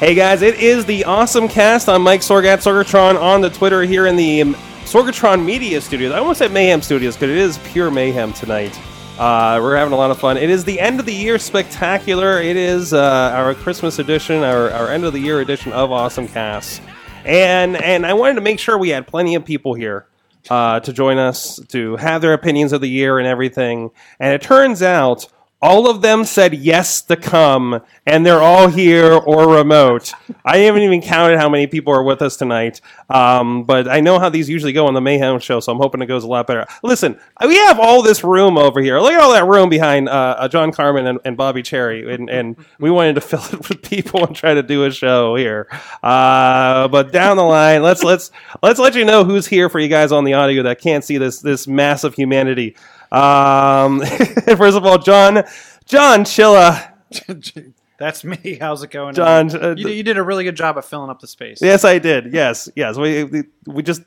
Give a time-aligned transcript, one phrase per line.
[0.00, 1.86] Hey guys, it is the Awesome Cast.
[1.86, 4.54] I'm Mike Sorgat Sorgatron on the Twitter here in the um,
[4.84, 6.12] Sorgatron Media Studios.
[6.12, 8.74] I almost said Mayhem Studios because it is pure mayhem tonight.
[9.18, 10.38] Uh, we're having a lot of fun.
[10.38, 12.40] It is the end of the year spectacular.
[12.40, 16.28] It is uh, our Christmas edition, our, our end of the year edition of Awesome
[16.28, 16.80] Cast,
[17.26, 20.06] and and I wanted to make sure we had plenty of people here
[20.48, 23.90] uh, to join us to have their opinions of the year and everything.
[24.18, 25.26] And it turns out
[25.62, 30.12] all of them said yes to come, and they're all here or remote.
[30.44, 32.80] I haven't even counted how many people are with us tonight,
[33.10, 36.00] um, but I know how these usually go on the Mayhem show, so I'm hoping
[36.00, 36.66] it goes a lot better.
[36.82, 38.98] Listen, we have all this room over here.
[39.00, 42.56] Look at all that room behind uh, John Carmen and, and Bobby Cherry, and, and
[42.78, 45.68] we wanted to fill it with people and try to do a show here.
[46.02, 48.30] Uh, but down the line, let's let's
[48.62, 51.18] let's let you know who's here for you guys on the audio that can't see
[51.18, 52.76] this this massive humanity.
[53.12, 54.00] Um,
[54.56, 55.44] first of all, John,
[55.84, 56.92] John Chilla.
[57.98, 58.56] That's me.
[58.58, 59.14] How's it going?
[59.14, 61.60] John, uh, you, you did a really good job of filling up the space.
[61.60, 62.32] Yes, I did.
[62.32, 62.96] Yes, yes.
[62.96, 64.02] We we, just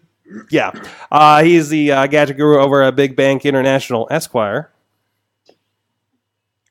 [0.50, 0.72] yeah.
[1.12, 4.72] Uh, he's the uh, gadget guru over at Big Bank International Esquire.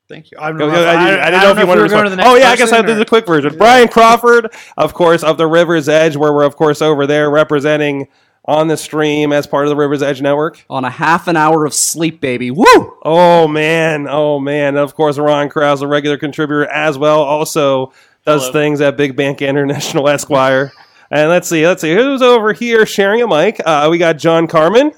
[0.08, 0.39] Thank you.
[0.39, 1.89] I, know I, didn't- I didn't know if you wanted to.
[1.89, 2.17] to the respond.
[2.17, 3.56] next oh yeah, I guess I did the quick version.
[3.56, 8.08] Brian Crawford, of course, of the River's Edge, where we're of course over there representing
[8.44, 10.64] on the stream as part of the River's Edge network.
[10.68, 12.50] on a half an hour of sleep, baby.
[12.50, 12.64] Woo!
[13.05, 14.77] Oh man, oh man.
[14.77, 17.92] Of course, Ron Krause, a regular contributor as well, also
[18.27, 20.72] does things at Big Bank International Esquire.
[21.11, 23.61] And let's see, let's see who's over here sharing a mic.
[23.64, 24.92] Uh, we got John Carmen.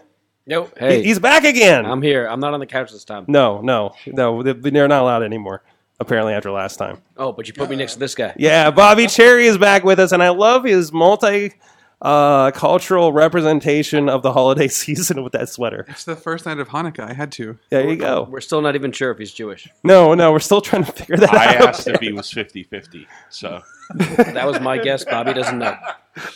[0.46, 0.72] Nope.
[0.78, 1.84] He- Hey, He's back again.
[1.86, 2.26] I'm here.
[2.26, 3.24] I'm not on the couch this time.
[3.28, 4.42] no, no, no.
[4.42, 5.62] they- They're not allowed anymore.
[6.00, 7.00] Apparently, after last time.
[7.16, 8.34] Oh, but you put me next to this guy.
[8.36, 11.54] Yeah, Bobby Cherry is back with us, and I love his multi
[12.02, 15.86] uh, cultural representation of the holiday season with that sweater.
[15.88, 17.08] It's the first night of Hanukkah.
[17.08, 17.58] I had to.
[17.70, 18.28] There you go.
[18.30, 19.68] We're still not even sure if he's Jewish.
[19.82, 21.62] No, no, we're still trying to figure that I out.
[21.62, 23.06] I asked if he was 50 50.
[23.30, 23.62] So
[23.94, 25.04] That was my guess.
[25.04, 25.76] Bobby doesn't know.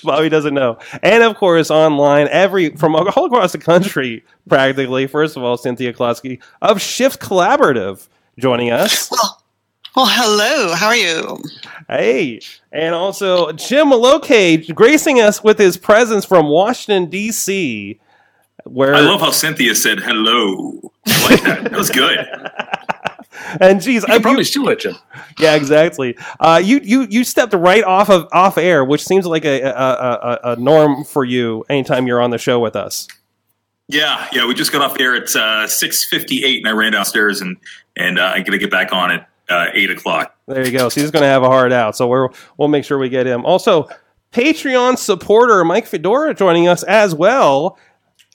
[0.04, 0.78] Bobby doesn't know.
[1.02, 5.06] And of course, online, every from all across the country, practically.
[5.06, 8.08] First of all, Cynthia Closkey of Shift Collaborative
[8.38, 9.10] joining us.
[9.10, 9.42] Well,
[9.98, 10.74] well, hello.
[10.76, 11.42] How are you?
[11.88, 17.98] Hey, and also Jim Maloke gracing us with his presence from Washington D.C.
[18.62, 20.92] Where I love how Cynthia said hello.
[21.04, 21.64] I like that.
[21.64, 22.16] That was good.
[23.60, 24.94] and geez, You I could probably steal it, Jim.
[25.40, 26.16] yeah, exactly.
[26.38, 29.72] Uh, you you you stepped right off of off air, which seems like a a,
[29.72, 33.08] a, a norm for you anytime you're on the show with us.
[33.88, 34.46] Yeah, yeah.
[34.46, 37.56] We just got off air at uh, six fifty eight, and I ran downstairs, and
[37.96, 40.34] and uh, I'm gonna get back on at uh, eight o'clock.
[40.46, 40.88] There you go.
[40.88, 41.96] So he's going to have a hard out.
[41.96, 43.44] So we're we'll make sure we get him.
[43.44, 43.88] Also,
[44.32, 47.78] Patreon supporter Mike Fedora joining us as well.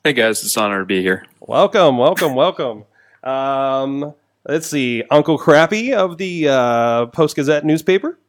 [0.04, 1.26] Hey guys, it's an honor to be here.
[1.40, 2.86] Welcome, welcome, welcome.
[3.24, 4.14] Um,
[4.48, 8.20] let's see, Uncle Crappy of the uh, Post Gazette newspaper.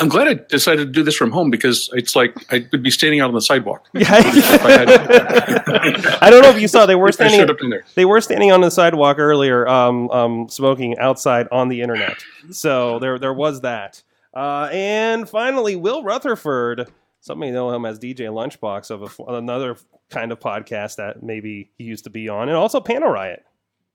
[0.00, 2.90] I'm glad I decided to do this from home because it's like I would be
[2.90, 3.88] standing out on the sidewalk.
[3.94, 4.06] Yeah.
[4.10, 7.50] I I don't know if you saw they were If I standing.
[7.50, 7.84] up in there.
[7.94, 12.16] They were standing on the sidewalk earlier, um, um, smoking outside on the internet.
[12.50, 14.02] So there, there was that.
[14.34, 16.88] Uh, and finally, Will Rutherford.
[17.20, 19.76] Some may know him as DJ Lunchbox of a, another
[20.10, 23.44] kind of podcast that maybe he used to be on, and also Panel Riot.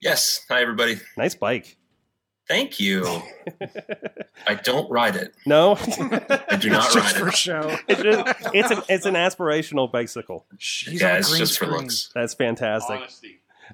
[0.02, 0.46] Yes.
[0.50, 1.00] Hi, everybody.
[1.18, 1.78] Nice bike.
[2.54, 3.04] Thank you.
[4.48, 5.34] I don't ride it.
[5.44, 5.72] No,
[6.50, 7.34] I do not ride it.
[7.34, 7.76] show.
[7.88, 10.46] it's, just, it's an it's an aspirational bicycle.
[10.88, 12.12] yeah, it's just for looks.
[12.14, 13.02] That's fantastic.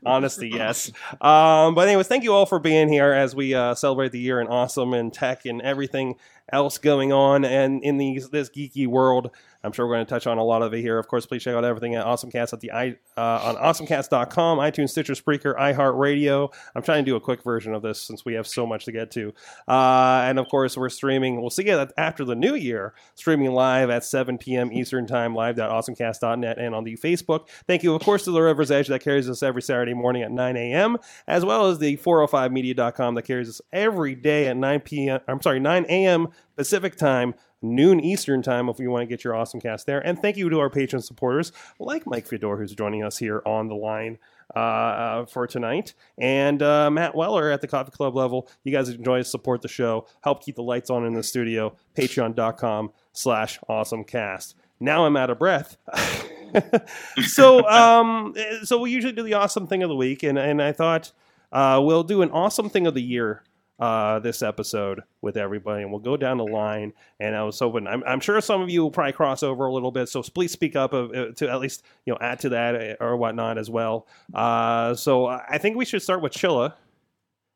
[0.05, 0.47] Honesty.
[0.47, 0.93] yes.
[1.19, 4.39] Um, but anyways, thank you all for being here as we uh, celebrate the year
[4.39, 6.15] in awesome and tech and everything
[6.53, 9.31] else going on and in these this geeky world.
[9.63, 10.97] I'm sure we're going to touch on a lot of it here.
[10.97, 14.89] Of course, please check out everything at AwesomeCast at the i uh, on AwesomeCast.com, iTunes,
[14.89, 16.53] Stitcher, Spreaker, iHeartRadio.
[16.75, 18.91] I'm trying to do a quick version of this since we have so much to
[18.91, 19.33] get to.
[19.67, 21.41] Uh, and of course, we're streaming.
[21.41, 24.71] We'll see it after the new year, streaming live at 7 p.m.
[24.71, 27.49] Eastern Time, live.awesomecast.net, and on the Facebook.
[27.67, 30.31] Thank you, of course, to the River's Edge that carries us every Saturday morning at
[30.31, 30.97] 9 a.m.,
[31.27, 35.19] as well as the 405media.com that carries us every day at 9 p.m.
[35.27, 36.29] I'm sorry, 9 a.m.
[36.55, 39.99] Pacific time, noon Eastern time if you want to get your awesome cast there.
[39.99, 43.67] And thank you to our patron supporters like Mike Fedor, who's joining us here on
[43.67, 44.17] the line
[44.55, 48.49] uh, for tonight, and uh, Matt Weller at the Coffee Club level.
[48.63, 51.75] You guys enjoy, support the show, help keep the lights on in the studio.
[51.95, 54.55] Patreon.com slash awesomecast.
[54.79, 55.77] Now I'm out of breath.
[57.27, 58.33] so um
[58.63, 61.11] so we usually do the awesome thing of the week and and I thought
[61.51, 63.43] uh we'll do an awesome thing of the year
[63.79, 67.87] uh this episode with everybody and we'll go down the line and I was hoping
[67.87, 70.51] I'm, I'm sure some of you will probably cross over a little bit so please
[70.51, 73.57] speak up uh, uh, to at least you know add to that uh, or whatnot
[73.57, 76.73] as well uh so I think we should start with Chilla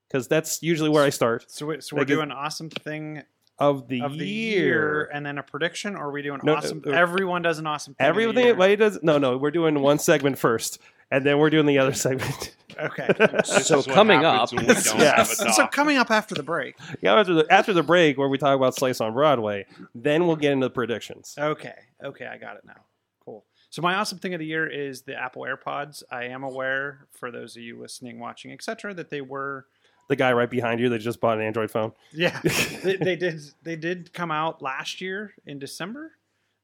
[0.07, 3.23] because that's usually where I start So, we, so we're doing awesome thing
[3.59, 4.65] of the, of the year.
[4.65, 6.81] year, and then a prediction, or are we doing No, awesome?
[6.87, 8.99] uh, everyone does an awesome of Everything everybody does.
[9.03, 10.79] No, no, we're doing one segment first,
[11.13, 12.55] and then we're doing the other segment.
[12.77, 13.07] Okay.
[13.43, 16.75] So coming up, so coming up after the break.
[17.01, 20.35] yeah, after the after the break where we talk about Slice on Broadway, then we'll
[20.35, 21.35] get into the predictions.
[21.37, 21.75] Okay.
[22.03, 22.81] Okay, I got it now.
[23.23, 23.45] Cool.
[23.69, 26.01] So my awesome thing of the year is the Apple AirPods.
[26.11, 29.67] I am aware, for those of you listening, watching, etc., that they were
[30.09, 31.93] The guy right behind you that just bought an Android phone.
[32.11, 32.39] Yeah,
[32.83, 33.39] they, they did.
[33.61, 36.13] They did come out last year in December,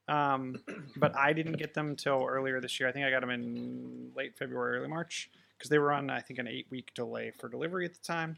[0.09, 0.61] um,
[0.97, 2.89] but I didn't get them till earlier this year.
[2.89, 6.19] I think I got them in late February, early March, because they were on I
[6.21, 8.37] think an eight-week delay for delivery at the time.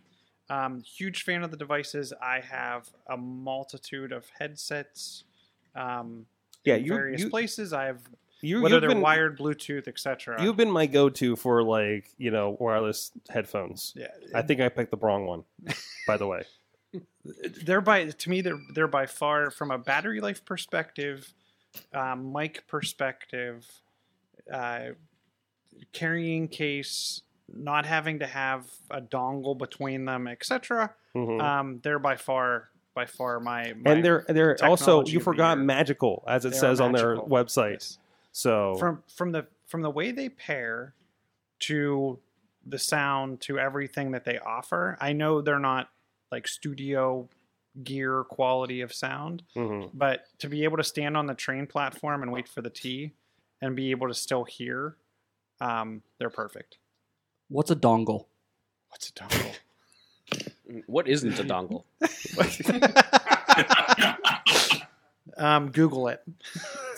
[0.49, 2.11] Um, huge fan of the devices.
[2.21, 5.23] I have a multitude of headsets.
[5.75, 6.25] Um,
[6.65, 7.71] Yeah, in you- various you- places.
[7.73, 8.01] I have
[8.41, 10.43] You- whether they're been- wired, Bluetooth, etc.
[10.43, 13.93] You've been my go-to for like you know wireless headphones.
[13.95, 14.07] Yeah.
[14.35, 15.43] I think I picked the wrong one.
[16.07, 16.43] by the way,
[17.63, 21.33] they're by to me they're they're by far from a battery life perspective,
[21.93, 23.67] um, mic perspective,
[24.51, 24.89] uh,
[25.93, 27.21] carrying case,
[27.53, 30.93] not having to have a dongle between them, etc.
[31.15, 31.41] Mhm.
[31.41, 35.65] Um, they're by far by far my, my and they're they're also you forgot year.
[35.65, 37.97] magical as it They says on their website.
[38.33, 40.93] So from from the from the way they pair
[41.59, 42.19] to
[42.65, 44.97] the sound to everything that they offer.
[44.99, 45.89] I know they're not
[46.31, 47.29] like studio
[47.83, 49.91] gear quality of sound, Mhm.
[49.93, 53.11] but to be able to stand on the train platform and wait for the T
[53.61, 54.97] and be able to still hear,
[55.61, 56.77] um, they're perfect.
[57.47, 58.25] What's a dongle?
[58.89, 59.55] What's a dongle?
[60.87, 61.83] What isn't a dongle?
[65.37, 66.23] um, Google it.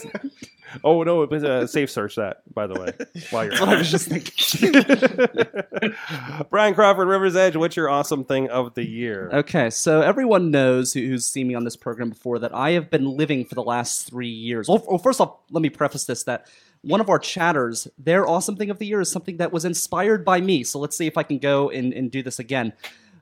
[0.83, 2.91] Oh no, it was a safe search that, by the way.
[3.29, 4.73] While you're I was just thinking.
[6.49, 9.29] Brian Crawford, River's Edge, what's your awesome thing of the year?
[9.31, 12.89] Okay, so everyone knows who, who's seen me on this program before that I have
[12.89, 14.67] been living for the last three years.
[14.67, 16.47] Well, well, first off, let me preface this that
[16.81, 20.25] one of our chatters, their awesome thing of the year is something that was inspired
[20.25, 20.63] by me.
[20.63, 22.73] So let's see if I can go and, and do this again.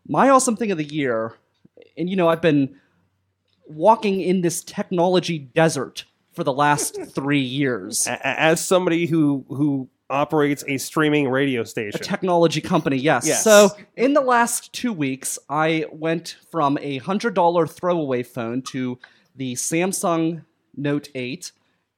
[0.07, 1.35] My awesome thing of the year,
[1.95, 2.79] and you know, I've been
[3.67, 8.07] walking in this technology desert for the last three years.
[8.07, 13.25] As somebody who who operates a streaming radio station, A technology company, yes.
[13.25, 13.43] Yes.
[13.43, 18.99] So in the last two weeks, I went from a hundred dollar throwaway phone to
[19.35, 20.43] the Samsung
[20.75, 21.51] Note 8.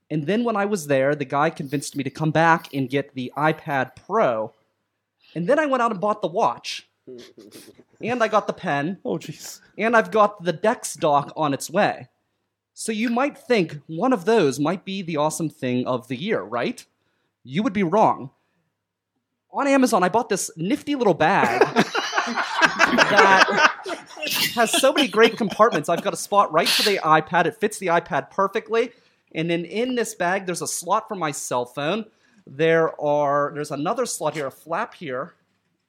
[0.10, 3.16] And then when I was there, the guy convinced me to come back and get
[3.16, 4.54] the iPad Pro.
[5.34, 6.88] And then I went out and bought the watch.
[8.02, 9.00] and I got the pen.
[9.04, 9.60] Oh, jeez.
[9.78, 12.10] And I've got the Dex dock on its way.
[12.74, 16.42] So you might think one of those might be the awesome thing of the year,
[16.42, 16.84] right?
[17.44, 18.32] You would be wrong.
[19.52, 21.84] On Amazon, I bought this nifty little bag that
[24.56, 25.90] has so many great compartments.
[25.90, 27.46] I've got a spot right for the iPad.
[27.46, 28.92] It fits the iPad perfectly.
[29.36, 32.06] And then in this bag, there's a slot for my cell phone.
[32.48, 35.36] There are there's another slot here, a flap here,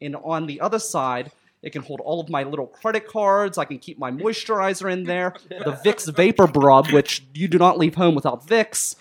[0.01, 1.33] and on the other side,
[1.65, 3.57] it can hold all of my little credit cards.
[3.59, 7.79] I can keep my moisturizer in there, the Vicks Vapor Brub, which you do not
[7.79, 8.97] leave home without Vicks.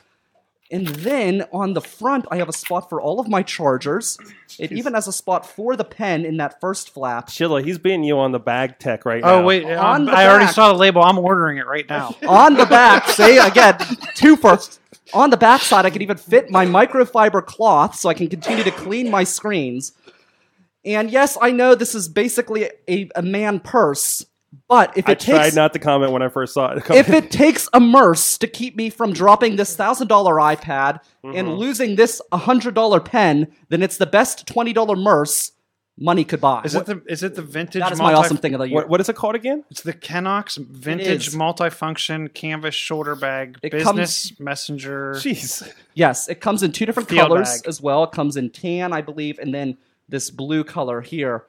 [0.72, 4.17] And then on the front, I have a spot for all of my chargers.
[4.58, 7.27] It even has a spot for the pen in that first flap.
[7.27, 9.36] Chilla, he's beating you on the bag tech right now.
[9.36, 10.55] Oh wait, On um, the I already back.
[10.55, 11.03] saw the label.
[11.03, 12.15] I'm ordering it right now.
[12.27, 13.77] on the back, see again,
[14.15, 14.58] two for
[15.13, 18.63] on the back side, I can even fit my microfiber cloth so I can continue
[18.63, 19.91] to clean my screens.
[20.85, 24.25] And yes, I know this is basically a, a man purse,
[24.67, 26.83] but if it I takes tried not to comment when I first saw it.
[26.91, 31.37] if it takes a murse to keep me from dropping this thousand dollar iPad Mm-hmm.
[31.37, 35.53] and losing this hundred dollar pen, then it's the best twenty dollar murse
[35.97, 36.61] money could buy.
[36.65, 37.79] Is it the is it the vintage?
[37.81, 38.75] That is my awesome thing of the year.
[38.75, 39.63] what, what is it called again?
[39.71, 41.35] It's the Kenox vintage is.
[41.35, 45.13] multifunction canvas shoulder bag, It business messenger.
[45.15, 45.71] Jeez.
[45.93, 47.69] Yes, it comes in two different Field colors bag.
[47.69, 48.03] as well.
[48.03, 49.77] It comes in tan, I believe, and then
[50.10, 51.45] this blue color here.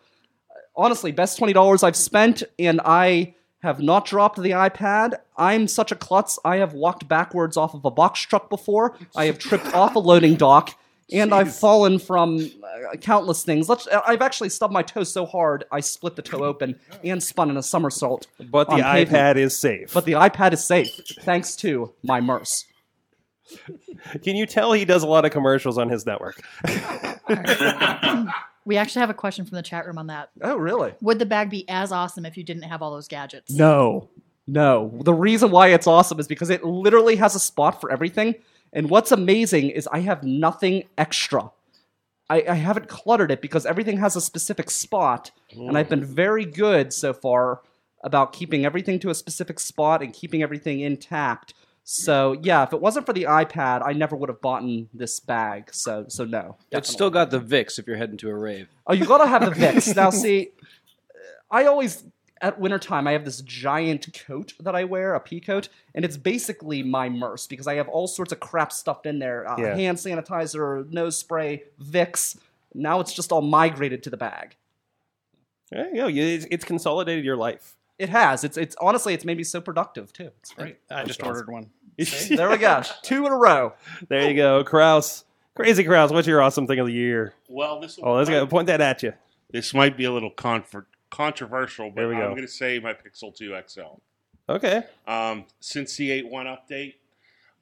[0.77, 5.15] Honestly, best twenty dollars I've spent, and I have not dropped the iPad.
[5.37, 6.39] I'm such a klutz.
[6.45, 8.97] I have walked backwards off of a box truck before.
[9.17, 10.79] I have tripped off a loading dock,
[11.13, 13.69] and I've fallen from uh, countless things.
[13.69, 17.51] Let's, I've actually stubbed my toe so hard I split the toe open and spun
[17.51, 18.27] in a somersault.
[18.39, 19.11] But the pavement.
[19.11, 19.95] iPad is safe.
[19.95, 22.67] But the iPad is safe thanks to my murse.
[24.23, 26.41] Can you tell he does a lot of commercials on his network?
[28.67, 30.31] We actually have a question from the chat room on that.
[30.41, 30.95] Oh, really?
[31.03, 33.53] Would the bag be as awesome if you didn't have all those gadgets?
[33.53, 34.09] No,
[34.47, 34.91] no.
[35.05, 38.37] The reason why it's awesome is because it literally has a spot for everything.
[38.73, 41.51] And what's amazing is I have nothing extra.
[42.31, 46.47] I, I haven't cluttered it because everything has a specific spot, and I've been very
[46.47, 47.61] good so far
[48.03, 51.53] about keeping everything to a specific spot and keeping everything intact.
[51.87, 54.63] So yeah, if it wasn't for the iPad, I never would have bought
[54.95, 55.69] this bag.
[55.73, 56.57] So so no.
[56.71, 58.69] It's still got the Vicks if you're heading to a rave.
[58.87, 59.95] Oh, you gotta have the Vicks.
[59.95, 60.53] now, see,
[61.51, 62.05] I always
[62.41, 66.17] at wintertime I have this giant coat that I wear, a pea coat, and it's
[66.17, 69.75] basically my murse because I have all sorts of crap stuffed in there: uh, Yeah.
[69.77, 72.39] hand sanitizer, nose spray, Vicks.
[72.73, 74.57] Now it's just all migrated to the bag.
[75.71, 76.07] There you go.
[76.07, 77.77] You- It's, it's consolidated your life.
[77.99, 78.45] It has.
[78.45, 80.31] It's it's honestly it's made me so productive too.
[80.41, 80.79] It's great.
[80.91, 81.71] I just ordered one.
[81.97, 82.83] There we go.
[83.03, 83.75] Two in a row.
[84.09, 85.25] There you go, Kraus.
[85.55, 86.11] Crazy Kraus.
[86.11, 87.35] What's your awesome thing of the year?
[87.49, 88.45] Well, this Oh, let's go.
[88.47, 89.13] Point that at you.
[89.53, 92.93] This might be a little confer- controversial, but There we I'm going to say my
[92.93, 93.81] Pixel 2 XL.
[94.49, 94.83] Okay.
[95.07, 96.95] Um, since the 8.1 update,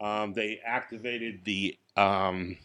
[0.00, 2.56] um, they activated the um,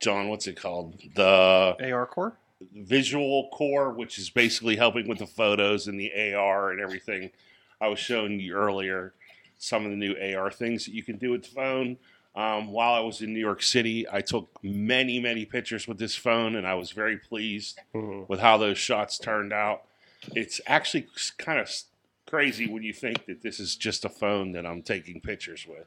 [0.00, 1.00] John, what's it called?
[1.14, 2.36] The AR core.
[2.74, 7.30] Visual core, which is basically helping with the photos and the AR and everything.
[7.80, 9.14] I was showing you earlier
[9.58, 11.98] some of the new AR things that you can do with the phone.
[12.34, 16.14] Um, while I was in New York City, I took many, many pictures with this
[16.14, 17.80] phone, and I was very pleased
[18.28, 19.82] with how those shots turned out.
[20.34, 21.68] It's actually kind of
[22.28, 25.84] crazy when you think that this is just a phone that I'm taking pictures with,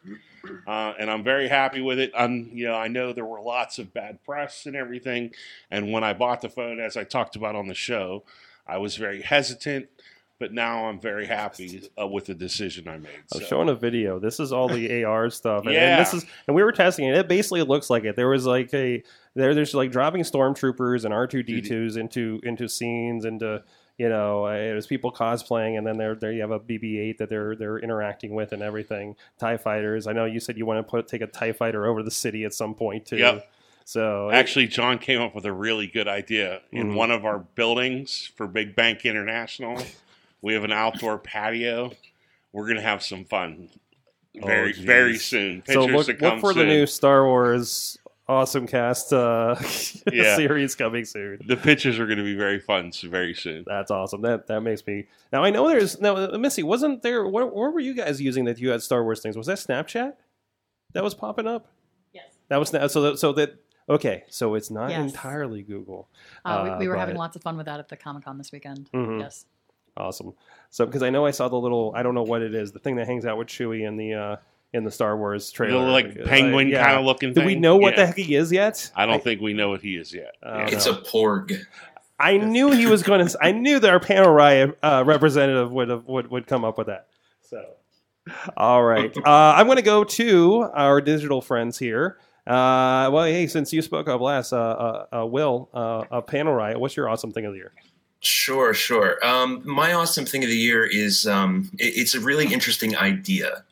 [0.67, 2.12] uh, and I'm very happy with it.
[2.17, 5.31] I'm, you know, I know there were lots of bad press and everything,
[5.69, 8.24] and when I bought the phone, as I talked about on the show,
[8.67, 9.88] I was very hesitant,
[10.39, 13.12] but now I'm very happy uh, with the decision I made.
[13.33, 14.17] I'm So- showing a video.
[14.19, 15.98] This is all the AR stuff, and, Yeah.
[15.98, 17.15] and this is and we were testing it.
[17.15, 18.15] It basically looks like it.
[18.15, 19.03] There was like a
[19.36, 19.53] there.
[19.53, 23.63] There's like dropping stormtroopers and R two D twos into into scenes into
[24.01, 27.17] you know uh, there's people cosplaying, and then there there you have a BB eight
[27.20, 29.15] that they're they're interacting with and everything.
[29.39, 30.08] Tie fighters.
[30.08, 32.43] I know you said you want to put take a Tie fighter over the city
[32.43, 33.17] at some point too.
[33.17, 33.48] Yep.
[33.86, 36.62] So Actually, John came up with a really good idea.
[36.72, 36.96] In Mhm.
[36.96, 39.81] one of our buildings for Big Bank International,
[40.41, 41.91] we have an outdoor patio.
[42.53, 43.70] We're to have some fun
[44.36, 45.62] very, Oh, very soon.
[45.67, 46.60] So look, look for soon.
[46.67, 47.98] the new Star Wars
[48.31, 49.55] awesome cast uh,
[50.11, 50.35] Yeah.
[50.35, 51.39] series coming soon.
[51.45, 53.63] The pictures are going to be very fun very soon.
[53.67, 54.21] That's awesome.
[54.21, 55.43] That that makes me now.
[55.43, 56.63] I know there's now uh, Missy.
[56.63, 57.27] Wasn't there?
[57.27, 59.35] What, what were you guys using that you had Star Wars things?
[59.38, 60.13] Was that Snapchat
[60.93, 61.67] that was popping up?
[62.13, 62.25] Yes.
[62.47, 63.01] That was Sna- so.
[63.01, 63.55] That, so that
[63.89, 64.23] okay.
[64.29, 65.01] So it's not Yes.
[65.11, 66.07] entirely Google.
[66.45, 68.51] Uh, we, we were having lots of fun with that at the Comic Con this
[68.51, 68.89] weekend.
[68.93, 69.19] Mhm.
[69.19, 69.45] Yes.
[69.97, 70.33] Awesome.
[70.69, 72.79] So because I know I saw the little I don't know what it is the
[72.79, 74.35] thing that hangs out with Chewie in the uh
[74.73, 76.85] in the Star Wars trailer like, Uh, penguin yeah.
[76.87, 78.89] kinda looking Do we know what the heck he is yet?
[78.95, 80.35] I don't think we know what he is yet.
[80.43, 80.93] I It's know.
[80.93, 81.59] a porg.
[82.19, 83.37] I knew he was going to.
[83.41, 86.87] I knew that our panel riot uh, representative would have would, would come up with
[86.87, 87.07] that.
[87.41, 87.65] So,
[88.55, 92.17] all right, uh, I'm going to go to our digital friends here.
[92.45, 96.53] Uh, well, hey, since you spoke up last, uh, uh, uh, Will, uh, uh, panel
[96.53, 96.79] riot.
[96.79, 97.73] What's your awesome thing of the year?
[98.19, 99.17] Sure, sure.
[99.25, 103.63] Um, my awesome thing of the year is um, it- it's a really interesting idea.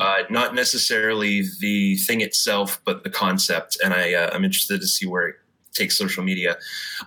[0.00, 4.86] Uh, not necessarily the thing itself, but the concept, and I, uh, I'm interested to
[4.86, 5.36] see where it
[5.72, 6.56] takes social media.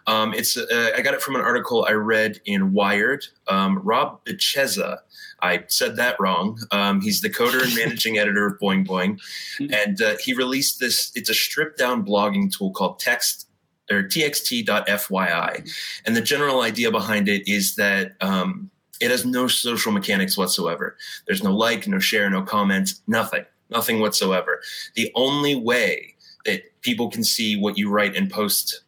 [0.08, 3.26] Um, it's uh, I got it from an article I read in Wired.
[3.48, 5.00] Um, Rob Beschizza,
[5.42, 6.60] I said that wrong.
[6.72, 9.22] Um, he's the coder and managing editor of Boing Boing,
[9.72, 11.12] and uh, he released this.
[11.16, 13.48] It's a stripped down blogging tool called Text
[13.92, 15.70] or txt.fyi.
[16.06, 18.72] And the general idea behind it is that um,
[19.04, 20.96] it has no social mechanics whatsoever.
[21.28, 24.62] There's no like, no share, no comments, nothing, nothing whatsoever.
[24.96, 28.84] The only way that people can see what you write and post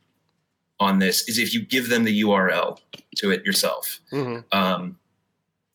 [0.80, 2.80] on this is if you give them the URL
[3.18, 4.00] to it yourself.
[4.54, 4.98] Um,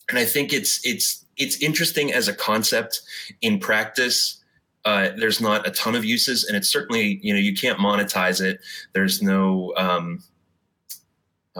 [0.08, 3.02] and I think it's it's it's interesting as a concept.
[3.42, 4.42] In practice,
[4.86, 8.40] uh, there's not a ton of uses, and it's certainly you know you can't monetize
[8.40, 8.60] it.
[8.94, 10.22] There's no um,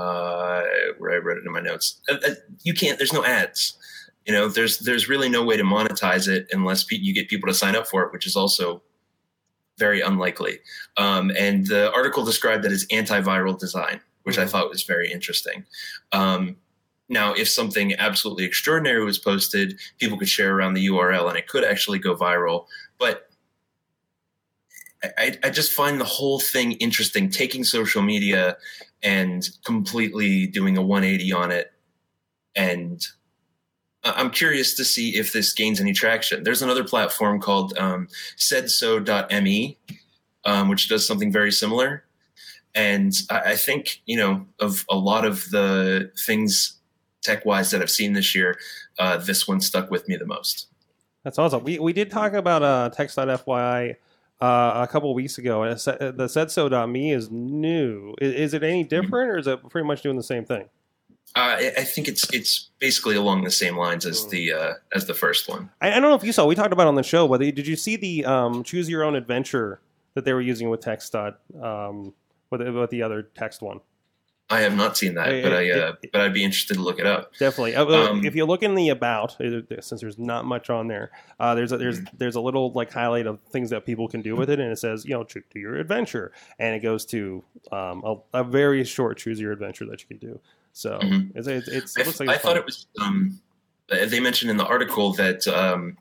[0.01, 0.63] uh,
[0.99, 2.01] where I wrote it in my notes.
[2.09, 2.99] Uh, uh, you can't.
[2.99, 3.75] There's no ads.
[4.27, 7.49] You know, there's there's really no way to monetize it unless pe- you get people
[7.49, 8.83] to sign up for it, which is also
[9.79, 10.59] very unlikely.
[10.97, 15.65] Um, and the article described it as antiviral design, which I thought was very interesting.
[16.13, 16.57] Um,
[17.09, 21.49] now, if something absolutely extraordinary was posted, people could share around the URL and it
[21.49, 22.67] could actually go viral.
[22.99, 23.31] But
[25.03, 28.59] I, I just find the whole thing interesting, taking social media
[29.03, 31.73] and completely doing a 180 on it.
[32.55, 33.05] And
[34.03, 36.43] I'm curious to see if this gains any traction.
[36.43, 39.79] There's another platform called um, saidso.me,
[40.45, 42.05] um, which does something very similar.
[42.75, 46.79] And I, I think, you know, of a lot of the things
[47.23, 48.59] tech wise that I've seen this year,
[48.99, 50.69] uh, this one stuck with me the most.
[51.25, 51.63] That's awesome.
[51.65, 53.97] We we did talk about uh, text.fyi
[54.41, 58.15] uh, a couple weeks ago, and said, the saidso.me is new.
[58.21, 60.69] Is, is it any different, or is it pretty much doing the same thing?
[61.37, 65.07] Uh, I, I think it's it's basically along the same lines as the uh, as
[65.07, 65.71] the first one.
[65.81, 66.47] I, I don't know if you saw.
[66.47, 67.29] We talked about on the show.
[67.29, 69.81] But did you see the um, choose your own adventure
[70.15, 72.13] that they were using with text dot um,
[72.51, 73.81] with, with the other text one?
[74.53, 76.81] I have not seen that, It- but I it- uh, but I'd be interested to
[76.81, 77.33] look it up.
[77.39, 77.77] Definitely.
[77.77, 81.13] Uh, Um, if you look in the about, uh, since there's not much on there,
[81.39, 84.35] uh, there's a, there's there's a little like highlight of things that people can do
[84.35, 87.45] with it, and it says you know to, to your adventure, and it goes to
[87.71, 90.41] um, a, a very short choose your adventure that you can do.
[90.73, 91.31] So Mhm.
[91.37, 92.87] it's, it's, it's, I, it looks like I thought it was.
[93.01, 93.41] Um,
[93.91, 95.97] uh, they mentioned in the article that um,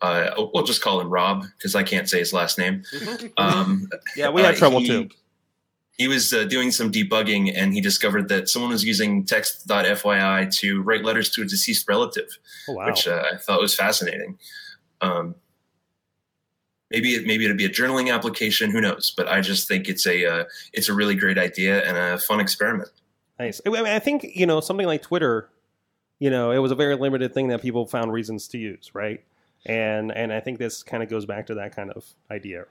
[0.00, 2.82] uh, we'll just call him Rob because I can't say his last name.
[3.36, 5.08] Um, Yeah, we had trouble he- too.
[6.00, 10.80] He was uh, doing some debugging and he discovered that someone was using text.fyi to
[10.80, 12.38] write letters to a deceased relative,
[12.68, 12.86] Oh, wow.
[12.86, 14.38] which uh, I thought was fascinating.
[15.02, 15.34] Um,
[16.90, 18.70] maybe it, maybe it'd be a journaling application.
[18.70, 19.12] Who knows?
[19.14, 22.40] But I just think it's a uh, it's a really great idea and a fun
[22.40, 22.88] experiment.
[23.38, 23.60] Nice.
[23.66, 25.50] I mean, I think you know something like Twitter.
[26.18, 29.22] You know, it was a very limited thing that people found reasons to use, right?
[29.66, 32.64] And and I think this kind of goes back to that kind of idea.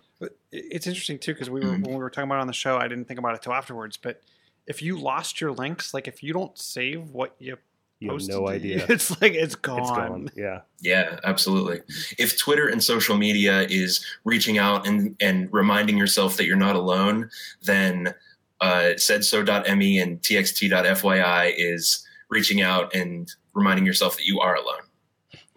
[0.52, 2.78] It's interesting too because we were when we were talking about it on the show,
[2.78, 3.96] I didn't think about it till afterwards.
[3.98, 4.22] But
[4.66, 7.58] if you lost your links, like if you don't save what you
[8.00, 8.86] You have posted, no idea.
[8.90, 9.80] It's like it's gone.
[9.80, 10.30] It's gone.
[10.36, 10.62] Yeah.
[10.82, 11.82] Yeah, absolutely.
[12.18, 16.76] If Twitter and social media is reaching out and, and reminding yourself that you're not
[16.76, 17.30] alone,
[17.64, 18.14] then
[18.62, 24.82] uh, saidso.me and txt.fyi is reaching out and reminding yourself that you are alone,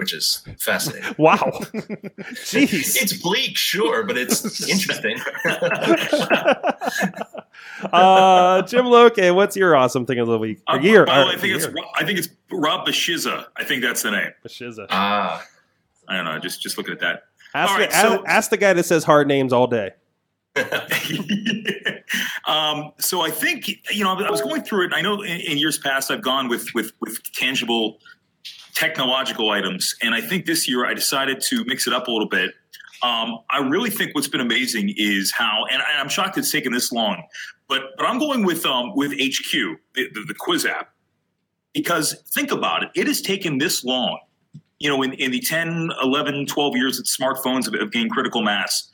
[0.02, 1.14] which is fascinating.
[1.18, 1.36] Wow.
[2.44, 3.00] Jeez.
[3.00, 5.16] It's bleak, sure, but it's interesting.
[7.92, 10.60] uh, Jim Lokay, what's your awesome thing of the week?
[10.68, 11.06] Or Uh, year?
[11.06, 11.74] by or way, I think it's year.
[11.96, 13.46] I think it's Rob Beschizza.
[13.56, 14.30] I think that's the name.
[14.44, 14.86] Beschizza.
[14.90, 15.44] Ah,
[16.08, 16.38] I don't know.
[16.38, 17.24] Just just looking at that.
[17.54, 19.90] Ask, All right, the, so- ask, ask the guy that says hard names all day.
[22.46, 24.84] Um, so I think you know I was going through it.
[24.86, 27.98] and I know in, in years past I've gone with with with tangible
[28.74, 32.28] technological items, and I think this year I decided to mix it up a little
[32.28, 32.52] bit.
[33.02, 36.92] Um, I really think what's been amazing is how, and I'm shocked it's taken this
[36.92, 37.22] long,
[37.68, 40.92] but but I'm going with um, with HQ, the, the, the quiz app,
[41.72, 44.18] because think about it, it has taken this long.
[44.78, 48.42] You know, in, in the 10, 11, 12 years that smartphones have, have gained critical
[48.42, 48.90] mass,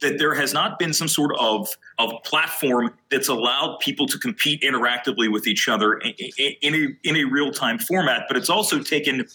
[0.00, 4.60] that there has not been some sort of of platform that's allowed people to compete
[4.62, 6.14] interactively with each other in,
[6.62, 8.24] in, a in a real time format.
[8.28, 9.26] But it's also taken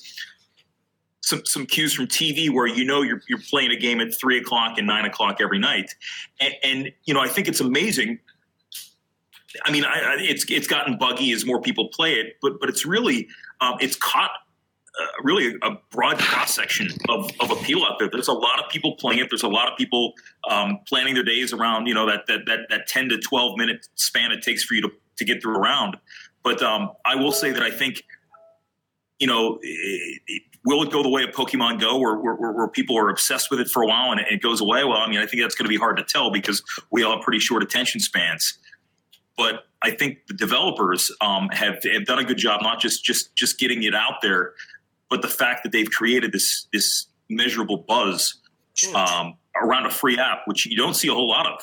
[1.21, 4.37] some some cues from TV where you know you're you're playing a game at three
[4.37, 5.95] o'clock and nine o'clock every night,
[6.39, 8.19] and, and you know I think it's amazing.
[9.65, 12.69] I mean, I, I, it's it's gotten buggy as more people play it, but but
[12.69, 13.27] it's really
[13.59, 14.31] um, it's caught
[14.99, 18.09] uh, really a broad cross section of, of appeal out there.
[18.09, 19.29] There's a lot of people playing it.
[19.29, 20.13] There's a lot of people
[20.49, 23.87] um, planning their days around you know that that that that 10 to 12 minute
[23.95, 25.97] span it takes for you to to get through a round.
[26.43, 28.03] But um, I will say that I think
[29.19, 29.59] you know.
[29.61, 33.09] It, it, Will it go the way of Pokemon Go, where, where, where people are
[33.09, 34.83] obsessed with it for a while and it, it goes away?
[34.83, 37.15] Well, I mean, I think that's going to be hard to tell because we all
[37.15, 38.59] have pretty short attention spans
[39.41, 43.35] but I think the developers um, have, have done a good job, not just just
[43.35, 44.53] just getting it out there,
[45.11, 48.39] but the fact that they've created this this measurable buzz
[48.95, 51.61] um, around a free app, which you don't see a whole lot of.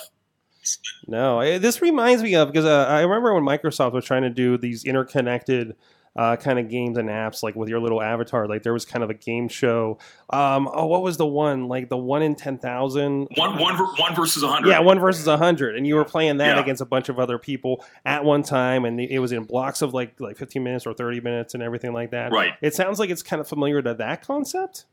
[1.06, 4.30] No, eh, this reminds me of because uh, I remember when Microsoft was trying to
[4.30, 5.74] do these interconnected
[6.18, 8.48] uh, kind of games and apps, like with your little avatar.
[8.48, 9.98] Like there was kind of a game show.
[10.30, 11.68] Um, oh, what was the one?
[11.68, 13.28] Like the one in ten thousand.
[13.36, 14.70] One one one versus hundred.
[14.70, 16.60] Yeah, one versus a hundred, and you were playing that Yeah.
[16.60, 19.94] against a bunch of other people at one time, and it was in blocks of
[19.94, 22.32] like like fifteen minutes or thirty minutes and everything like that.
[22.32, 22.54] Right.
[22.60, 24.86] It sounds like it's kind of familiar to that concept.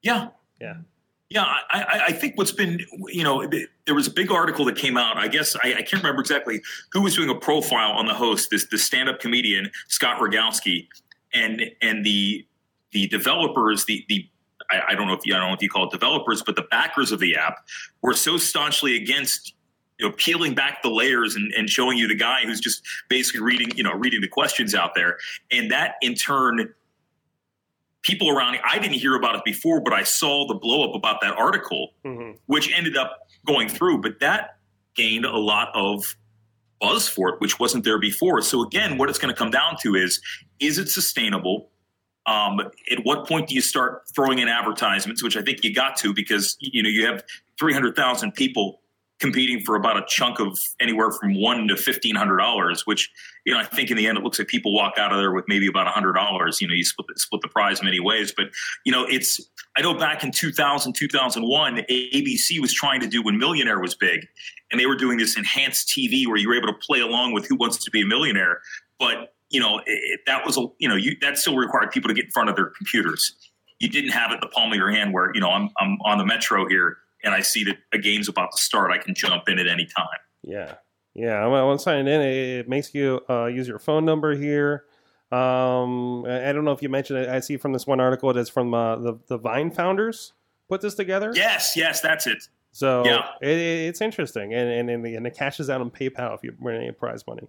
[0.00, 0.28] Yeah.
[0.60, 0.74] Yeah.
[1.30, 3.46] Yeah, I, I, think what's been, you know,
[3.84, 5.18] there was a big article that came out.
[5.18, 6.62] I guess I, I can't remember exactly
[6.92, 10.86] who was doing a profile on the host, this the stand-up comedian Scott Rogowski,
[11.34, 12.46] and and the
[12.92, 14.26] the developers, the the
[14.70, 16.56] I, I don't know if you, I don't know if you call it developers, but
[16.56, 17.58] the backers of the app
[18.00, 19.52] were so staunchly against
[19.98, 23.42] you know peeling back the layers and, and showing you the guy who's just basically
[23.42, 25.18] reading you know reading the questions out there
[25.50, 26.72] and that in turn
[28.08, 30.94] people around me, i didn't hear about it before but i saw the blow up
[30.96, 31.92] about that article
[32.46, 34.56] which ended up going through but that
[34.94, 36.16] gained a lot of
[36.80, 38.42] buzz for it which wasn't there before.
[38.42, 40.20] So again what it's going to come down to is
[40.60, 41.70] is it sustainable?
[42.26, 45.96] Um, at what point do you start throwing in advertisements which i think you got
[45.98, 47.24] to because you know you have
[47.58, 48.80] 300000 people
[49.18, 53.10] competing for about a chunk of anywhere from one to fifteen hundred dollars, which
[53.48, 55.32] you know I think in the end it looks like people walk out of there
[55.32, 56.60] with maybe about a hundred dollars.
[56.60, 58.48] You know, you split the, split the prize many ways, but
[58.84, 59.40] you know it's.
[59.78, 64.26] I know back in 2000, 2001, ABC was trying to do when Millionaire was big,
[64.70, 67.46] and they were doing this enhanced TV where you were able to play along with
[67.48, 68.60] Who Wants to Be a Millionaire,
[68.98, 72.14] but you know it, that was a you know you, that still required people to
[72.14, 73.32] get in front of their computers.
[73.78, 76.18] You didn't have it the palm of your hand where you know I'm I'm on
[76.18, 79.48] the metro here and I see that a game's about to start, I can jump
[79.48, 80.06] in at any time.
[80.42, 80.74] Yeah,
[81.18, 81.44] yeah.
[81.44, 82.20] I'm, I'm signing in.
[82.20, 84.84] It, makes you uh, use your phone number here.
[85.30, 87.28] Um, I don't know if you mentioned it.
[87.28, 90.32] I see from this one article it is from uh, the the Vine founders
[90.68, 91.32] put this together.
[91.34, 92.48] Yes, yes, that's it.
[92.72, 93.26] So Yeah.
[93.42, 93.48] it-
[93.88, 96.76] it's interesting, and and and, the, and it cashes out on PayPal if you win
[96.76, 97.48] any prize money.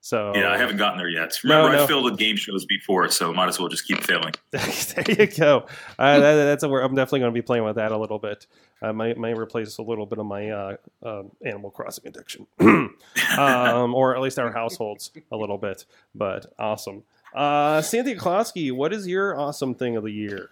[0.00, 1.38] So Yeah, I haven't gotten there yet.
[1.44, 1.84] Remember, no.
[1.84, 4.32] I failed at game shows before, so might as well just keep failing.
[4.50, 5.66] there you go.
[5.98, 8.46] Uh, that, that's a, I'm definitely going to be playing with that a little bit.
[8.82, 13.94] I might, might replace a little bit of my uh, uh, Animal Crossing addiction, um,
[13.94, 15.84] or at least our households a little bit.
[16.14, 17.02] But awesome,
[17.34, 20.48] uh, Cynthia Closkey, what is your awesome thing of the year?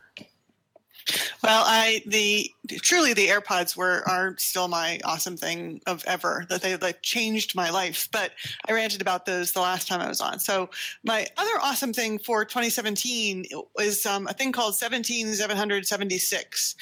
[1.43, 6.63] Well, I the truly the AirPods were are still my awesome thing of ever that
[6.63, 8.09] they like changed my life.
[8.13, 8.33] But
[8.69, 10.41] I ranted about those the last time I was on.
[10.41, 10.69] So
[11.05, 13.45] my other awesome thing for 2017
[13.79, 16.75] is um, a thing called 17776.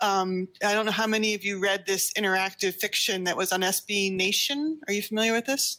[0.00, 3.62] Um, I don't know how many of you read this interactive fiction that was on
[3.62, 4.80] SB Nation.
[4.86, 5.78] Are you familiar with this?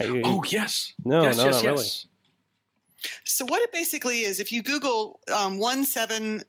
[0.00, 0.92] I, Oh yes.
[1.04, 1.72] No, yes, no, yes, not yes.
[1.72, 1.88] really.
[3.24, 6.42] So what it basically is, if you Google um, one seven,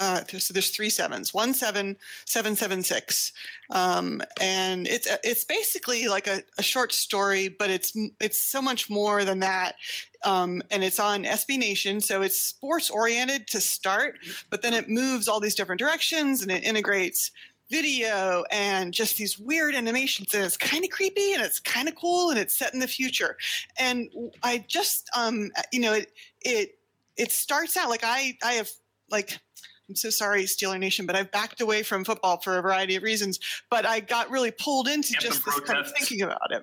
[0.00, 3.32] uh, so there's three sevens, one seven seven seven six,
[3.70, 8.90] um, and it's it's basically like a, a short story, but it's it's so much
[8.90, 9.76] more than that.
[10.24, 14.18] Um, and it's on SB Nation, so it's sports oriented to start,
[14.50, 17.30] but then it moves all these different directions and it integrates
[17.70, 20.34] video and just these weird animations.
[20.34, 22.88] And it's kind of creepy and it's kind of cool and it's set in the
[22.88, 23.36] future.
[23.78, 24.08] And
[24.42, 26.78] i just um you know it it
[27.16, 28.70] it starts out like i i have
[29.10, 29.38] like
[29.88, 33.02] i'm so sorry steeler nation but i've backed away from football for a variety of
[33.02, 33.38] reasons
[33.70, 36.62] but i got really pulled into just this kind of thinking about it.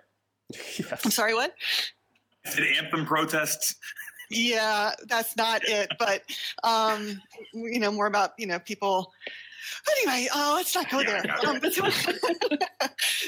[1.04, 1.54] I'm sorry what?
[2.46, 3.76] Is it anthem protests?
[4.30, 6.22] yeah that's not it but
[6.64, 7.22] um
[7.54, 9.12] you know more about you know people
[9.98, 11.24] anyway uh, let's not go there.
[11.46, 11.84] Um, but, so,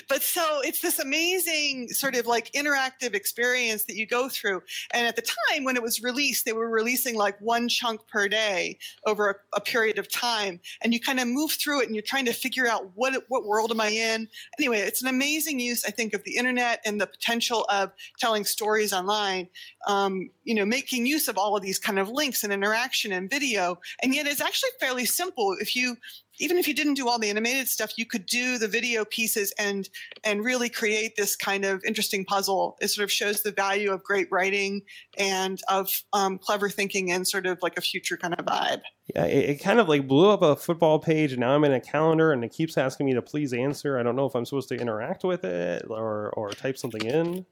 [0.09, 4.61] but so it's this amazing sort of like interactive experience that you go through.
[4.91, 8.27] And at the time when it was released they were releasing like one chunk per
[8.27, 10.59] day over a, a period of time.
[10.81, 13.45] And you kind of move through it and you're trying to figure out what what
[13.45, 14.27] world am i in.
[14.59, 18.43] Anyway it's an amazing use i think of the internet and the potential of telling
[18.43, 19.47] stories online
[19.87, 23.29] um, you know making use of all of these kind of links and interaction and
[23.29, 23.79] video.
[24.01, 25.55] And yet it's actually fairly simple.
[25.59, 25.97] If you
[26.39, 29.53] even if you didn't do all the animated stuff you could do the video pieces
[29.57, 29.89] and
[30.23, 34.03] and really create this kind of interesting puzzle it sort of shows the value of
[34.03, 34.81] great writing
[35.17, 38.81] and of um, clever thinking and sort of like a future kind of vibe
[39.15, 41.73] Yeah, it, it kind of like blew up a football page, and now I'm in
[41.73, 43.99] a calendar, and it keeps asking me to please answer.
[43.99, 47.45] I don't know if I'm supposed to interact with it or or type something in.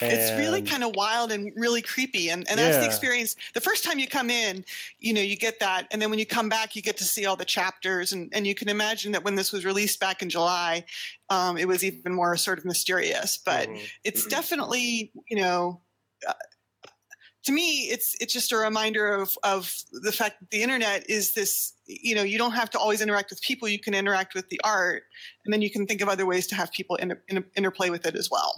[0.00, 3.36] It's really kind of wild and really creepy and, and that's the experience.
[3.54, 4.64] The first time you come in
[4.98, 7.26] you know you get that and then when you come back you get to see
[7.26, 10.28] all the chapters and, and you can imagine that when this was released back in
[10.28, 10.84] july
[11.30, 13.38] um, it was even more sort of mysterious.
[13.38, 13.68] But
[14.04, 15.80] it's definitely you know
[16.26, 16.32] uh,
[17.44, 21.34] to me it's it's just a reminder of of the fact that the internet is
[21.34, 24.48] this you know you don't have to always interact with people you can interact with
[24.48, 25.04] the art
[25.44, 28.06] and then you can think of other ways to have people inter, inter, interplay with
[28.06, 28.54] it as well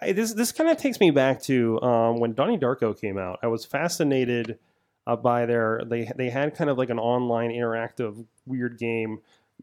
[0.00, 3.38] I, this this kind of takes me back to um, when Donnie Darko came out.
[3.42, 4.58] I was fascinated
[5.06, 9.20] uh, by their they they had kind of like an online interactive weird game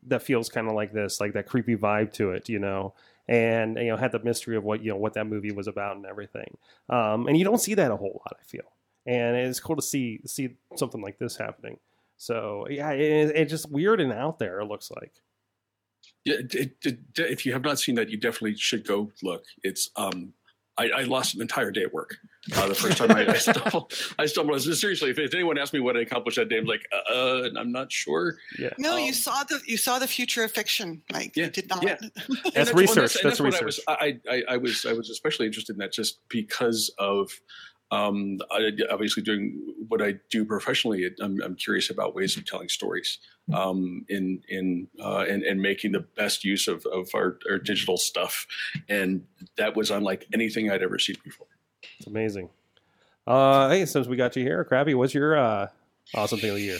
[0.08, 2.93] that feels kind of like this, like that creepy vibe to it, you know.
[3.28, 5.96] And you know had the mystery of what you know what that movie was about
[5.96, 6.58] and everything.
[6.89, 8.65] Um, and you don't see that a whole lot, I feel.
[9.06, 11.78] And it's cool to see see something like this happening.
[12.17, 14.60] So yeah, it, it's just weird and out there.
[14.60, 15.13] It looks like.
[15.15, 15.22] Yeah,
[15.62, 19.43] it, it, it- if you have not seen that, you definitely should go look.
[19.63, 20.33] It's um,
[20.77, 22.17] I, I lost an entire day at work.
[22.55, 24.62] Uh, the first time I, I stumbled, I stumbled.
[24.62, 27.71] Seriously, if, if anyone asked me what I accomplished that day, I'm like, uh, I'm
[27.71, 28.38] not sure.
[28.57, 28.69] Yeah.
[28.77, 31.38] No, you saw the you saw the future of fiction, Mike.
[31.38, 31.83] You did not.
[31.83, 31.97] Yeah.
[32.01, 33.15] That's And well, research.
[33.21, 33.79] and That's what research.
[33.88, 34.19] I was.
[34.27, 34.86] I, I, I was.
[34.86, 37.31] I was especially interested in that just because of.
[37.93, 42.69] Um, I, obviously, doing what I do professionally, I'm, I'm curious about ways of telling
[42.69, 43.19] stories,
[43.53, 47.97] um, in in uh, and, and making the best use of, of our, our digital
[47.97, 48.47] stuff,
[48.89, 49.25] and
[49.58, 51.47] that was unlike anything I'd ever seen before.
[51.99, 52.49] It's amazing.
[53.27, 55.67] Uh, hey, since we got you here, Crappy, what's your uh,
[56.15, 56.79] awesome thing of the year?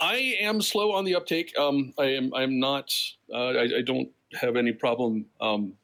[0.00, 1.52] I am slow on the uptake.
[1.58, 2.32] Um, I am.
[2.34, 2.94] I'm not.
[3.32, 4.08] Uh, I, I don't
[4.40, 5.74] have any problem um,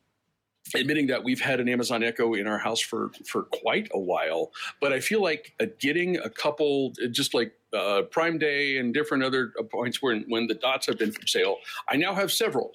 [0.74, 4.50] admitting that we've had an Amazon Echo in our house for for quite a while.
[4.80, 9.24] But I feel like uh, getting a couple, just like uh, Prime Day and different
[9.24, 12.72] other points when when the dots have been for sale, I now have several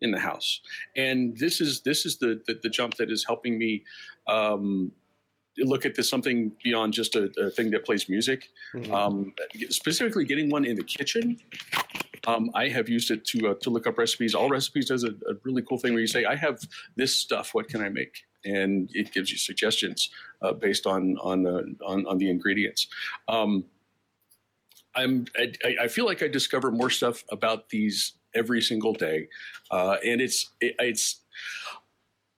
[0.00, 0.60] in the house,
[0.96, 3.84] and this is this is the the, the jump that is helping me.
[4.26, 4.92] Um,
[5.58, 8.48] look at this something beyond just a, a thing that plays music.
[8.92, 9.34] Um,
[9.68, 11.38] specifically, getting one in the kitchen.
[12.26, 14.34] Um, I have used it to uh, to look up recipes.
[14.34, 16.60] All recipes does a, a really cool thing where you say, "I have
[16.96, 17.54] this stuff.
[17.54, 20.10] What can I make?" and it gives you suggestions
[20.42, 22.88] uh, based on on, uh, on on the ingredients.
[23.28, 23.64] Um,
[24.94, 29.28] I'm I, I feel like I discover more stuff about these every single day,
[29.70, 31.20] uh, and it's it, it's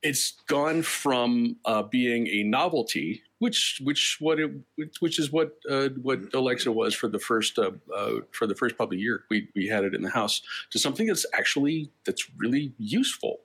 [0.02, 4.52] it's gone from uh, being a novelty, which which what it
[5.00, 8.76] which, is what uh, what Alexa was for the first uh, uh, for the first
[8.76, 12.72] probably year we we had it in the house, to something that's actually that's really
[12.78, 13.40] useful.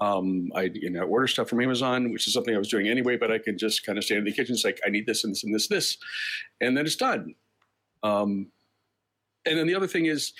[0.00, 3.16] Um, I you know order stuff from Amazon, which is something I was doing anyway,
[3.16, 5.24] but I could just kind of stand in the kitchen, it's like I need this
[5.24, 5.96] and this and this this,
[6.60, 7.34] and then it's done.
[8.02, 8.48] Um,
[9.46, 10.34] and then the other thing is,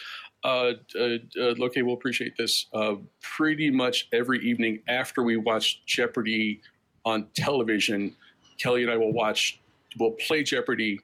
[0.45, 2.67] uh, uh, uh, Lokay will appreciate this.
[2.75, 6.61] Uh, pretty much every evening after we watch Jeopardy
[7.07, 8.15] on television,
[8.59, 9.61] Kelly and I will watch,
[9.99, 11.01] we'll play Jeopardy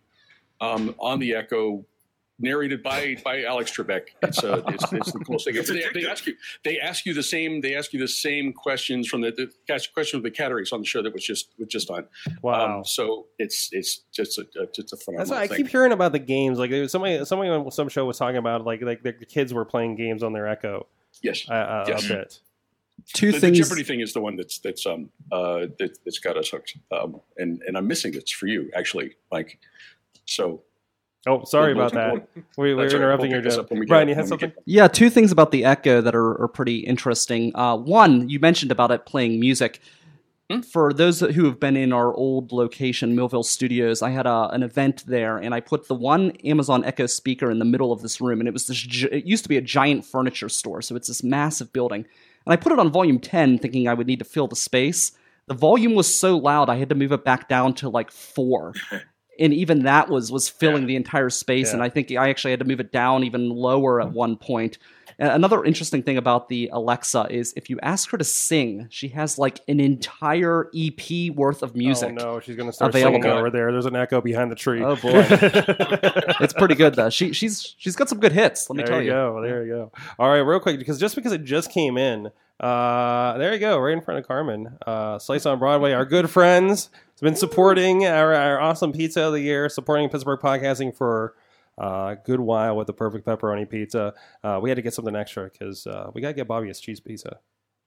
[0.61, 1.85] um, on the Echo,
[2.41, 4.09] narrated by by Alex Trebek.
[4.23, 5.57] It's uh, it's, it's the coolest thing.
[5.57, 8.53] It's they, they ask you they ask you the same they ask you the same
[8.53, 9.31] questions from the,
[9.67, 12.07] the question of the cat race on the show that was just was just on.
[12.43, 12.79] Wow.
[12.79, 15.59] Um, so it's it's just a just a phenomenal That's why I thing.
[15.59, 16.59] keep hearing about the games.
[16.59, 19.55] Like there was somebody, somebody on some show was talking about like like the kids
[19.55, 20.87] were playing games on their Echo.
[21.23, 22.05] Yes, uh, uh, Yes.
[22.07, 22.41] a bit.
[23.13, 26.19] Two the, things- The Jeopardy thing is the one that's that's um uh that, that's
[26.19, 26.77] got us hooked.
[26.91, 29.59] Um, and and I'm missing it for you actually, Mike.
[30.27, 30.63] So.
[31.27, 32.29] Oh, sorry We'll- about we'll- that.
[32.59, 33.05] We, we're That's all right.
[33.05, 33.61] interrupting We'll your pick joke.
[33.65, 34.53] up when we get- Brian, you had something?
[34.67, 37.51] Yeah, two things about the Echo that are, are pretty interesting.
[37.57, 39.81] Uh, one, you mentioned about it playing music.
[40.71, 44.63] For those who have been in our old location, Millville Studios, I had a, an
[44.63, 48.21] event there, and I put the one Amazon Echo speaker in the middle of this
[48.21, 48.87] room, and it was this.
[49.11, 52.05] It used to be a giant furniture store, so it's this massive building,
[52.47, 55.13] and I put it on volume ten, thinking I would need to fill the space.
[55.47, 58.75] The volume was so loud, I had to move it back down to like four.
[59.39, 62.61] and even that was was filling the entire space and i think i actually had
[62.61, 64.15] to move it down even lower at hmm.
[64.15, 64.79] one point
[65.19, 69.39] another interesting thing about the alexa is if you ask her to sing she has
[69.39, 73.51] like an entire ep worth of music Oh no, she's gonna start available singing over
[73.51, 73.73] there.
[73.73, 74.83] There's an echo behind the tree.
[74.83, 75.11] Oh boy,
[76.41, 77.11] it's pretty good though.
[77.11, 78.69] She she's she's got some good hits.
[78.69, 79.33] Let me there tell you There you.
[79.33, 79.43] go.
[79.43, 79.93] There you go.
[80.19, 83.79] All right, real quick, because just because it just came in, uh, there you go,
[83.79, 84.77] right in front of Carmen.
[84.87, 89.33] Uh, Slice on Broadway, our good friends, has been supporting our, our awesome pizza of
[89.33, 91.35] the year, supporting Pittsburgh podcasting for
[91.79, 94.15] a good while with the perfect pepperoni pizza.
[94.43, 96.75] Uh, we had to get something extra because uh, we got to get Bobby a
[96.75, 97.39] cheese pizza.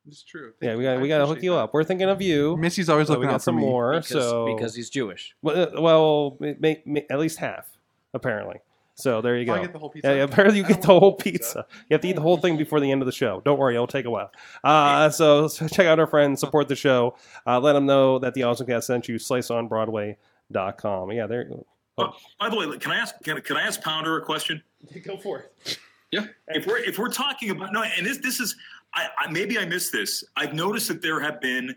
[0.07, 0.53] It's true.
[0.61, 1.73] Yeah, we got we got to hook you up.
[1.73, 2.55] We're thinking of you.
[2.57, 3.63] Missy's always So looking we got out for some me.
[3.63, 3.91] more.
[3.93, 5.35] Because- so because he's Jewish.
[5.41, 7.77] Well, uh, well may, may, at least half
[8.13, 8.57] apparently.
[8.95, 9.53] So there you go.
[9.53, 10.09] I get the whole pizza?
[10.09, 11.65] Yeah, yeah, apparently you I get the whole the whole pizza.
[11.87, 13.41] You have to eat the whole thing before the end of the show.
[13.45, 14.31] Don't worry, it'll take a while.
[14.63, 17.15] Uh, so, so check out our friends, support the show.
[17.45, 19.17] Uh, let them know that the Awesome Cast sent you.
[19.17, 21.11] SliceOnBroadway.com.
[21.11, 21.49] Yeah, there.
[21.97, 24.61] Oh, by the way, can I ask can, can I ask Pounder a question?
[25.03, 25.79] Go for it.
[26.11, 26.25] Yeah.
[26.49, 28.55] If we're if we're talking about no, and this this is
[28.93, 30.23] I, I maybe I missed this.
[30.35, 31.75] I've noticed that there have been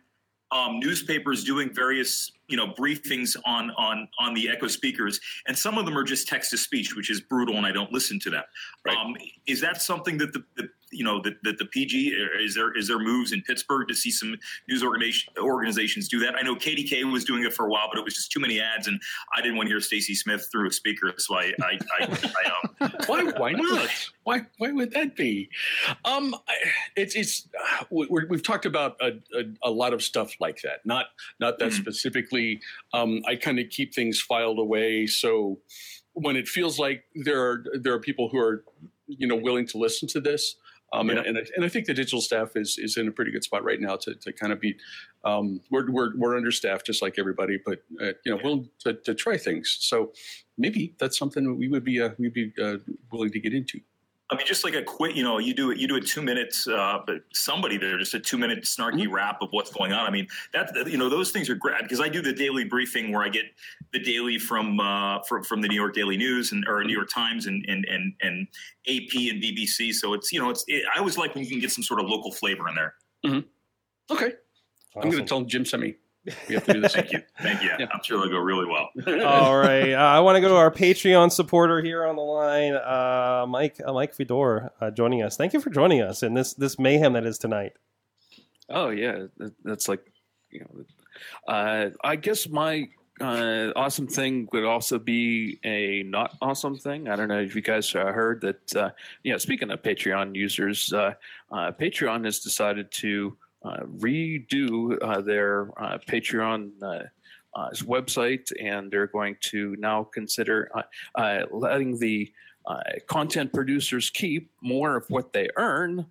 [0.52, 5.78] um, newspapers doing various you know briefings on on on the Echo speakers, and some
[5.78, 8.30] of them are just text to speech, which is brutal, and I don't listen to
[8.30, 8.44] them.
[8.88, 12.09] Um, is that something that the, the you know that, that the PG
[12.40, 14.37] is there is there moves in Pittsburgh to see some
[14.68, 16.35] news organization, organizations do that?
[16.35, 18.61] I know KDK was doing it for a while, but it was just too many
[18.61, 19.00] ads, and
[19.37, 22.31] I didn't want to hear Stacy Smith through a speaker, so I I, I,
[22.81, 23.88] I um, why why not?
[24.24, 25.48] Why why would that be?
[26.05, 26.35] Um
[26.96, 27.48] it's it's
[27.81, 31.07] uh, we, we're- we've talked about a, a, a lot of stuff like that not
[31.38, 32.61] not that specifically.
[32.92, 35.59] Um i kind of keep things filed away so
[36.14, 38.64] when it feels like there are there are people who are
[39.07, 40.57] you know willing to listen to this
[40.92, 43.31] Um, and, and, I, and I think the digital staff is, is in a pretty
[43.31, 44.76] good spot right now to, to kind of be,
[45.24, 49.14] um, we're, we're, we're understaffed just like everybody, but, uh, you know, willing to, to
[49.14, 49.76] try things.
[49.81, 50.12] So
[50.59, 52.79] maybe that's something we would be, uh, we'd be uh,
[53.12, 53.81] willing to get into.
[54.30, 56.22] I mean, just like a quick, you know, you do it, you do a two
[56.22, 59.12] minutes, uh, but somebody there, just a two minute snarky Mm-hmm.
[59.12, 60.06] wrap of what's going on.
[60.06, 63.12] I mean, that, you know, those things are great because I do the daily briefing
[63.12, 63.44] where I get
[63.92, 67.08] the daily from, uh, from, from the New York Daily News and, or New York
[67.12, 68.46] Times and, and, and, and
[68.86, 69.92] AP and BBC.
[69.94, 72.00] So it's, you know, it's, it, I always like when you can get some sort
[72.00, 72.94] of local flavor in there.
[73.26, 74.14] Mm-hmm.
[74.14, 74.32] Okay.
[74.96, 75.94] I'm going to tell Jim Semi
[76.48, 76.92] we have to do this.
[76.94, 77.22] Thank you.
[77.40, 77.70] Thank you.
[77.70, 78.90] I'm sure they'll go really well.
[79.24, 82.74] All right, uh, I want to go to our Patreon supporter here on the line,
[82.74, 85.37] uh, Mike uh, Mike Fedor, uh, joining us.
[85.37, 87.72] Thank you for joining us in this this mayhem that is tonight.
[88.68, 89.26] Oh yeah,
[89.64, 90.12] that's like
[90.50, 90.85] you know.
[91.46, 92.88] Uh, I guess my
[93.20, 97.09] uh, awesome thing would also be a not awesome thing.
[97.09, 98.76] I don't know if you guys uh, heard that.
[98.76, 98.90] Uh,
[99.22, 101.14] you know, speaking of Patreon users, uh,
[101.52, 106.70] uh, Patreon has decided to redo uh, their uh, Patreon.
[106.83, 107.05] Uh,
[107.53, 110.83] uh, website, and they're going to now consider uh,
[111.16, 112.33] uh, letting the
[112.66, 116.07] uh, content producers keep more of what they earn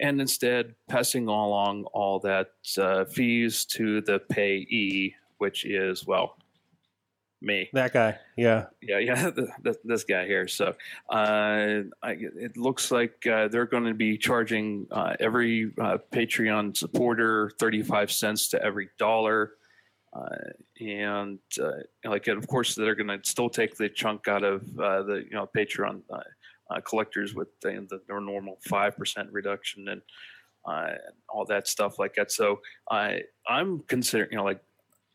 [0.00, 6.36] and instead passing along all that uh, fees to the payee, which is well,
[7.40, 7.68] me.
[7.72, 8.66] That guy, yeah.
[8.82, 10.48] Yeah, yeah, th th this guy here.
[10.48, 10.74] So
[11.10, 16.76] uh, I, it looks like uh, they're going to be charging uh, every uh, Patreon
[16.76, 19.52] supporter thirty-five cents to every dollar.
[20.12, 21.70] Uh, and uh,
[22.04, 25.32] like, of course, they're going to still take the chunk out of uh, the you
[25.32, 26.02] know Patreon
[26.84, 30.02] collectors with the, the, their normal five percent reduction and
[30.68, 30.92] uh,
[31.28, 32.30] all that stuff like that.
[32.30, 34.62] So I I'm considering you know like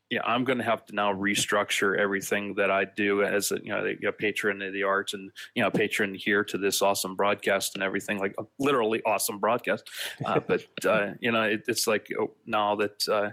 [0.10, 3.70] yeah, I'm going to have to now restructure everything that I do as a you
[3.70, 7.76] know, a patron of the arts and you know patron here to this awesome broadcast
[7.76, 9.89] and everything like literally awesome broadcast.
[10.26, 13.30] Uh, but uh, you know, it, it's like oh, now that uh,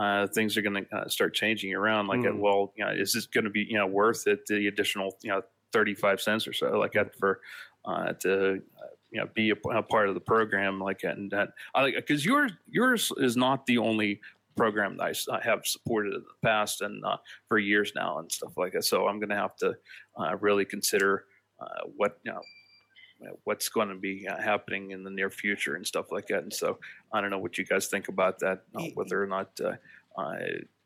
[0.00, 2.06] uh, things are going to uh, start changing around.
[2.06, 2.38] Like, Mm.
[2.38, 4.46] well, you know, is this going to be you know worth it?
[4.46, 7.40] The additional you know 35 cents or so like that for
[7.84, 11.30] uh, to uh, you know be a, a part of the program like that and
[11.30, 14.20] that I like because yours yours is not the only
[14.56, 17.16] program that I have supported in the past and uh,
[17.48, 18.84] for years now and stuff like that.
[18.84, 19.74] So I'm going to have to
[20.18, 21.24] uh, really consider
[21.60, 22.42] uh, what you know
[23.44, 26.42] what's going to be uh, happening in the near future and stuff like that.
[26.42, 26.78] And so
[27.12, 29.74] I don't know what you guys think about that, uh, whether or not uh,
[30.20, 30.38] uh,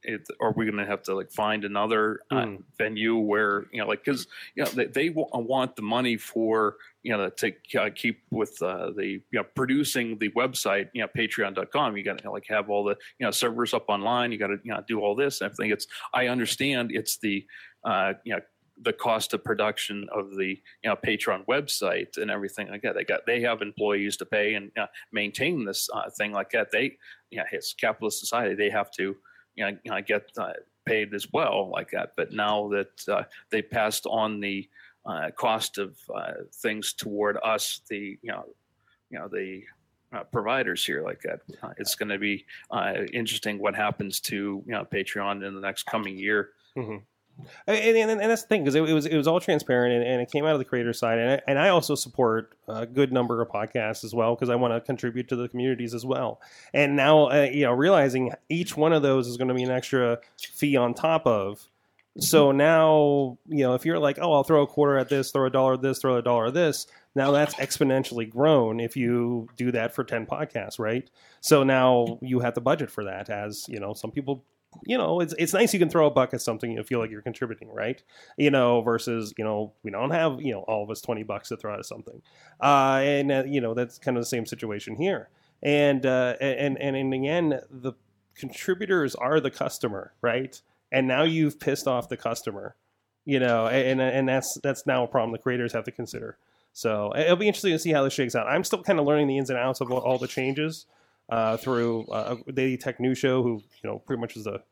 [0.06, 2.56] it, are we going to have to like find another uh, Hmm.
[2.78, 6.76] venue where you know like because you know they, they wa- want the money for
[7.02, 11.08] you know to uh, keep with uh, the you know producing the website you know
[11.16, 14.48] patreon.com you got to like have all the you know servers up online you got
[14.48, 17.44] to you know do all this and everything it's i understand it's the
[17.84, 18.40] uh, you know
[18.82, 20.48] the cost of production of the
[20.82, 22.94] you know Patreon website and everything like that.
[22.94, 26.70] They got they have employees to pay and uh, maintain this uh, thing like that.
[26.72, 26.98] They
[27.30, 28.54] yeah, it's capitalist society.
[28.54, 29.16] They have to
[29.56, 30.52] you know, know get uh,
[30.84, 32.12] paid as well like that.
[32.16, 34.68] But now that uh, they passed on the
[35.04, 38.44] uh, cost of uh, things toward us, the you know
[39.10, 39.62] you know the
[40.12, 41.40] uh, providers here like that.
[41.62, 42.44] Uh, it's going to be
[43.12, 46.50] interesting what happens to you know Patreon in the next coming year.
[46.76, 47.02] Mhm.
[47.66, 50.04] And, and, and that's the thing because it, it was it was all transparent and,
[50.04, 52.86] and it came out of the creator side and I, and I also support a
[52.86, 56.04] good number of podcasts as well because I want to contribute to the communities as
[56.04, 56.40] well.
[56.72, 59.70] And now uh, you know realizing each one of those is going to be an
[59.70, 61.68] extra fee on top of.
[62.18, 65.46] So now you know if you're like oh I'll throw a quarter at this throw
[65.46, 69.48] a dollar at this throw a dollar at this now that's exponentially grown if you
[69.56, 71.08] do that for 10 podcasts right?
[71.40, 74.44] So now you have to budget for that as you know some people
[74.84, 77.10] you know, it's it's nice you can throw a buck at something you feel like
[77.10, 78.02] you're contributing, right?
[78.36, 81.48] You know, versus you know we don't have you know all of us twenty bucks
[81.48, 82.22] to throw at something,
[82.60, 85.28] uh, and uh, you know that's kind of the same situation here.
[85.62, 87.92] And uh, and and in the end, the
[88.34, 90.60] contributors are the customer, right?
[90.92, 92.76] And now you've pissed off the customer,
[93.24, 96.38] you know, and and that's that's now a problem the creators have to consider.
[96.72, 98.46] So it'll be interesting to see how this shakes out.
[98.46, 100.84] I'm still kind of learning the ins and outs of all the changes
[101.28, 104.62] uh, through uh, Daily Tech News Show, who you know pretty much is the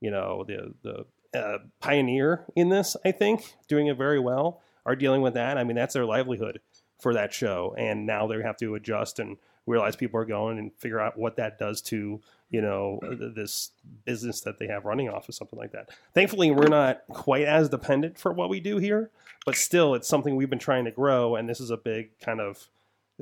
[0.00, 2.96] you know the the uh, pioneer in this.
[3.04, 4.60] I think doing it very well.
[4.86, 5.56] Are dealing with that.
[5.56, 6.60] I mean, that's their livelihood
[7.00, 10.72] for that show, and now they have to adjust and realize people are going and
[10.74, 13.00] figure out what that does to you know
[13.34, 13.70] this
[14.04, 15.88] business that they have running off of something like that.
[16.12, 19.10] Thankfully, we're not quite as dependent for what we do here,
[19.44, 22.40] but still, it's something we've been trying to grow, and this is a big kind
[22.40, 22.68] of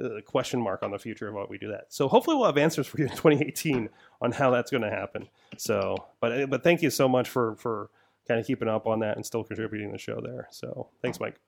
[0.03, 1.87] uh, question mark on the future of what we do that.
[1.89, 3.89] So hopefully we'll have answers for you in 2018
[4.21, 5.29] on how that's going to happen.
[5.57, 7.91] So, but but thank you so much for for
[8.29, 10.49] kind of keeping up on that and still contributing to the show there.
[10.51, 11.41] So thanks, Mike.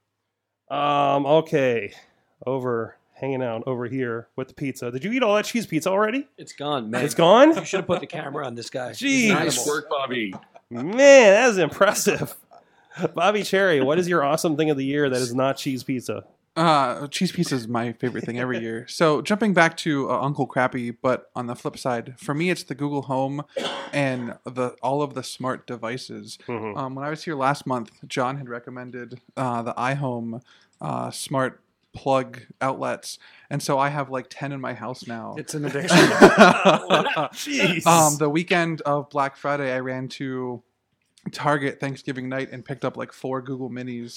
[0.71, 1.93] Um, okay,
[2.47, 4.91] over hanging out over here with the pizza.
[4.91, 6.27] Did you eat all that cheese pizza already?
[6.37, 7.05] It's gone, man.
[7.05, 7.57] It's gone?
[7.57, 8.91] You should have put the camera on this guy.
[8.91, 9.29] Jeez.
[9.29, 10.35] Nice work, Bobby.
[10.71, 12.35] Man, that is impressive.
[13.15, 16.25] Bobby Cherry, what is your awesome thing of the year that is not cheese pizza?
[16.57, 18.87] Uh, cheese pizza is my favorite thing every year.
[18.87, 22.63] So jumping back to uh, Uncle Crappy, but on the flip side, for me it's
[22.63, 23.43] the Google Home
[23.93, 26.39] and the all of the smart devices.
[26.47, 26.79] Mm-hmm.
[26.79, 30.43] Um, when I was here last month, John had recommended uh, the iHome
[30.81, 31.61] uh, smart
[31.93, 33.19] plug outlets,
[33.51, 35.35] and so I have like ten in my house now.
[35.37, 35.97] It's an addiction.
[35.99, 37.85] Jeez.
[37.85, 40.63] Um, the weekend of Black Friday, I ran to
[41.33, 44.15] Target Thanksgiving night and picked up like four Google Minis.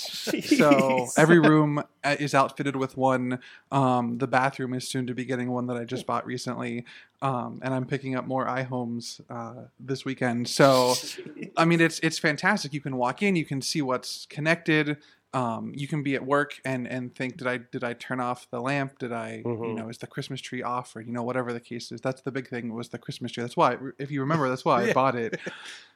[0.57, 3.39] So every room uh, is outfitted with one.
[3.71, 6.85] Um, the bathroom is soon to be getting one that I just bought recently,
[7.21, 10.47] um, and I'm picking up more iHomes uh, this weekend.
[10.47, 10.95] So,
[11.57, 12.73] I mean, it's it's fantastic.
[12.73, 14.97] You can walk in, you can see what's connected.
[15.33, 18.49] Um, you can be at work and and think, did I did I turn off
[18.49, 18.99] the lamp?
[18.99, 19.75] Did I you Mhm.
[19.75, 22.01] know is the Christmas tree off or you know whatever the case is?
[22.01, 23.43] That's the big thing was the Christmas tree.
[23.43, 25.37] That's why if you remember, that's why I bought it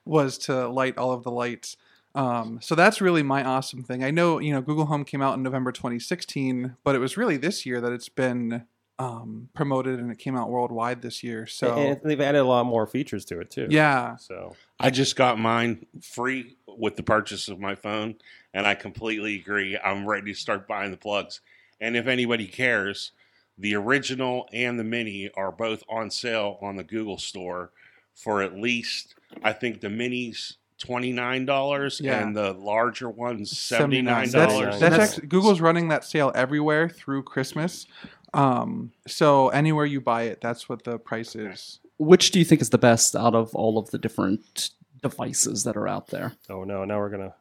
[0.06, 1.78] was to light all of the lights.
[2.14, 4.04] Um, so that's really my awesome thing.
[4.04, 7.38] I know, you know, Google Home came out in November 2016, but it was really
[7.38, 8.66] this year that it's been
[9.02, 11.48] um, promoted and it came out worldwide this year.
[11.48, 13.68] So and they've added a lot more features to it too.
[13.70, 14.16] Yeah.
[14.18, 18.16] So I just got mine free with the purchase of my phone,
[18.54, 19.78] and I completely agree.
[19.78, 21.42] I'm ready to start buying the plugs.
[21.80, 23.12] And if anybody cares,
[23.58, 27.72] the original and the mini are both on sale on the Google store
[28.14, 32.22] for at least, I think the minis twenty nine dollars Yeah.
[32.22, 34.80] and the larger ones seventy nine That's, dollars.
[34.80, 37.86] that's actually, Google's running that sale everywhere through Christmas.
[38.34, 41.80] Um, so anywhere you buy it, that's what the price is.
[41.98, 44.72] Which do you think is the best out of all of the different
[45.02, 46.34] devices that are out there?
[46.50, 47.36] Oh no, now we're gonna.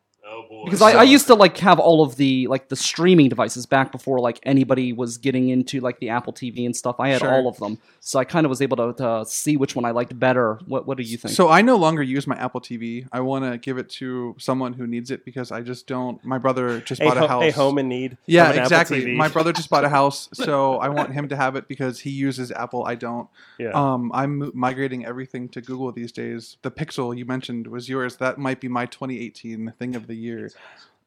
[0.45, 0.65] Oh boy.
[0.65, 3.93] Because I, I used to like have all of the like the streaming devices back
[3.93, 6.97] before like anybody was getting into like the Apple TV and stuff.
[6.99, 7.31] I had Sure.
[7.33, 9.91] all of them, so I kind of was able to, to see which one I
[9.91, 10.59] liked better.
[10.67, 11.35] What What do you think?
[11.35, 13.07] So I no longer use my Apple TV.
[13.13, 16.23] I want to give it to someone who needs it because I just don't.
[16.25, 17.43] My brother just A bought a ho- house.
[17.45, 19.03] a home in need Yeah, of an Apple exactly.
[19.03, 19.17] TV.
[19.17, 22.11] My brother just bought a house, so I want him to have it because he
[22.11, 22.85] uses Apple.
[22.85, 23.29] I don't.
[23.59, 23.71] Yeah.
[23.75, 26.57] Um, I'm mo- migrating everything to Google these days.
[26.63, 28.17] The Pixel you mentioned was yours.
[28.17, 30.51] That might be my 2018 thing of the year.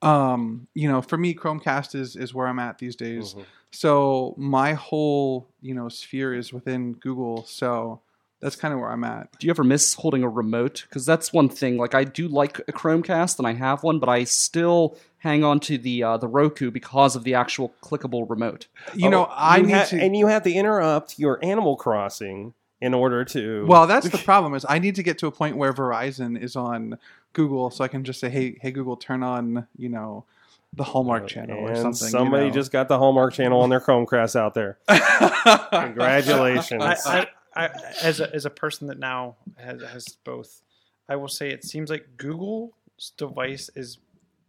[0.01, 3.33] Um, you know, for me, Chromecast is is where I'm at these days.
[3.33, 3.45] Mhm.
[3.71, 7.43] So my whole you know sphere is within Google.
[7.45, 8.01] So
[8.41, 9.29] that's kind of where I'm at.
[9.39, 10.85] do you ever miss holding a remote?
[10.89, 11.77] Because that's one thing.
[11.77, 15.61] Like I do like a Chromecast and I have one, but I still hang on
[15.61, 18.67] to the uh, the Roku because of the actual clickable remote.
[18.93, 20.01] You know, I Oh, you need ha- to.
[20.01, 22.53] and you have to interrupt your Animal Crossing
[22.83, 23.65] in order to.
[23.65, 24.53] Well, that's the problem.
[24.55, 26.99] Is I need to get to a point where Verizon is on
[27.31, 30.25] Google, so I can just say, "Hey, hey, Google, turn on you know
[30.73, 32.53] the Hallmark uh, channel or and something." you somebody know.
[32.53, 34.77] just got the Hallmark channel on their Chromecast out there.
[35.71, 36.83] Congratulations.
[36.83, 37.69] I, I, I,
[38.01, 40.61] as a as a person that now has has both,
[41.07, 42.73] I will say it seems like Google's
[43.15, 43.97] device is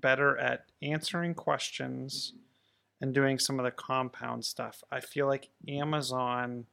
[0.00, 2.32] better at answering questions
[3.00, 4.82] and doing some of the compound stuff.
[4.90, 6.66] I feel like Amazon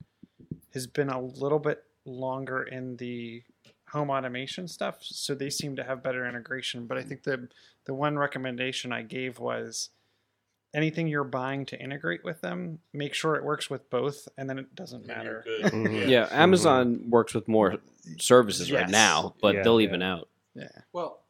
[0.74, 3.44] has been a little bit longer in the
[3.90, 6.88] home automation stuff, so they seem to have better integration.
[6.88, 7.48] But I think the
[7.86, 9.90] the one recommendation I gave was
[10.74, 14.58] anything you're buying to integrate with them, make sure it works with both, and then
[14.58, 15.44] it doesn't matter.
[15.64, 16.10] Mm-hmm.
[16.10, 17.78] Yeah, Amazon works with more
[18.20, 19.88] services right now, but Yeah, they'll yeah.
[19.88, 20.30] even out.
[20.56, 20.70] Yeah.
[20.94, 21.21] Well,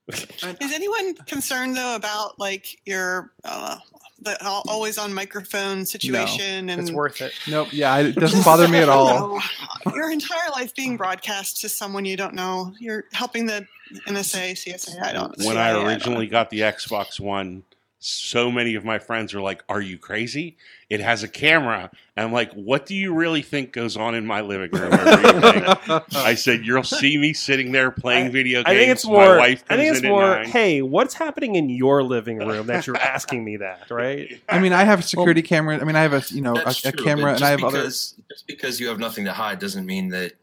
[0.08, 3.76] Is anyone concerned though about like your uh,
[4.20, 4.36] the
[4.68, 7.32] always on microphone situation and It's worth it.
[7.48, 7.68] Nope.
[7.72, 9.40] Yeah, it doesn't bother me at all.
[9.94, 12.72] your entire life being broadcast to someone you don't know?
[12.78, 13.66] You're helping the
[14.08, 15.02] NSA, CSA.
[15.02, 15.36] I don't.
[15.38, 17.62] when CIA, I don't- originally got the Xbox One,
[18.06, 20.58] so many of my friends are like, "Are you crazy?
[20.90, 24.26] It has a camera." And I'm like, "What do you really think goes on in
[24.26, 26.00] my living room?" every?
[26.14, 29.40] I said, "You'll see me sitting there playing video games." I think it's more.
[29.40, 30.42] I think it's more.
[30.44, 33.90] Hey, what's happening in your living room that you're asking me that?
[33.90, 34.38] Right?
[34.50, 35.80] I mean, I have a security camera.
[35.80, 37.78] I mean, I have a you know a, a camera, and I have just other.
[37.78, 40.34] because, Just because you have nothing to hide doesn't mean that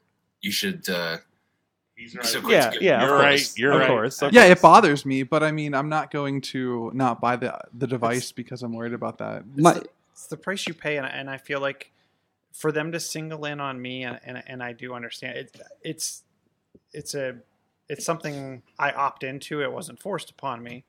[0.42, 0.90] you should.
[0.90, 1.18] Uh,
[2.02, 2.26] He's right.
[2.26, 3.58] So Yeah, yeah, You're of right.
[3.58, 3.88] You're Of right.
[3.88, 4.24] course.
[4.32, 7.86] Yeah, it bothers me, but I mean, I'm not going to not buy the the
[7.88, 9.44] device because I'm worried about that.
[9.56, 11.92] It's, the, it's the price you pay, and, and I feel like
[12.54, 16.24] for them to single in on me, and, and, and I do understand it, it's
[16.92, 17.36] it's a
[17.88, 19.62] it's something I opt into.
[19.62, 20.86] It wasn't forced upon me,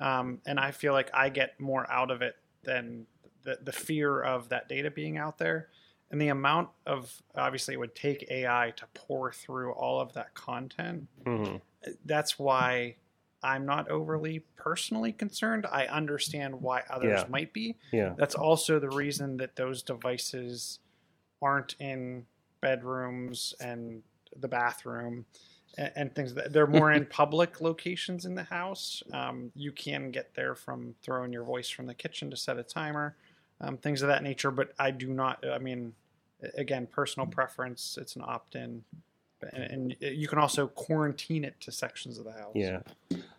[0.00, 3.06] um, and I feel like I get more out of it than
[3.42, 5.68] the the fear of that data being out there,
[6.14, 10.32] and the amount of obviously it would take AI to pour through all of that
[10.34, 11.08] content.
[11.24, 11.60] Mhm.
[12.04, 12.94] That's why
[13.42, 15.66] I'm not overly personally concerned.
[15.66, 17.26] I understand why others Yeah.
[17.28, 17.74] might be.
[17.90, 18.14] Yeah.
[18.16, 20.78] That's also the reason that those devices
[21.42, 22.26] aren't in
[22.60, 24.04] bedrooms and
[24.36, 25.26] the bathroom
[25.76, 29.02] and, and things that they're more in public locations in the house.
[29.12, 32.62] Um, you can get there from throwing your voice from the kitchen to set a
[32.62, 33.16] timer,
[33.60, 34.52] um, things of that nature.
[34.52, 35.44] But I do not.
[35.46, 35.92] I mean,
[36.56, 37.98] again, personal preference.
[38.00, 38.82] It's an opt-in,
[39.52, 42.52] and, and you can also quarantine it to sections of the house.
[42.54, 42.80] Yeah.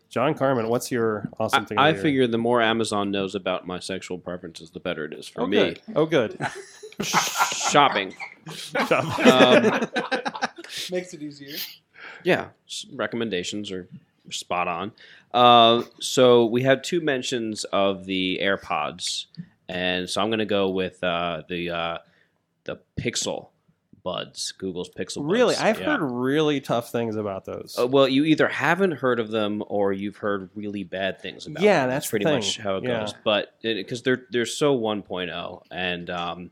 [0.10, 1.78] John Carmen, what's your awesome thing?
[1.78, 5.28] of I figure the more Amazon knows about my sexual preferences, the better it is
[5.28, 5.58] for Oh, me.
[5.58, 5.82] good.
[5.96, 6.38] Oh, good.
[7.02, 8.14] Shopping.
[8.54, 9.32] Shopping.
[9.32, 9.82] Um,
[10.92, 11.56] Makes it easier.
[12.24, 12.48] yeah,
[12.94, 13.88] recommendations are
[14.30, 14.92] spot on.
[15.34, 19.26] Uh, so we have two mentions of the AirPods,
[19.68, 21.98] and so I'm going to go with uh, the uh,
[22.66, 23.48] the Pixel
[24.04, 25.16] Buds, Google's Pixel.
[25.24, 25.32] Buds.
[25.32, 25.98] Really, I've Yeah.
[25.98, 27.76] heard really tough things about those.
[27.80, 31.64] Uh, well, you either haven't heard of them or you've heard really bad things about
[31.64, 31.90] Yeah, them.
[31.90, 32.36] that's the pretty thing.
[32.36, 33.00] much how it Yeah.
[33.00, 33.14] goes.
[33.24, 36.52] But because they're they're so 1.0, and um,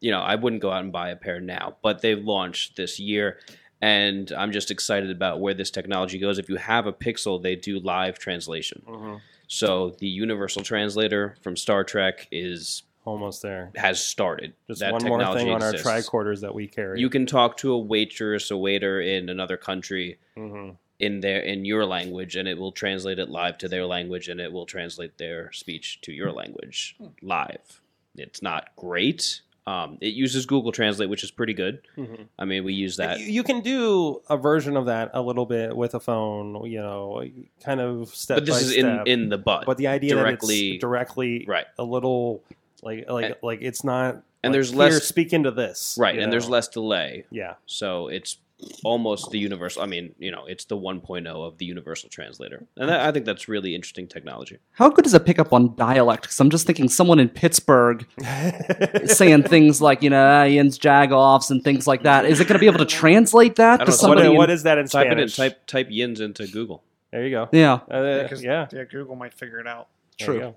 [0.00, 1.76] you know, I wouldn't go out and buy a pair now.
[1.82, 3.38] But they've launched this year,
[3.80, 6.38] and I'm just excited about where this technology goes.
[6.38, 8.82] If you have a Pixel, they do live translation.
[8.88, 9.14] Mm-hmm.
[9.46, 13.70] So the Universal Translator from Star Trek is almost there.
[13.76, 14.52] Has started.
[14.68, 17.00] Just That one more thing on our tricorders that we carry.
[17.00, 20.76] You can talk to a waitress, a waiter in another country Mhm.
[21.00, 24.40] in their in your language, and it will translate it live to their language, and
[24.40, 27.80] it will translate their speech to your language live.
[28.16, 29.40] It's not great.
[29.66, 31.82] Um, it uses Google Translate, which is pretty good.
[31.98, 32.28] Mhm.
[32.38, 33.20] I mean, we use that.
[33.20, 36.78] You- You can do a version of that a little bit with a phone, you
[36.80, 37.22] know,
[37.62, 39.06] kind of step But this is in- step.
[39.06, 39.66] in the butt.
[39.66, 41.66] But the idea directly- that it's directly right.
[41.78, 42.42] a little
[42.82, 45.96] like like And- like it's not and like, there's here, less speak into this.
[46.00, 47.24] right, you and there's less delay.
[47.30, 47.54] Yeah.
[47.66, 48.36] So it's
[48.84, 49.82] almost the universal.
[49.82, 53.24] I mean, you know, it's the 1.0 of the universal translator, and that, I think
[53.24, 54.58] that's really interesting technology.
[54.72, 56.22] How good is a pickup on dialect?
[56.22, 58.04] Because I'm just thinking someone in Pittsburgh
[59.06, 60.16] saying things like, you know,
[60.46, 62.24] yinz jagoffs and things like that.
[62.24, 64.28] Is it going to be able to translate that to somebody?
[64.28, 65.38] what in- is that in type Spanish?
[65.38, 66.82] It in, type type yins into Google.
[67.12, 67.48] There you go.
[67.52, 67.74] Yeah.
[67.90, 68.66] Uh, 'cause- yeah.
[68.72, 68.84] yeah.
[68.84, 69.88] Google might figure it out.
[70.18, 70.56] There you go.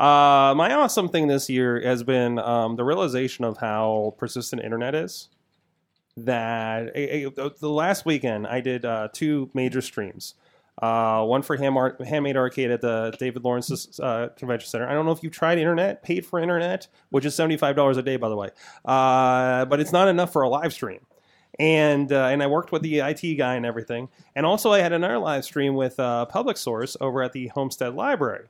[0.00, 4.94] Uh, my awesome thing this year has been um, the realization of how persistent internet
[4.94, 5.28] is.
[6.16, 10.34] That the last weekend I did uh, two major streams.
[10.80, 14.88] Uh, one for Ham Art, Handmade Arcade at the David Lawrence uh, Convention Center.
[14.88, 17.98] I don't know if you've tried internet, paid for internet, which is seventy five dollars
[17.98, 18.48] a day, by the way.
[18.86, 21.00] Uh, but it's not enough for a live stream.
[21.58, 24.08] And uh, and I worked with the IT guy and everything.
[24.34, 27.94] And also I had another live stream with uh, Public Source over at the Homestead
[27.94, 28.46] Library.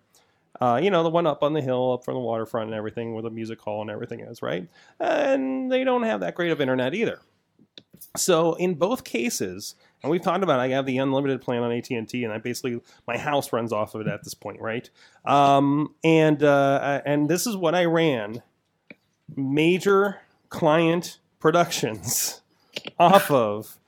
[0.61, 3.15] Uh, you know, the one up on the hill, up from the waterfront and everything,
[3.15, 4.69] where the music hall and everything is, right?
[4.99, 7.21] And they don't have that great of internet either.
[8.17, 11.73] So in both cases, and we've talked about, it, I have the unlimited plan on
[11.73, 14.61] AT and T, and I basically my house runs off of it at this point,
[14.61, 14.89] right?
[15.25, 18.43] Um, and uh, and this is what I ran:
[19.37, 22.41] major client productions
[22.99, 23.79] off of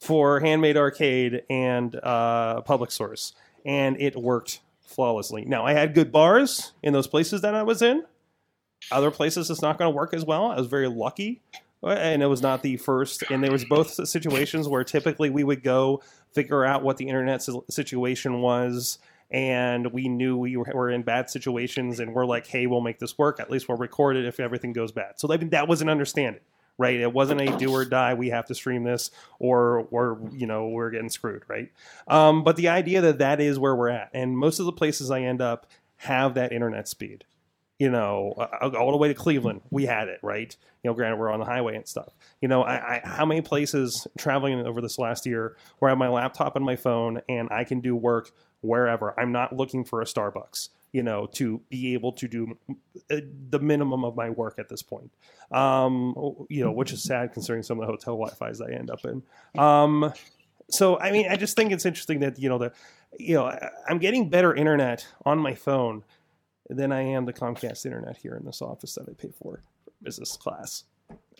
[0.00, 3.34] for Handmade Arcade and uh, Public Source,
[3.64, 5.44] and it worked flawlessly.
[5.44, 8.04] Now I had good bars in those places that I was in.
[8.90, 10.50] Other places it's not going to work as well.
[10.50, 11.40] I was very lucky,
[11.82, 13.22] uh, and it was not the first.
[13.30, 17.46] And there was both situations where typically we would go figure out what the internet
[17.70, 18.98] situation was.
[19.30, 23.16] And we knew we were in bad situations, and we're like, "Hey, we'll make this
[23.16, 23.40] work.
[23.40, 26.42] At least we'll record it if everything goes bad." So that was an understanding
[26.78, 26.98] right?
[26.98, 28.14] It wasn't a do or die.
[28.14, 31.70] We have to stream this, or or you know we're getting screwed, right?
[32.08, 35.10] Um, but the idea that that is where we're at, and most of the places
[35.10, 35.66] I end up
[35.96, 37.24] have that internet speed.
[37.78, 40.56] You know, uh, all the way to Cleveland, we had it, right?
[40.82, 42.12] You know, granted we're on the highway and stuff.
[42.40, 45.98] You know, I, I how many places traveling over this last year where I have
[45.98, 49.18] my laptop and my phone and I can do work wherever.
[49.18, 52.56] I'm not looking for a Starbucks you know, to be able to do
[53.10, 53.16] uh,
[53.50, 55.10] the minimum of my work at this point.
[55.50, 56.14] Um,
[56.48, 59.20] you know, which is sad considering some of the hotel Wi-Fi's I end up in.
[59.60, 60.12] Um,
[60.70, 62.72] so I mean, I just think it's interesting that you know the,
[63.18, 66.04] you know, I'm getting better internet on my phone
[66.70, 69.62] than I am the Comcast internet here in this office that I pay for
[70.00, 70.84] business class,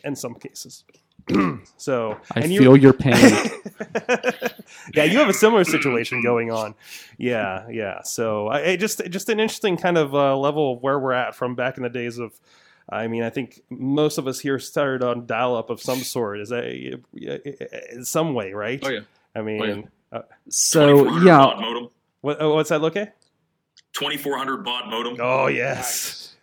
[0.03, 0.83] in some cases.
[1.77, 3.13] so I and feel your pain.
[4.93, 6.75] yeah, you have a similar situation going on.
[7.17, 8.01] Yeah, yeah.
[8.03, 11.35] So I, I just just an interesting kind of uh, level of where we're at
[11.35, 12.39] from back in the days of.
[12.87, 16.51] I mean, I think most of us here started on dial-up of some sort, is
[16.51, 16.93] a
[17.91, 18.79] in some way, right?
[18.83, 18.99] Oh, yeah.
[19.35, 21.37] I mean, Oh, uh, So, baud yeah.
[21.37, 21.89] modem.
[22.21, 23.15] what, what's that, look at?
[23.93, 25.17] 2400 baud modem.
[25.19, 26.34] Oh yes.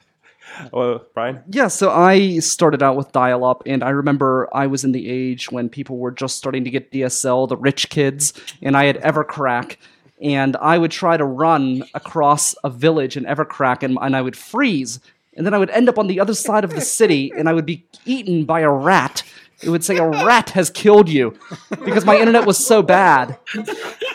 [0.72, 1.42] Oh, Brian.
[1.50, 5.08] Yeah, so I started out with dial up, and I remember I was in the
[5.08, 8.96] age when people were just starting to get DSL, the rich kids, and I had
[9.00, 9.76] Evercrack.
[10.20, 14.36] and I would try to run across a village in Evercrack, and, and I would
[14.36, 15.00] freeze,
[15.36, 17.52] and then I would end up on the other side of the city, and I
[17.54, 19.22] would be eaten by a rat.
[19.62, 21.36] It would say a rat has killed you
[21.70, 23.38] because my internet was so bad.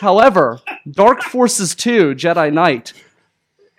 [0.00, 0.60] However,
[0.90, 2.92] Dark Forces 2 Jedi Knight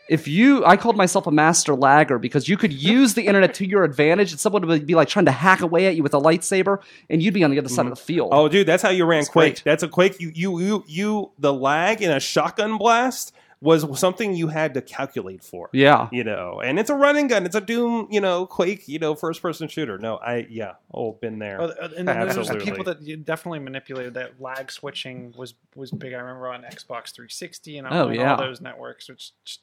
[0.10, 3.66] if you i called myself a master lagger because you could use the internet to
[3.66, 6.20] your advantage and someone would be like trying to hack away at you with a
[6.20, 6.80] lightsaber
[7.10, 9.06] and you'd be on the other side of the field Oh, dude, that's how you
[9.06, 9.56] ran It's Quake.
[9.56, 9.64] great.
[9.64, 10.20] That's a Quake.
[10.20, 11.32] You, you, you, you.
[11.40, 15.70] The lag in a shotgun blast was something you had to calculate for.
[15.74, 16.08] Yeah.
[16.14, 17.46] you know, and it's a running gun.
[17.46, 19.98] It's a Doom, you know, Quake, you know, first person shooter.
[19.98, 21.60] No, I, yeah, oh, been there.
[21.62, 22.66] Oh, uh, and then there's Absolutely.
[22.72, 26.14] people that you definitely manipulated that lag switching was was big.
[26.14, 28.32] I remember on Xbox 360 and on, Oh, yeah.
[28.36, 29.60] all those networks, which just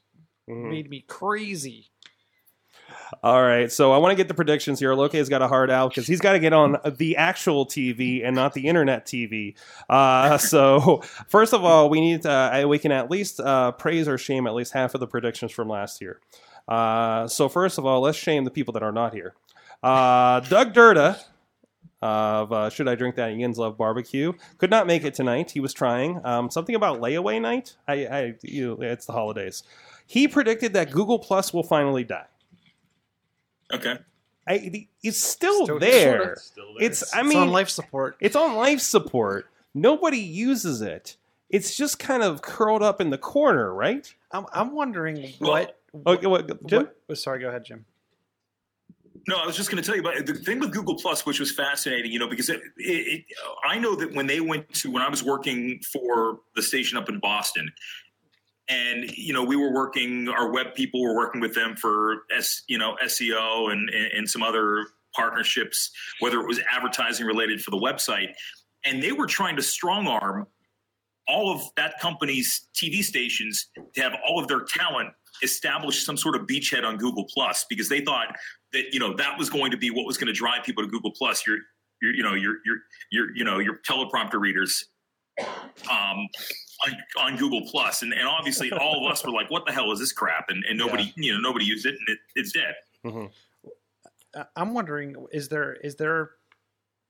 [0.49, 0.71] Mhm.
[0.71, 1.91] made me crazy.
[3.23, 4.91] All right, so I want to get the predictions here.
[4.93, 8.35] Lokay's got a hard out because he's got to get on the actual TV and
[8.35, 9.55] not the internet TV.
[9.89, 14.09] Uh, so first of all, we need to, uh, we can at least uh, praise
[14.09, 16.21] or shame at least half of the predictions from last year.
[16.69, 19.35] Uh, so first of all, let's shame the people that are not here.
[19.83, 21.21] Uh, Doug Durda
[22.07, 25.51] of uh, Should I Drink That Ian's Love Barbecue could not make it tonight.
[25.51, 27.77] He was trying um, something about layaway night.
[27.89, 29.63] I, I you, it's the holidays.
[30.07, 32.27] He predicted that Google Plus will finally die.
[33.73, 33.99] Okay.
[34.49, 36.37] I, it's still, Still- there.
[36.37, 36.85] sorta.
[36.85, 38.17] It's I It's mean on life support.
[38.21, 39.47] It's on life support.
[39.75, 41.17] Nobody uses it.
[41.51, 44.13] It's just kind of curled up in the corner, right?
[44.31, 45.79] I'm, I'm wondering what.
[46.07, 46.89] Okay, what, Jim?
[47.07, 47.85] what- sorry, go ahead, Jim.
[49.29, 51.41] No, I was just going to tell you about the thing with Google Plus, which
[51.41, 52.13] was fascinating.
[52.13, 55.09] You know, because it, it, it, I know that when they went to when I
[55.09, 57.71] was working for the station up in Boston,
[58.69, 62.63] and you know we were working, our web people were working with them for s
[62.69, 67.73] you know SEO and and, and some other partnerships, whether it was advertising related for
[67.73, 68.29] the website,
[68.85, 70.47] and they were trying to strong arm
[71.29, 75.11] all of that company's TV stations to have all of their talent
[75.43, 78.35] establish some sort of beachhead on Google Plus because they thought
[78.77, 80.89] that you know that was going to be what was going to drive people to
[80.89, 81.47] Google Plus.
[81.47, 81.59] Your
[82.03, 82.77] your you know your your
[83.11, 84.87] your you know your teleprompter readers
[85.91, 86.27] um
[86.87, 89.93] on, on Google Plus and, and obviously all of us were like what the hell
[89.93, 92.75] is this crap and, and nobody you know nobody used it and it, it's dead.
[94.35, 96.31] Uh, I'm wondering is there is there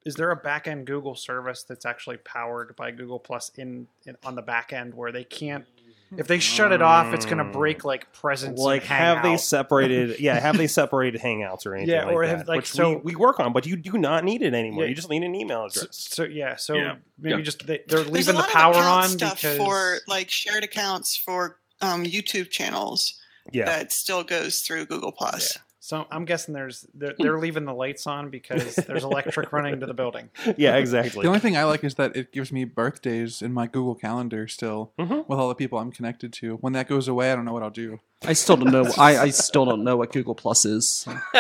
[0.05, 4.17] is there a back end Google service that's actually powered by Google Plus in, in
[4.25, 5.65] on the back end where they can't
[6.17, 9.37] if they shut it off it's going to break like presence Like, and have they
[9.37, 10.21] separated?
[10.21, 11.95] Yeah, have they separated Hangouts or anything?
[11.95, 13.99] Yeah, like or that, have, like, which so- we, we work on, but you do
[13.99, 14.85] not need it anymore.
[14.85, 14.91] Yeah.
[14.91, 15.97] You just need an email so, address.
[16.11, 16.97] so yeah so Yeah.
[17.19, 17.43] maybe Yeah.
[17.43, 20.31] just they, they're There's a leaving the lot power of on stuff because for like
[20.31, 23.21] shared accounts for um, YouTube channels
[23.53, 23.65] Yeah.
[23.67, 25.59] that still goes through Google Plus.
[25.87, 29.87] So I'm guessing there's they're, they're leaving the lights on because there's electric running to
[29.87, 30.31] the building.
[30.57, 31.23] yeah, exactly.
[31.23, 34.49] The only thing I like is that it gives me birthdays in my Google Calendar
[34.49, 35.29] still Mhm.
[35.29, 36.57] with all the people I'm connected to.
[36.57, 38.01] When that goes away, I don't know what I'll do.
[38.25, 41.07] i still don't know I, I still don't know what google plus is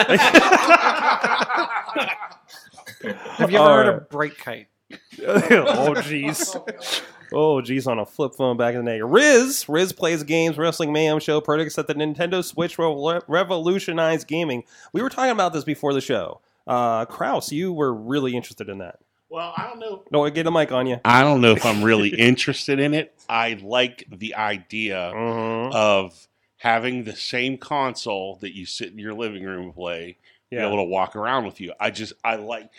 [3.34, 4.66] Have you ever All heard of Brightkite?
[5.26, 7.02] oh jeez.
[7.32, 9.00] Oh geez, on a flip phone back in the day.
[9.00, 14.64] Riz, Riz plays games, wrestling mayhem show predicts that the Nintendo Switch will revolutionize gaming.
[14.92, 16.40] We were talking about this before the show.
[16.66, 18.98] Uh, Kraus, you were really interested in that.
[19.28, 20.02] Well, I don't know.
[20.12, 21.00] No, I get a mic on you.
[21.04, 23.12] I don't know if I'm really interested in it.
[23.28, 25.72] I like the idea Mhm.
[25.74, 30.16] of having the same console that you sit in your living room and play,
[30.50, 30.60] Yeah.
[30.60, 31.72] be able to walk around with you.
[31.80, 32.70] I just I like.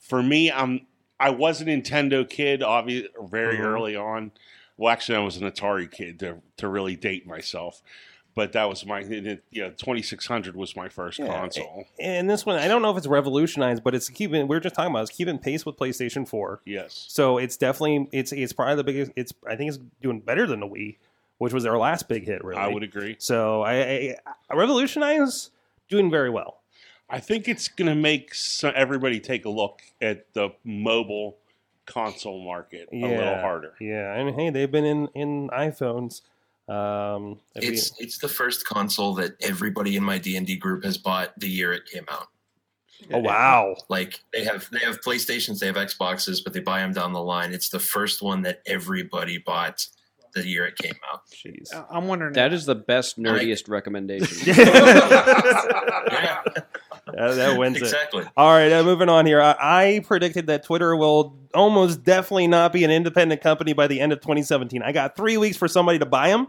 [0.00, 0.86] For me, I'm
[1.20, 3.64] I was a Nintendo kid, obviously, very Mhm.
[3.64, 4.32] early on.
[4.76, 7.82] Well, actually, I was an Atari kid to to really date myself.
[8.32, 11.84] But that was my, you know, 2600 was my first Yeah, console.
[11.98, 14.46] And this one, I don't know if it's revolutionized, but it's keeping.
[14.46, 16.60] We are just talking about it's keeping pace with PlayStation Four.
[16.64, 17.06] Yes.
[17.08, 19.12] So it's definitely it's it's probably the biggest.
[19.16, 20.96] It's I think it's doing better than the Wii,
[21.38, 22.42] which was their last big hit.
[22.44, 23.16] Really, I would agree.
[23.18, 24.16] So I, I,
[24.48, 25.50] I revolutionize
[25.88, 26.59] doing very well.
[27.10, 31.36] I think it's going to make so- everybody take a look at the mobile
[31.86, 33.74] console market a little harder.
[33.80, 36.22] Yeah, and hey, they've been in in iPhones.
[36.68, 40.54] Um, if we- It's it's the first console that everybody in my D and D
[40.56, 42.28] group has bought the year it came out.
[43.12, 46.92] oh wow, Like they have they have PlayStations, they have Xboxes, but they buy them
[46.92, 47.52] down the line.
[47.52, 49.88] It's the first one that everybody bought
[50.32, 51.22] the year it came out.
[51.28, 51.70] jeez.
[51.90, 54.38] I'm wondering That is the best nerdiest recommendation.
[54.46, 56.42] Yeah,
[57.16, 57.82] That, that wins it.
[57.82, 58.24] exactly.
[58.36, 59.40] All right, uh, moving on here.
[59.40, 64.00] I, I predicted that Twitter will almost definitely not be an independent company by the
[64.00, 64.82] end of 2017.
[64.82, 66.48] I got three weeks for somebody to buy them.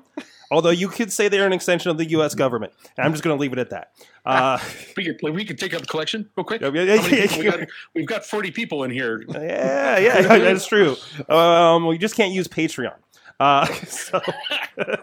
[0.52, 2.36] Although you could say they're an extension of the U.S.
[2.36, 3.94] government, and I'm just going to leave it at that.
[4.26, 4.60] Uh,
[4.98, 6.60] We could, we could take out the collection real quick.
[6.60, 7.60] Yeah, yeah, How yeah, we got,
[7.96, 9.24] we've got 40 people in here.
[9.30, 10.98] yeah, yeah, that's true.
[11.30, 12.96] Um, we just can't use Patreon.
[13.40, 14.22] Uh, so,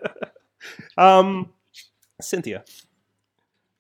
[0.99, 1.51] um,
[2.21, 2.63] Cynthia,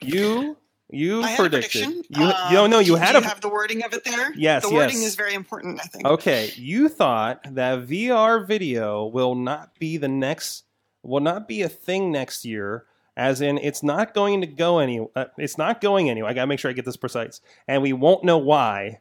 [0.00, 0.56] you
[0.90, 2.02] you I had a predicted prediction.
[2.08, 4.32] you Uh, you no you had you a have the wording of it there.
[4.34, 5.08] Yes, the wording yes.
[5.08, 5.80] is very important.
[5.80, 6.06] I think.
[6.06, 10.64] Okay, you thought that VR video will not be the next,
[11.02, 12.86] will not be a thing next year.
[13.16, 15.06] As in, it's not going to go any.
[15.14, 16.30] Uh, it's not going anywhere.
[16.30, 19.00] I gotta make sure I get this precise, and we won't know why.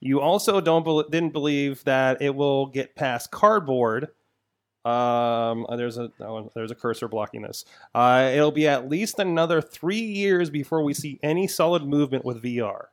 [0.00, 4.08] You also don't didn't believe that it will get past cardboard.
[4.84, 7.64] Um, uh, there's a oh, there's a cursor blocking this.
[7.94, 12.42] Uh, it'll be at least another three years before we see any solid movement with
[12.42, 12.86] VR.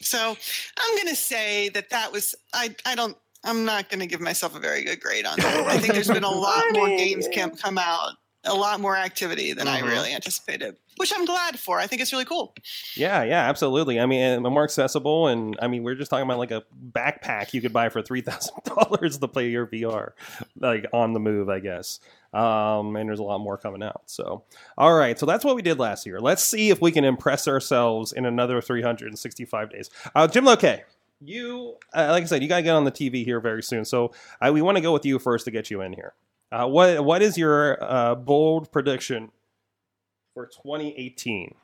[0.00, 0.36] So
[0.78, 2.74] I'm going to say that that was I.
[2.84, 3.16] I don't.
[3.44, 5.66] I'm not going to give myself a very good grade on that.
[5.68, 8.14] I think there's been a lot more games can come out,
[8.48, 9.70] a lot more activity than Mhm.
[9.72, 11.78] I really anticipated, which I'm glad for.
[11.78, 12.54] I think it's really cool.
[12.96, 14.00] Yeah, yeah, absolutely.
[14.00, 17.60] I mean, more accessible, and I mean, we're just talking about like a backpack you
[17.60, 20.12] could buy for three thousand dollars to play your VR,
[20.58, 22.00] like on the move, I guess.
[22.34, 24.02] Um, and there's a lot more coming out.
[24.06, 24.44] So,
[24.76, 26.20] all right, so that's what we did last year.
[26.20, 29.88] Let's see if we can impress ourselves in another 365 days.
[30.14, 30.82] Uh, Jim Lokay,
[31.24, 33.84] you, uh, like I said, you gotta get on the TV here very soon.
[33.86, 36.12] So, I, we want to go with you first to get you in here.
[36.50, 39.30] Uh, what what is your uh, bold prediction
[40.34, 41.54] for 2018?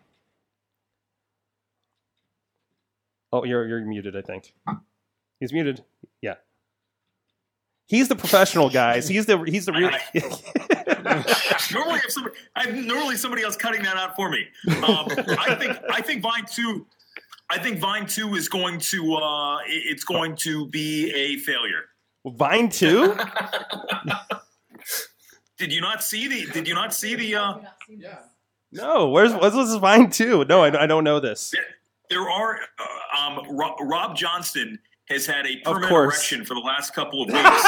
[3.33, 4.15] Oh, you're you're muted.
[4.15, 4.55] I think
[5.41, 5.85] he's muted.
[6.21, 6.35] Yeah,
[7.87, 9.09] he's the professional, guys.
[9.09, 9.91] He's the he's the real.
[11.73, 14.47] normally, if somebody, I normally somebody else cutting that out for me.
[14.69, 15.09] Um,
[15.39, 16.87] I think I think Vine two,
[17.51, 21.85] I think Vine two is going to uh, it's going to be a failure.
[22.27, 23.17] Vine two.
[25.65, 26.45] Did you not see the?
[26.53, 27.37] Did you not see the?
[27.37, 27.59] Uh,
[28.71, 30.45] no, where's what's this Vine too?
[30.47, 31.55] No, I, I don't know this.
[32.11, 36.95] there are uh, um, Rob, Rob Johnston has had a permanent erection for the last
[36.95, 37.65] couple of weeks.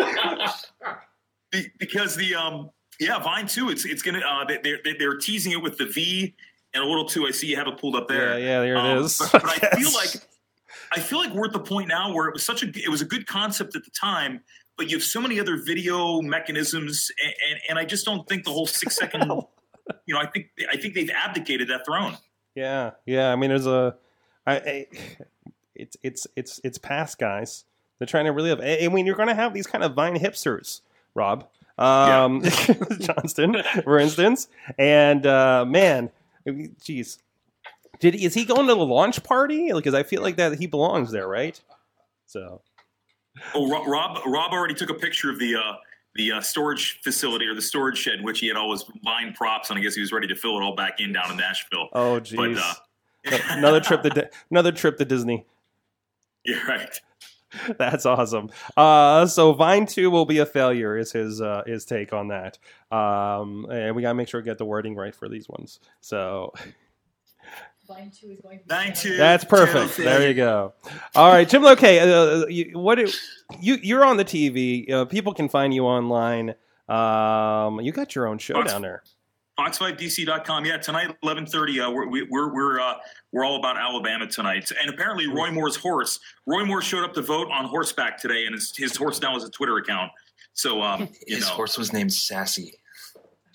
[1.52, 5.18] Be- because the um yeah Vine too, it's it's gonna uh, they- they're they're they're
[5.18, 6.34] teasing it with the V
[6.72, 7.26] and a little too.
[7.26, 8.38] I see you have it pulled up there.
[8.38, 9.18] Yeah, yeah, there it Um, is.
[9.18, 9.44] But, but
[9.74, 10.10] I feel like
[10.92, 13.02] I feel like we're at the point now where it was such a it was
[13.02, 14.40] a good concept at the time,
[14.76, 18.44] but you have so many other video mechanisms, and, and, and I just don't think
[18.44, 19.22] the whole six second.
[20.06, 22.16] you know, I think I think they've abdicated that throne.
[22.54, 23.30] Yeah, yeah.
[23.32, 23.96] I mean, there's a,
[24.46, 24.86] I, I
[25.74, 27.64] it's it's it's it's past guys.
[27.98, 28.60] They're trying to relive.
[28.60, 30.80] I I mean, you're going to have these kind of Vine hipsters,
[31.14, 31.48] Rob,
[31.78, 32.42] um,
[33.00, 34.48] Johnston, for instance,
[34.78, 36.10] and uh, man,
[36.46, 37.18] jeez,
[38.00, 39.72] did is he going to the launch party?
[39.72, 41.60] Because I feel like that he belongs there, right?
[42.26, 42.62] So
[43.54, 45.74] Oh, Ro- Rob Rob already took a picture of the uh,
[46.16, 49.32] the uh, storage facility or the storage shed, in which he had all his Vine
[49.32, 51.36] props, and I guess he was ready to fill it all back in down in
[51.36, 51.88] Nashville.
[51.92, 52.58] Oh, But, jeez.
[52.58, 55.46] uh, another trip to Di- another trip to Disney.
[56.44, 56.98] You're right.
[57.78, 58.48] That's awesome.
[58.76, 60.96] Uh, so Vine Two will be a failure.
[60.96, 62.58] Is his uh, his take on that?
[62.92, 65.80] Um, and we gotta make sure we get the wording right for these ones.
[66.00, 66.52] So
[67.94, 69.16] Vine 2 is going to be Vine two.
[69.16, 69.94] that's perfect.
[69.96, 70.72] two, There you go.
[71.14, 71.64] All right, Jim.
[71.64, 73.08] Okay, uh, you, what do,
[73.60, 74.90] you you're on the TV.
[74.90, 76.54] Uh, people can find you online.
[76.88, 79.02] Um, you got your own show Fox- down there.
[79.58, 80.64] Fox5DC.com.
[80.64, 82.94] Yeah, tonight, 1130, uh, we're, we- we're, we're, uh,
[83.32, 84.70] we're all about Alabama tonight.
[84.80, 88.54] And apparently Roy Moore's horse, Roy Moore showed up to vote on horseback today, and
[88.54, 90.10] his, his horse now has a Twitter account.
[90.54, 91.52] So, um, you His know.
[91.52, 92.74] horse was named Sassy.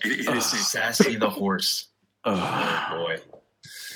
[0.04, 1.88] It- it is- Sassy the horse.
[2.28, 3.18] Oh boy.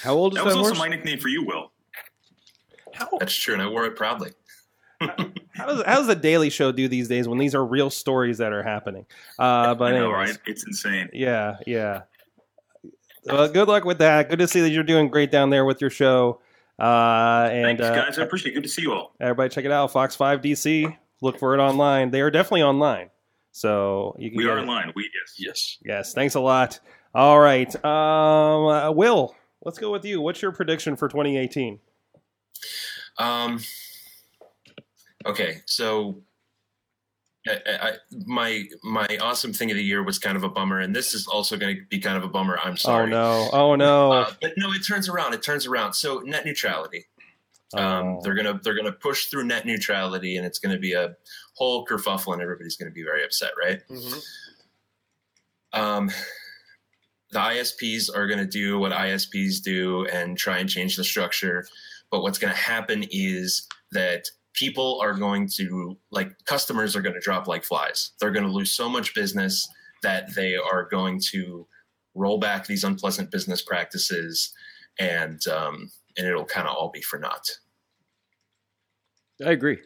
[0.02, 1.72] How old is that was also my nickname for you, Will.
[3.20, 4.32] That's true, and I wore it proudly.
[5.02, 8.38] How does, how does the Daily Show do these days when these are real stories
[8.38, 9.06] that are happening?
[9.38, 10.30] Uh, but I know, anyways.
[10.30, 10.40] right?
[10.46, 11.10] It's insane.
[11.12, 12.04] Yeah, yeah.
[13.26, 14.30] Well, good luck with that.
[14.30, 16.40] Good to see that you're doing great down there with your show.
[16.80, 18.20] Uh, and Thanks, uh, guys.
[18.20, 18.56] I appreciate it.
[18.56, 19.16] Good to see you all.
[19.20, 19.92] everybody, check it out.
[19.92, 20.96] Fox Five DC.
[21.22, 22.12] Look for it online.
[22.12, 23.10] They are definitely online,
[23.52, 24.38] so you can.
[24.38, 24.64] We are it.
[24.64, 24.94] in.
[24.96, 25.36] We, yes.
[25.38, 25.78] Yes.
[25.84, 26.14] Yes.
[26.14, 26.80] Thanks a lot.
[27.14, 29.36] All right, um, uh, Will.
[29.64, 30.22] Let's go with you.
[30.22, 31.80] What's your prediction for 2018?
[33.18, 33.60] Um.
[35.26, 36.22] Okay, so
[37.48, 37.92] I, I,
[38.26, 41.28] my my awesome thing of the year was kind of a bummer, and this is
[41.28, 42.58] also going to be kind of a bummer.
[42.64, 43.08] I'm sorry.
[43.08, 43.50] Oh no!
[43.52, 44.12] Oh no!
[44.12, 45.34] Uh, but no, it turns around.
[45.34, 45.94] It turns around.
[45.94, 47.06] So net neutrality.
[47.74, 48.20] Um, Oh.
[48.24, 51.16] They're gonna they're gonna push through net neutrality, and it's gonna be a
[51.54, 53.82] whole kerfuffle, and everybody's gonna be very upset, right?
[55.74, 56.10] Um,
[57.32, 61.66] the ISPs are going to do what ISPs do and try and change the structure.
[62.12, 67.14] But what's going to happen is that people are going to, like, customers are going
[67.14, 68.12] to drop like flies.
[68.20, 69.68] They're going to lose so much business
[70.02, 71.68] that they are going to
[72.16, 74.52] roll back these unpleasant business practices
[75.00, 77.48] and, um, and it'll kind of all be for naught.
[79.46, 79.78] I agree.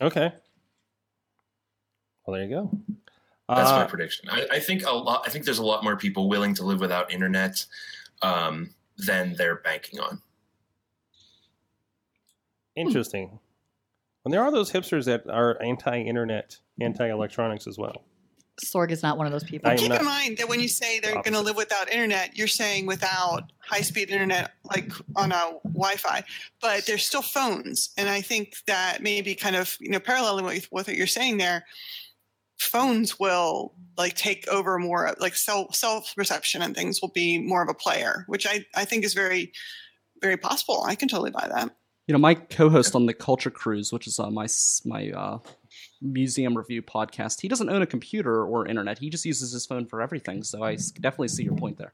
[0.00, 0.32] Okay.
[2.26, 2.70] Well, there you go.
[3.48, 4.28] That's my Uh, prediction.
[4.30, 5.24] I, I think a lot.
[5.26, 7.64] I think there's a lot more people willing to live without internet
[8.22, 10.22] um, than they're banking on.
[12.76, 13.38] Interesting.
[14.24, 18.04] And there are those hipsters that are anti-internet, anti-electronics as well.
[18.64, 19.74] Sorg is not one of those people.
[19.74, 22.46] Keep not- in mind that when you say they're going to live without internet, you're
[22.46, 26.22] saying without high-speed internet, like on a Wi-Fi.
[26.60, 30.70] But there's still phones, and I think that maybe kind of you know paralleling with,
[30.70, 31.64] with what you're saying there,
[32.66, 37.62] phones will like take over more, like self self perception and things will be more
[37.62, 39.52] of a player, which I I think is very
[40.20, 40.84] very possible.
[40.86, 41.74] I can totally buy that.
[42.06, 44.48] You know, my co-host on the Culture Cruise, which is uh, my
[44.84, 45.38] my uh,
[46.00, 48.98] museum review podcast, he doesn't own a computer or internet.
[48.98, 50.42] He just uses his phone for everything.
[50.42, 51.92] So i definitely see your point there.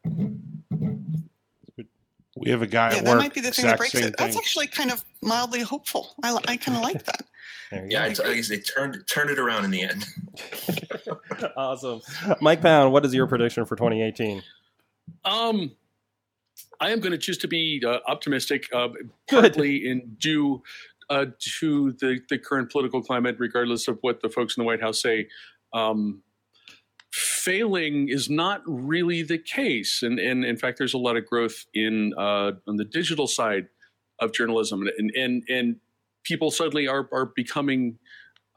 [2.39, 4.17] We have a guy yeah, at that might be the thing that breaks same it.
[4.17, 6.15] That's actually kind of mildly hopeful.
[6.23, 7.23] I, I kind of like that.
[7.71, 10.07] Yeah, it's, I guess they turned turned it around in the end.
[11.57, 12.01] awesome.
[12.41, 14.43] Mike Pound, what is your prediction for 2018?
[15.27, 15.73] Um,
[16.81, 18.89] I am going to choose to be uh, optimistic, uh,
[19.29, 20.63] partly in due
[21.11, 24.81] uh, to the, the current political climate, regardless of what the folks in the White
[24.81, 25.29] House say.
[25.73, 26.23] Um,
[27.19, 31.67] failing is not really the case, and, and in fact, there's a lot of growth
[31.75, 33.69] in uh, on the digital side
[34.21, 35.77] of journalism, and and and
[36.23, 37.99] people suddenly are are becoming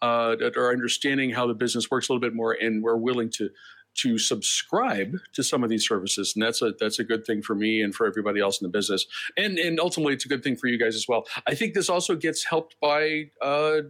[0.02, 3.50] uh, are understanding how the business works a little bit more, and we're willing to
[3.94, 7.56] to subscribe to some of these services, and that's a that's a good thing for
[7.56, 9.06] me and for everybody else in the business,
[9.38, 11.26] and and ultimately it's a good thing for you guys as well.
[11.48, 13.32] I think this also gets helped by.
[13.42, 13.82] Uh,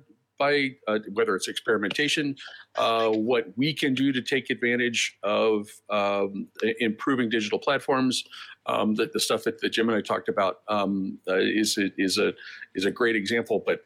[0.42, 2.36] by uh, whether it's experimentation,
[2.76, 6.48] uh, what we can do to take advantage of um,
[6.80, 8.24] improving digital platforms,
[8.66, 11.92] um, the, the stuff that, that Jim and I talked about um, uh, is a-
[11.98, 12.34] is a
[12.74, 13.62] is a great example.
[13.64, 13.78] But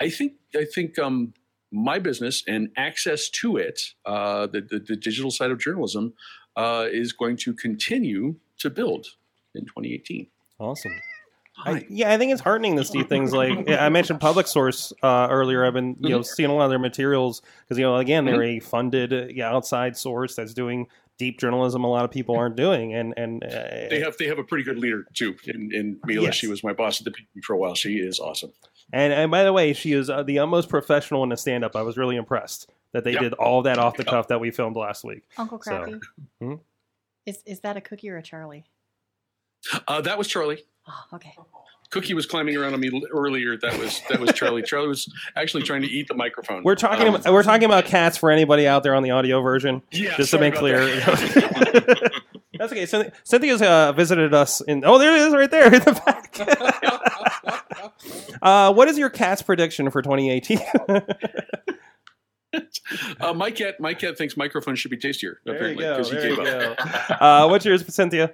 [0.00, 1.34] I think I think um,
[1.72, 6.14] my business and access to it, uh, the, the the digital side of journalism,
[6.54, 9.06] uh, is going to continue to build
[9.56, 10.28] in 2018.
[10.60, 10.92] Awesome.
[11.64, 15.28] I, yeah, I think it's heartening to see things like I mentioned Public Source uh,
[15.30, 15.64] earlier.
[15.64, 16.26] I've been you know Mhm.
[16.26, 19.50] seeing a lot of their materials because you know again they're a funded uh, yeah,
[19.50, 20.86] outside source that's doing
[21.16, 23.48] deep journalism a lot of people aren't doing and and uh,
[23.88, 26.24] They have they have a pretty good leader too in, in Mila.
[26.26, 26.34] Yes.
[26.34, 27.74] She was my boss at the PP for a while.
[27.76, 28.52] She is awesome.
[28.92, 31.76] and and by the way she is uh, the utmost professional in the stand up.
[31.76, 33.20] I was really impressed that they Yeah.
[33.20, 35.22] did all that off the cuff that we filmed last week.
[35.38, 36.00] Uncle So, Crappy,
[36.40, 36.54] hmm?
[37.26, 38.64] is is that a cookie or a Charlie?
[39.88, 40.62] Uh, that was Charlie.
[40.88, 41.34] Oh, okay.
[41.90, 43.56] Cookie was climbing around on me earlier.
[43.56, 44.62] That was that was Charlie.
[44.66, 46.62] Charlie was actually trying to eat the microphone.
[46.64, 49.40] We're talking Um, about, we're talking about cats for anybody out there on the audio
[49.42, 49.80] version.
[49.92, 52.10] Yeah, just to sorry make about clear.
[52.58, 52.86] That's okay.
[52.86, 54.84] Cynthia, Cynthia's uh, visited us in.
[54.84, 56.38] Oh, there it is, right there in the back.
[58.42, 60.60] uh, what is your cat's prediction for 2018?
[63.20, 65.40] uh, my cat, my cat thinks microphones should be tastier.
[65.44, 66.78] There you apparently, go, because he there you gave up.
[66.78, 67.14] go.
[67.14, 68.32] uh, what's yours, Cynthia?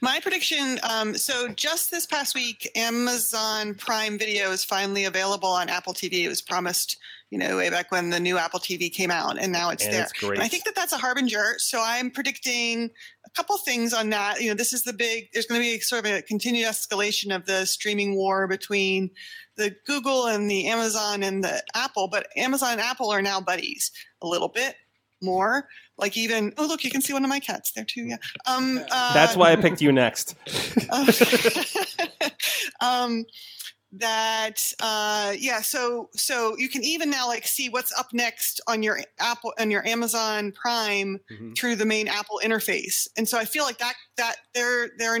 [0.00, 0.78] My prediction.
[0.82, 6.24] Um, so just this past week, Amazon Prime Video is finally available on Apple TV.
[6.24, 6.98] It was promised,
[7.30, 9.92] you know, way back when the new Apple TV came out, and now it's And
[9.92, 10.02] there.
[10.02, 10.34] it's great.
[10.38, 11.54] And I think that that's a harbinger.
[11.58, 12.90] So I'm predicting
[13.26, 14.40] a couple things on that.
[14.40, 15.28] You know, this is the big.
[15.32, 19.10] There's going to be sort of a continued escalation of the streaming war between
[19.56, 22.08] the Google and the Amazon and the Apple.
[22.08, 23.90] But Amazon and Apple are now buddies
[24.22, 24.76] a little bit
[25.22, 25.68] more.
[26.00, 28.04] Like even oh look, you can see one of my cats there too.
[28.04, 28.16] Yeah.
[28.46, 30.34] Um, uh, That's why I picked you next.
[32.80, 33.24] um,
[33.92, 38.82] that uh, yeah so so you can even now like see what's up next on
[38.82, 41.52] your apple on your amazon prime Mm-hmm.
[41.52, 45.16] through the main apple interface and so i feel like that that they're they're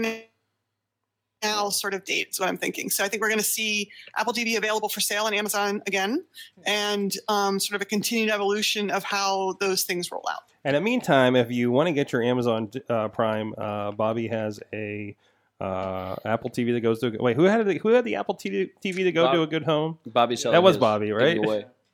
[1.42, 3.90] now sort of date is what i'm thinking so i think we're going to see
[4.16, 6.24] apple tv available for sale on amazon again
[6.66, 10.82] and um, sort of a continued evolution of how those things roll out And in
[10.82, 15.16] the meantime, if you want to get your Amazon uh, Prime, uh, Bobby has a
[15.58, 17.16] uh, Apple TV that goes to.
[17.18, 19.46] Wait, who had the, who had the Apple TV, TV to go Bob- to a
[19.46, 19.98] good home?
[20.06, 21.38] Bobby selling That was Bobby, right?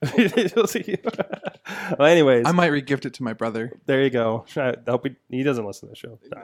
[0.03, 0.97] Away.
[1.99, 3.72] well, anyways, I might regift it to my brother.
[3.86, 4.44] There you go.
[4.57, 6.18] I hope he, he doesn't listen to the show.
[6.30, 6.42] Nah,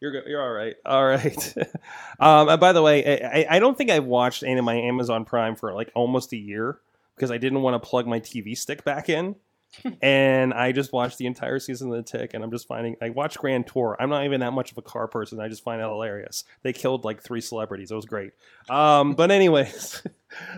[0.00, 0.24] you're good.
[0.26, 0.76] You're all right.
[0.84, 1.54] All right.
[2.20, 5.24] um, and by the way, I, I don't think I've watched any of my Amazon
[5.24, 6.78] Prime for like almost a year
[7.14, 9.36] because I didn't want to plug my TV stick back in.
[10.02, 13.10] and I just watched the entire season of The Tick, and I'm just finding I
[13.10, 13.96] watched Grand Tour.
[14.00, 15.40] I'm not even that much of a car person.
[15.40, 16.44] I just find it hilarious.
[16.62, 17.90] They killed like three celebrities.
[17.90, 18.32] It was great.
[18.68, 20.02] Um, but anyways,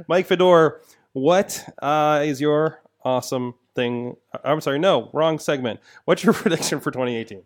[0.09, 0.81] Mike Fedor,
[1.13, 4.17] what uh, is your awesome thing?
[4.45, 5.81] I'm sorry, no, wrong segment.
[6.05, 7.43] What's your prediction for 2018?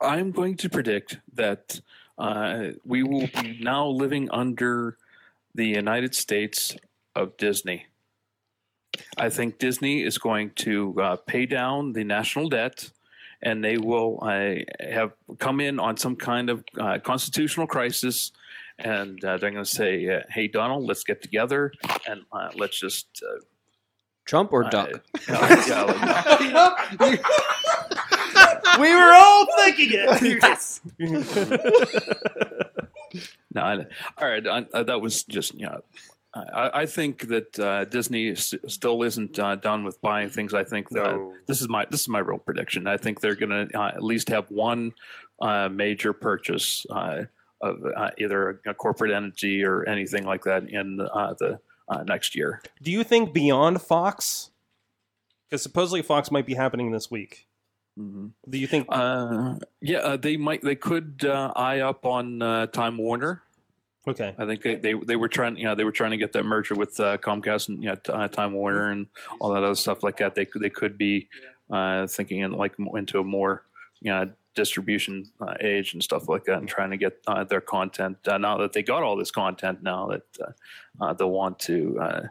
[0.00, 1.80] I'm going to predict that
[2.18, 4.96] uh, we will be now living under
[5.54, 6.76] the United States
[7.14, 7.86] of Disney.
[9.18, 12.90] I think Disney is going to uh, pay down the national debt,
[13.42, 18.32] and they will uh, have come in on some kind of uh, constitutional crisis,
[18.78, 21.72] and uh, they're going to say, uh, "Hey, Donald, let's get together
[22.08, 23.40] and uh, let's just." Uh,
[24.24, 24.90] Trump or uh, Duck?
[25.28, 25.82] yeah,
[26.98, 27.22] like-
[28.80, 30.42] we were all thinking it.
[30.42, 30.80] Yes.
[33.54, 33.76] no, I,
[34.18, 34.46] all right.
[34.46, 35.80] I, I, that was just you know.
[36.34, 40.52] I, I think that uh, Disney s- still isn't uh, done with buying things.
[40.52, 41.32] I think that No.
[41.46, 42.86] this is my this is my real prediction.
[42.86, 44.92] I think they're going to uh, at least have one
[45.40, 47.22] uh, major purchase uh,
[47.60, 52.34] of uh, either a, corporate entity or anything like that in uh, the uh, next
[52.34, 52.62] year.
[52.82, 54.50] Do you think beyond Fox?
[55.48, 57.46] Because supposedly Fox might be happening this week.
[57.96, 58.86] Do you think?
[58.90, 60.60] Uh, yeah, uh, they might.
[60.60, 63.42] They could uh, eye up on uh, Time Warner.
[64.06, 64.34] Okay.
[64.38, 65.56] I think they, they they were trying.
[65.56, 67.96] You know, they were trying to get that merger with uh, Comcast and you know,
[68.12, 69.06] uh, Time Warner and
[69.40, 70.34] all that other stuff like that.
[70.34, 71.28] They could they could be
[71.70, 73.62] uh, thinking in like into a more
[74.02, 77.60] you know distribution uh, age and stuff like that, and trying to get uh, their
[77.60, 79.82] content uh, now that they got all this content.
[79.82, 82.26] Now that uh, uh, they want to uh,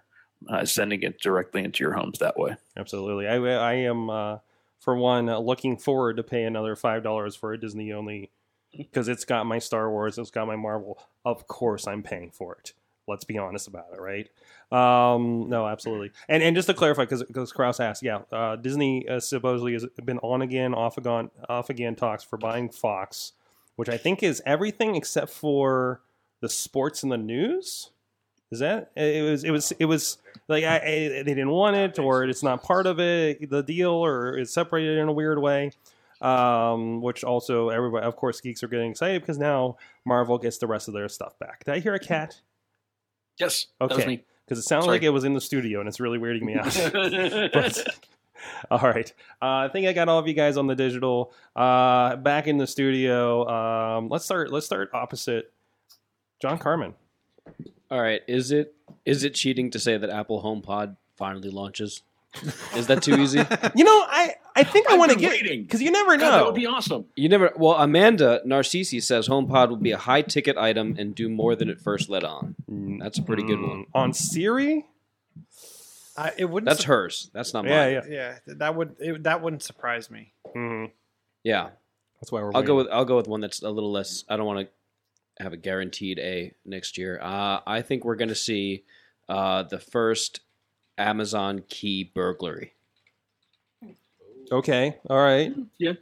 [0.49, 2.55] uh, sending it directly into your homes that way.
[2.75, 3.27] Absolutely.
[3.27, 4.37] I, I am, uh,
[4.79, 8.31] for one, uh, looking forward to pay another $5 for a Disney only
[8.77, 10.99] because it's got my Star Wars, it's got my Marvel.
[11.23, 12.73] Of course, I'm paying for it.
[13.07, 14.29] Let's be honest about it, right?
[14.71, 16.11] Um, no, absolutely.
[16.27, 19.85] And and just to clarify, because because Kraus asked, yeah, uh, Disney uh, supposedly has
[20.03, 23.33] been on again, off again, off again talks for buying Fox,
[23.75, 26.01] which I think is everything except for
[26.41, 27.91] the sports and the news.
[28.51, 31.99] Is that it was it was it was like I, I they didn't want it
[31.99, 35.71] or it's not part of it the deal or it's separated in a weird way.
[36.21, 40.65] Um, which also everybody of course geeks are getting excited because now Marvel gets the
[40.65, 41.65] rest of their stuff back.
[41.65, 42.39] Did I hear a cat?
[43.37, 44.23] Yes, that was Okay.
[44.45, 44.47] Me.
[44.47, 44.95] Because it sounded Sorry.
[44.97, 46.73] like it was in the studio and it's really weirding me out.
[47.53, 47.87] But-
[48.71, 49.11] all right.
[49.41, 51.33] Uh, I think I got all of you guys on the digital.
[51.55, 53.47] Uh, back in the studio.
[53.49, 54.51] Um, let's start.
[54.51, 55.51] Let's start opposite.
[56.39, 56.93] John Carmen.
[57.89, 58.21] All right.
[58.27, 58.75] Is it
[59.05, 62.01] is it cheating to say that Apple HomePod finally launches?
[62.75, 63.39] Is that too easy?
[63.75, 65.63] You know, I I think I want to get waiting.
[65.63, 67.05] because you never God, that would be awesome.
[67.15, 67.51] You never.
[67.57, 71.69] Well, Amanda Narcisi says HomePod will be a high ticket item and do more than
[71.69, 72.55] it first let on.
[72.99, 73.85] That's a pretty good one.
[73.93, 74.85] on Siri.
[76.17, 76.65] I, it wouldn't.
[76.69, 77.29] That's sup- hers.
[77.33, 77.73] That's not mine.
[77.73, 78.01] Yeah, yeah.
[78.07, 80.31] Yeah, that would it, that wouldn't surprise me.
[80.55, 80.91] Mhm.
[81.43, 81.71] Yeah.
[82.21, 82.51] That's why we're.
[82.55, 84.23] I'll go with I'll go with one that's a little less.
[84.29, 84.67] I don't want
[85.37, 87.19] to have a guaranteed A next year.
[87.21, 88.85] Uh, I think we're going to see
[89.27, 90.39] uh, the first
[90.97, 92.71] Amazon key burglary.
[94.51, 94.97] Okay.
[95.09, 95.53] All right.
[95.77, 95.93] Yeah.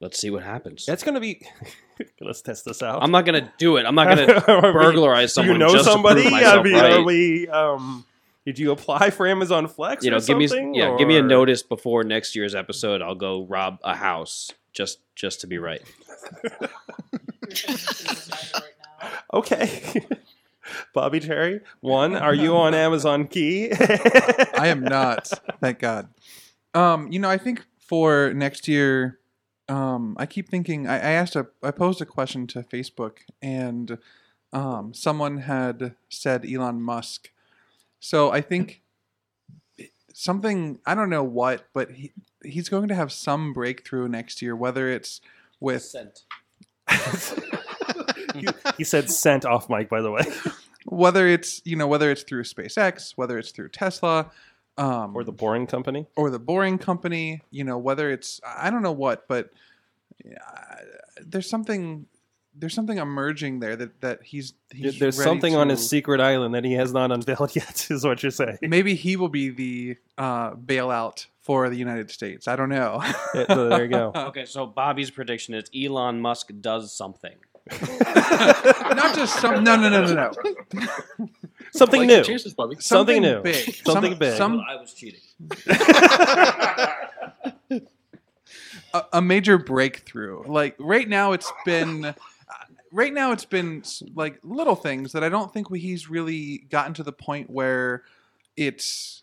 [0.00, 0.84] Let's see what happens.
[0.86, 1.46] That's gonna be.
[2.20, 3.02] Let's test this out.
[3.02, 3.86] I'm not going to do it.
[3.86, 5.52] I'm not going to Are we- burglarize Do someone.
[5.54, 6.22] you know just somebody?
[6.24, 6.92] To prove myself I mean, right.
[6.94, 7.48] are we?
[7.48, 8.04] Um,
[8.44, 10.04] did you apply for Amazon Flex?
[10.04, 12.56] you know, or give me something, yeah, give me a or- notice before next year's
[12.56, 13.02] episode.
[13.02, 15.82] I'll go rob a house just just to be right.
[19.32, 20.04] Okay.
[20.94, 22.14] Bobby Cherry, one.
[22.14, 23.72] Are you on Amazon Key?
[23.72, 25.28] I am not.
[25.60, 26.08] Thank God.
[26.74, 29.18] Um, you know, I think for next year,
[29.68, 30.88] um, I keep thinking.
[30.88, 33.98] I, I asked a, I posed a question to Facebook, and
[34.50, 37.30] um, someone had said Elon Musk.
[38.00, 38.80] So I think
[40.14, 40.78] something.
[40.86, 42.12] I don't know what, but he
[42.42, 44.56] he's going to have some breakthrough next year.
[44.56, 45.20] Whether it's
[45.60, 45.94] with
[48.34, 50.22] he, he said sent off mic, by the way.
[50.86, 54.30] whether it's you know whether it's through SpaceX, whether it's through Tesla,
[54.78, 58.82] um, or the Boring Company, or the Boring Company, you know whether it's I don't
[58.82, 59.50] know what, but
[60.24, 60.74] uh,
[61.24, 62.06] there's something
[62.54, 66.54] there's something emerging there that that he's, he's There's ready something on his secret island
[66.54, 68.58] that he has not unveiled yet, is what you're saying.
[68.62, 72.46] Maybe he will be the uh, bailout for the United States.
[72.48, 73.02] I don't know.
[73.34, 74.12] Yeah, so there you go.
[74.16, 77.36] okay, so Bobby's prediction is Elon Musk does something.
[77.80, 79.64] Not just some.
[79.64, 81.28] No, no, no, no, no.
[81.76, 82.16] Something Like new.
[82.18, 82.76] the chances, Bobby.
[82.80, 83.40] Something, new.
[83.42, 83.74] big.
[83.84, 84.36] Something Some- big.
[84.36, 85.20] some- I was cheating.
[88.94, 90.42] a, a major breakthrough.
[90.46, 92.14] Like right now, it's been.
[92.94, 96.92] Right now, it's been like little things that I don't think we, he's really gotten
[96.92, 98.02] to the point where
[98.54, 99.21] it's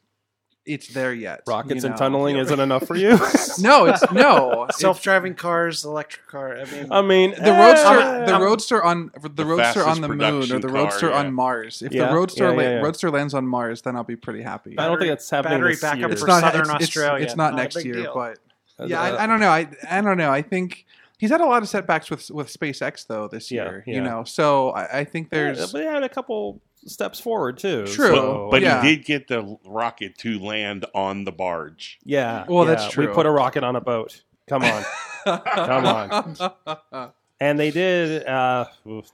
[0.69, 1.41] it's there yet.
[1.47, 3.17] Rockets you and tunneling isn't enough for you.
[3.59, 6.57] No, it's no Self-driving cars, electric car.
[6.57, 10.07] I mean, I mean, the roadster, eh, the I'm- roadster on the, roadster on the
[10.07, 11.19] moon or production the car, roadster yeah.
[11.19, 11.81] on Mars.
[11.81, 12.75] If Yeah, the roadster yeah, la- yeah, yeah.
[12.81, 14.75] roadster lands on Mars, then I'll be pretty happy.
[14.77, 16.09] I don't think that's happening battery backup year.
[16.11, 17.23] it's for not Southern it's, it's- Australia.
[17.25, 18.13] It's, not Not next year, deal.
[18.13, 18.37] but
[18.79, 19.49] Uh, yeah, uh, I, I don't know.
[19.49, 20.31] I I don't know.
[20.31, 20.85] I think
[21.17, 23.83] he's had a lot of setbacks with with SpaceX though this Yeah, year.
[23.85, 23.95] yeah.
[23.95, 27.57] You know, so I, I think Yeah, there's but they had a couple steps forward
[27.57, 27.85] too.
[27.87, 28.07] True.
[28.07, 28.81] So, but Yeah.
[28.81, 31.99] he did get the rocket to land on the barge.
[32.03, 32.45] yeah.
[32.47, 33.07] Well, yeah, that's true.
[33.07, 34.21] We put a rocket on a boat.
[34.47, 34.83] Come on.
[35.25, 37.11] Come on.
[37.39, 38.25] and they did.
[38.25, 39.09] Uh, oof,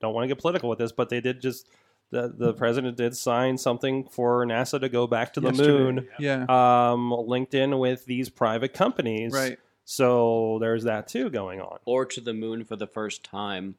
[0.00, 1.68] don't want to get political with this, but they did just.
[2.10, 6.08] The, the president did sign something for NASA to go back to the Yesterday, moon.
[6.20, 6.44] yeah.
[6.92, 9.32] Um, linked in with these private companies.
[9.32, 9.58] Right.
[9.84, 11.78] So there's that too going on.
[11.86, 13.74] Or to the moon for the first time.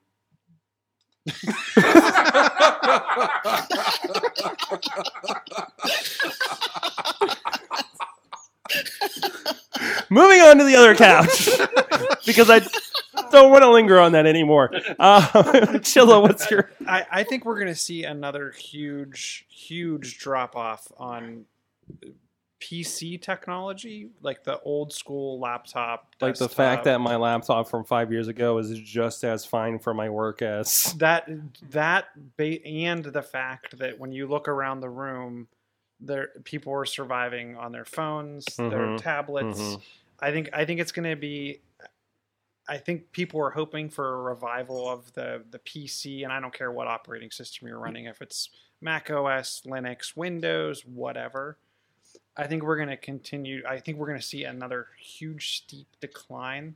[10.09, 11.49] Moving on to the other couch
[12.25, 12.59] because I
[13.31, 14.71] don't want to linger on that anymore.
[14.99, 15.21] Uh,
[15.81, 16.69] Chilla, what's your?
[16.87, 21.45] I, I think we're going to see another huge, huge drop off on
[22.61, 26.15] PC technology, like the old school laptop.
[26.21, 29.93] Like the fact that my laptop from five years ago is just as fine for
[29.93, 31.27] my work as that
[31.71, 32.05] that
[32.37, 35.47] ba- and the fact that when you look around the room,
[35.99, 38.97] there people are surviving on their phones, their Mhm.
[39.01, 39.59] tablets.
[39.59, 39.81] Mhm.
[40.19, 41.61] I think I think it's going to be.
[42.67, 46.53] I think people are hoping for a revival of the the PC, and I don't
[46.53, 48.49] care what operating system you're running, if it's
[48.81, 51.57] Mac OS, Linux, Windows, whatever.
[52.37, 53.63] I think we're going to continue.
[53.67, 56.75] I think we're going to see another huge steep decline,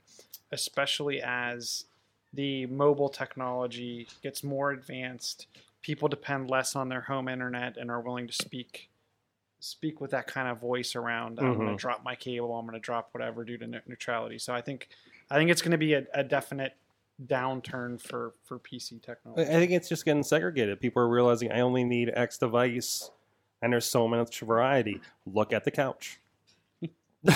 [0.51, 1.86] especially as
[2.34, 5.47] the mobile technology gets more advanced.
[5.82, 8.89] People depend less on their home internet and are willing to speak
[9.62, 11.38] speak with that kind of voice around.
[11.39, 11.76] I'm going to mm-hmm.
[11.76, 12.57] drop my cable.
[12.57, 14.39] I'm going to drop whatever due to ne- neutrality.
[14.39, 14.89] So I think
[15.30, 16.76] I think it's going to be a, a definite
[17.26, 19.43] downturn for for PC technology.
[19.43, 20.80] I think it's just getting segregated.
[20.80, 23.12] People are realizing I only need X device,
[23.62, 25.01] and there's so much variety.
[25.26, 26.20] Look at the couch.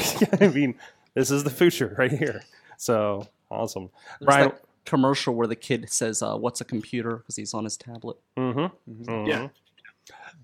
[0.41, 0.75] I mean,
[1.13, 2.43] this is the future right here.
[2.77, 4.51] So awesome, There's Brian.
[4.85, 8.17] commercial where the kid says, uh, "What's a computer?" because he's on his tablet.
[8.37, 9.25] Mm-hmm.
[9.25, 9.49] Yeah.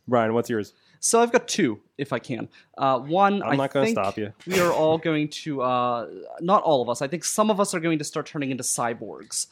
[0.07, 0.73] Brian, what's yours?
[1.01, 2.49] So I've got two, if I can.
[2.77, 4.33] Uh, one, I'm I not gonna stop you.
[4.45, 6.07] we are all going to, uh,
[6.41, 7.01] not all of us.
[7.01, 9.47] I think some of us are going to start turning into cyborgs,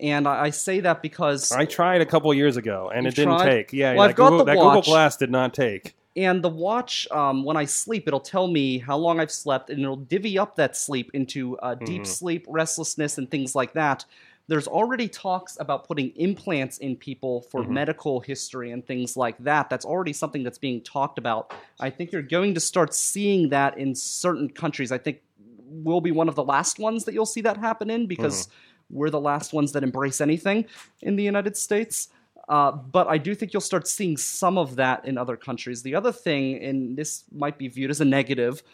[0.00, 3.36] and I, I say that because I tried a couple years ago, and it didn't
[3.38, 3.44] tried?
[3.44, 3.72] take.
[3.72, 4.82] Yeah, Well, that I've got Google, the that Google.
[4.82, 5.94] Glass did not take.
[6.16, 9.80] And the watch, um, when I sleep, it'll tell me how long I've slept, and
[9.80, 12.06] it'll divvy up that sleep into uh, deep Mhm.
[12.06, 14.04] sleep, restlessness, and things like that.
[14.48, 17.68] There's already talks about putting implants in people for Mhm.
[17.68, 19.70] medical history and things like that.
[19.70, 21.54] That's already something that's being talked about.
[21.78, 24.90] I think you're going to start seeing that in certain countries.
[24.90, 25.22] I think
[25.64, 28.48] we'll be one of the last ones that you'll see that happen in because
[28.90, 30.66] we're the last ones that embrace anything
[31.02, 32.08] in the United States.
[32.48, 35.82] Uh, but I do think you'll start seeing some of that in other countries.
[35.82, 38.64] The other thing, and this might be viewed as a negative,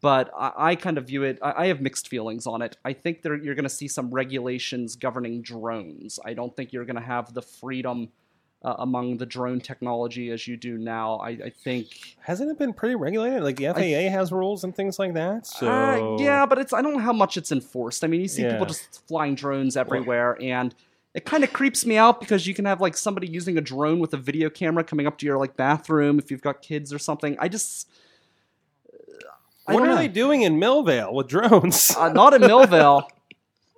[0.00, 2.78] but I, I kind of view it, I, I have mixed feelings on it.
[2.82, 6.18] I think there, you're going to see some regulations governing drones.
[6.24, 8.08] I don't think you're going to have the freedom
[8.62, 11.16] uh, among the drone technology as you do now.
[11.16, 12.16] I, I think.
[12.20, 13.42] Hasn't it been pretty regulated?
[13.42, 15.46] Like the FAA has rules and things like that.
[15.46, 18.02] So Uh, yeah, but it's I don't know how much it's enforced.
[18.02, 18.52] I mean, you see Yeah.
[18.52, 20.74] people just flying drones everywhere, and
[21.14, 24.00] it kind of creeps me out because you can have like somebody using a drone
[24.00, 26.98] with a video camera coming up to your like bathroom if you've got kids or
[26.98, 27.36] something.
[27.38, 27.88] I just
[29.68, 29.96] I what are know.
[29.96, 31.94] they doing in Millvale with drones?
[31.96, 33.08] uh, not in Millvale.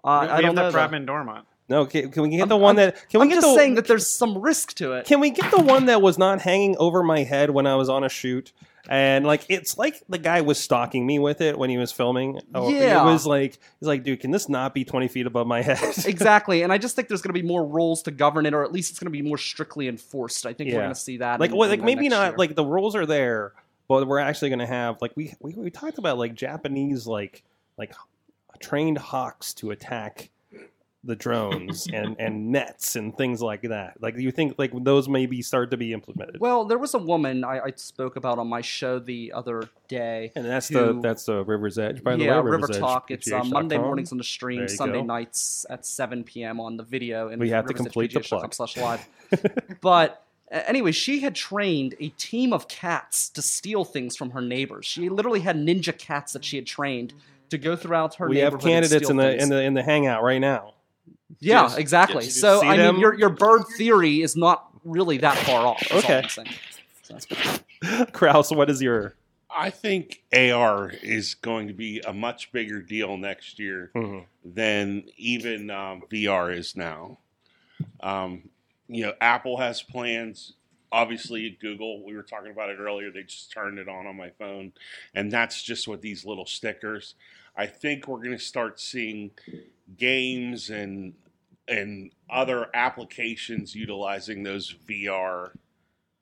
[0.05, 0.66] Uh, we I have don't the know.
[0.70, 0.72] though.
[0.79, 1.45] Prime and Dormont.
[1.69, 2.97] No, can, can we get the one that?
[3.11, 5.07] Can we I'm get just the, saying that there's some risk to it.
[5.07, 7.89] Can we get the one that was not hanging over my head when I was
[7.89, 8.53] on a shoot?
[8.89, 12.41] And like it's like the guy was stalking me with it when he was filming.
[12.55, 13.03] Oh, Yeah.
[13.03, 15.79] it was like he's like, dude, can this not be twenty feet above my head?
[16.07, 18.64] exactly, and I just think there's going to be more rules to govern it, or
[18.64, 20.47] at least it's going to be more strictly enforced.
[20.47, 21.39] I think we're going to see that.
[21.39, 22.29] Like, in- well, like maybe not.
[22.31, 22.39] year.
[22.39, 23.53] Like the rules are there,
[23.89, 27.43] but we're actually going to have like we, we we talked about like Japanese like
[27.77, 27.93] like
[28.59, 30.31] trained hawks to attack
[31.05, 33.95] the drones and and nets and things like that.
[34.03, 36.41] Like you think like those maybe start to be implemented.
[36.41, 40.33] Well, there was a woman I, I spoke about on my show the other day,
[40.35, 42.03] And that's who- the that's the River's Edge.
[42.03, 43.11] By the yeah, way, River River's Edge, Talk.
[43.11, 45.05] It's uh, Monday mornings on the stream, Sunday go.
[45.05, 46.61] nights at 7 p.m.
[46.61, 47.29] on the video.
[47.29, 48.53] And We have to complete the plug.
[48.53, 49.07] slash live.
[49.81, 54.85] but anyway, she had trained a team of cats to steal things from her neighbors.
[54.87, 57.15] She literally had ninja cats that she had trained
[57.51, 58.29] to go throughout her.
[58.29, 60.75] we have candidates in the in the in the hangout right now.
[61.41, 61.77] Yeah, Yes.
[61.77, 62.25] exactly.
[62.25, 62.37] Yes.
[62.41, 62.95] So I them?
[62.97, 65.83] mean, your your bird theory is not really that far off.
[65.93, 66.23] Okay.
[66.39, 68.07] I'm.
[68.13, 69.15] Kraus, what is your?
[69.51, 74.27] I think AR is going to be a much bigger deal next year Mhm.
[74.45, 77.19] than even um, VR is now.
[78.01, 78.51] Um,
[78.89, 80.55] you know, Apple has plans.
[80.93, 82.05] Obviously, Google.
[82.05, 83.11] We were talking about it earlier.
[83.11, 84.73] They just turned it on on my phone,
[85.15, 87.15] and that's just with these little stickers.
[87.57, 89.31] I think we're going to start seeing
[89.97, 91.15] games and
[91.66, 95.51] and other applications utilizing those VR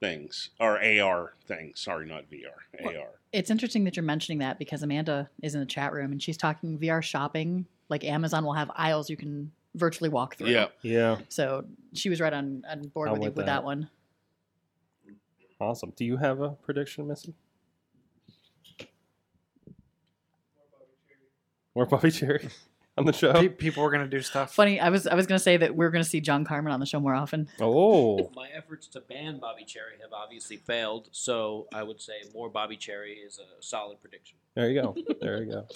[0.01, 1.81] things or AR things.
[1.81, 2.85] Sorry, not VR.
[2.85, 3.09] AR.
[3.33, 6.37] It's interesting that you're mentioning that because Amanda is in the chat room and she's
[6.37, 7.67] talking VR shopping.
[7.89, 10.49] Like Amazon will have aisles you can virtually walk through.
[10.49, 10.69] Yeah.
[10.83, 11.19] Yeah.
[11.29, 11.65] So
[11.95, 13.61] she was right on, on board with you with with that.
[13.61, 13.89] that one.
[15.61, 15.93] Awesome.
[15.97, 17.35] Do you have a prediction, Missy?
[21.75, 22.49] More Bobby Cherry
[22.99, 23.33] on the show.
[23.33, 24.55] Pe- people were gonna do stuff.
[24.55, 26.87] Funny, I was I was gonna say that we're gonna see John Carmen on the
[26.87, 27.49] show more often.
[27.61, 32.49] Oh, My efforts to ban Bobby Cherry have obviously failed, so I would say more
[32.49, 34.39] Bobby Cherry is a solid prediction.
[34.55, 34.97] there you go.
[35.21, 35.67] There you go.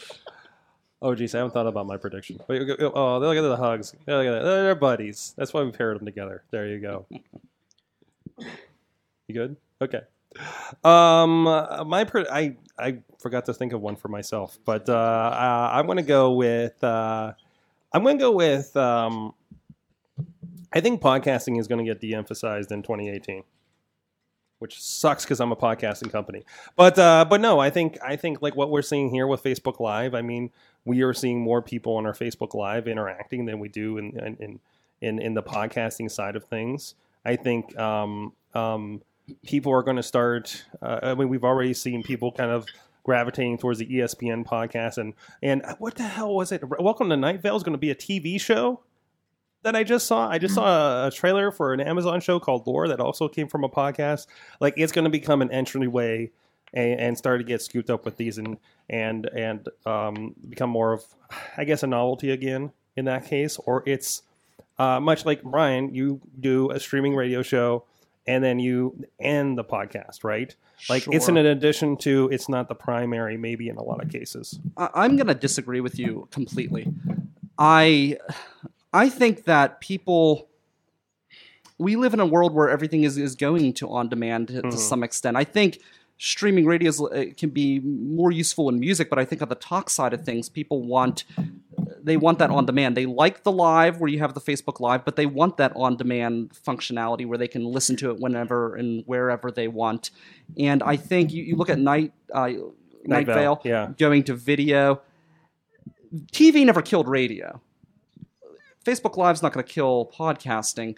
[1.02, 2.38] Oh, geez, I haven't thought about my prediction.
[2.46, 3.94] Wait, oh, look at the hugs.
[4.06, 4.42] Look at that.
[4.42, 5.32] They're buddies.
[5.36, 6.42] That's why we paired them together.
[6.50, 7.06] There you go.
[9.28, 9.56] You good?
[9.80, 10.00] Okay.
[10.82, 11.44] Um,
[11.88, 15.86] my pre- I I forgot to think of one for myself, but uh, uh I'm
[15.86, 17.32] gonna go with uh,
[17.92, 19.34] I'm gonna go with um,
[20.72, 23.42] I think podcasting is gonna get de-emphasized in 2018,
[24.58, 26.44] which sucks because I'm a podcasting company.
[26.76, 29.80] But uh, but no, I think I think like what we're seeing here with Facebook
[29.80, 30.14] Live.
[30.14, 30.50] I mean,
[30.84, 34.36] we are seeing more people on our Facebook Live interacting than we do in in
[34.36, 34.60] in,
[35.00, 36.94] in, in the podcasting side of things.
[37.24, 39.02] I think um, um,
[39.44, 40.64] people are going to start.
[40.80, 42.66] Uh, I mean, we've already seen people kind of
[43.04, 46.62] gravitating towards the ESPN podcast, and and what the hell was it?
[46.80, 48.80] Welcome to Night Vale is going to be a TV show
[49.62, 50.28] that I just saw.
[50.28, 53.48] I just saw a, a trailer for an Amazon show called Lore that also came
[53.48, 54.26] from a podcast.
[54.60, 56.30] Like it's going to become an entryway
[56.72, 58.58] and, and start to get scooped up with these and
[58.88, 61.04] and and um, become more of,
[61.56, 63.58] I guess, a novelty again in that case.
[63.58, 64.22] Or it's
[64.78, 67.84] uh, much like Brian, you do a streaming radio show
[68.30, 68.76] and then you
[69.18, 70.54] end the podcast, right?
[70.88, 71.36] Like it's Sure.
[71.36, 72.28] an addition to.
[72.34, 74.58] It's not the primary, maybe in a lot of cases.
[74.76, 76.84] I- I'm going to disagree with you completely.
[77.58, 78.16] I
[78.92, 80.48] I think that people
[81.78, 84.68] we live in a world where everything is, is going to on demand to, to
[84.68, 84.78] Mhm.
[84.78, 85.34] some extent.
[85.36, 85.78] I think
[86.18, 89.88] streaming radios uh, can be more useful in music, but I think on the talk
[89.88, 91.24] side of things, people want
[92.02, 92.96] they want that on demand.
[92.96, 95.96] They like the live where you have the Facebook Live, but they want that on
[95.96, 100.10] demand functionality where they can listen to it whenever and wherever they want.
[100.58, 102.50] And I think you, you look at Night uh,
[103.04, 103.92] Night Vale, Vale yeah.
[103.98, 105.02] going to video.
[106.32, 107.60] TV never killed radio.
[108.84, 110.96] Facebook Live's not going to kill podcasting.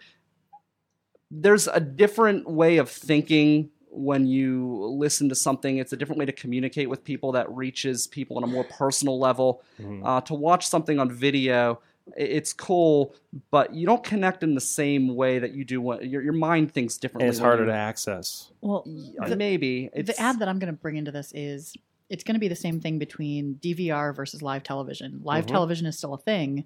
[1.31, 5.77] There's a different way of thinking when you listen to something.
[5.77, 9.19] It's a different way to communicate with people that reaches people on a more personal
[9.19, 9.63] level.
[9.79, 10.01] Mhm.
[10.05, 11.79] Uh, to watch something on video,
[12.17, 13.15] it's cool,
[13.51, 16.73] but you don't connect in the same way that you do when your, your mind
[16.73, 17.27] thinks differently.
[17.27, 18.51] And it's harder you- to access.
[18.63, 18.85] Well,
[19.21, 21.75] Uh, maybe the ad that I'm going to bring into this is
[22.09, 25.21] it's going to be the same thing between DVR versus live television.
[25.23, 25.49] Live Mhm.
[25.51, 26.65] television is still a thing,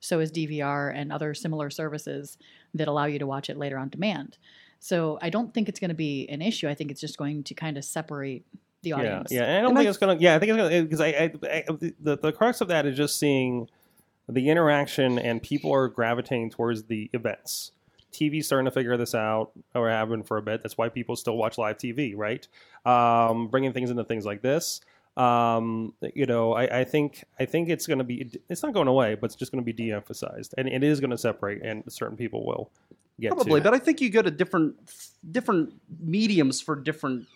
[0.00, 2.36] so is DVR and other similar services
[2.74, 4.38] that allow you to watch it later on demand.
[4.82, 6.68] So I don't think it's going to be an issue.
[6.68, 8.44] I think it's just going to kind of separate
[8.82, 9.30] the audience.
[9.30, 10.16] yeah, and I don't think it's gonna.
[10.18, 11.64] Yeah, I think it's gonna because I, I, I
[12.00, 13.68] the the crux of that is just seeing
[14.28, 17.70] the interaction and people are gravitating towards the events.
[18.12, 20.64] TV's starting to figure this out, or have been for a bit.
[20.64, 22.44] That's why people still watch live TV, right?
[22.84, 24.80] Um, bringing things into things like this.
[25.16, 28.30] Um, you know, I, I think I think it's going to be.
[28.48, 31.10] It's not going away, but it's just going to be de-emphasized, and it is going
[31.10, 32.70] to separate, and certain people will
[33.20, 33.64] get Probably, to.
[33.64, 34.76] but I think you go to different
[35.30, 37.26] different mediums for different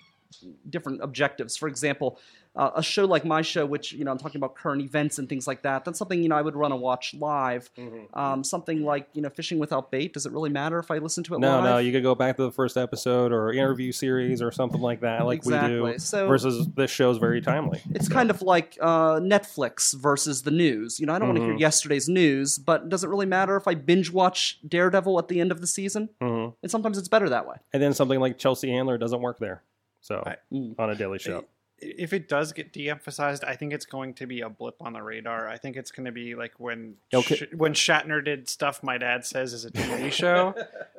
[0.71, 1.57] different objectives.
[1.57, 2.19] For example,
[2.57, 5.29] uh, a show like my show, which you know I'm talking about current events and
[5.29, 5.85] things like that.
[5.85, 7.71] That's something you know I would run and watch live.
[7.77, 8.19] Mm-hmm.
[8.19, 10.13] Um, something like you know fishing without bait.
[10.15, 11.65] Does it really matter if I listen to it No, live?
[11.65, 15.01] no, you could go back to the first episode or interview series or something like
[15.01, 15.95] that, like we do.
[15.99, 17.81] So- versus this show's very timely.
[17.95, 20.99] It's kind of like uh, Netflix versus the news.
[20.99, 23.69] You know, I don't want to hear yesterday's news, but does it really matter if
[23.69, 26.09] I binge watch Daredevil at the end of the season?
[26.21, 27.57] hmm And sometimes it's better that way.
[27.73, 29.63] And then something like Chelsea Handler doesn't work there,
[30.01, 30.23] so
[30.79, 31.45] on a daily show.
[31.79, 35.03] If it does get de-emphasized, I think it's going to be a blip on the
[35.03, 35.47] radar.
[35.49, 37.37] I think it's going to be like when Okay.
[37.37, 40.55] Sh- when Shatner did stuff my dad says is a TV show.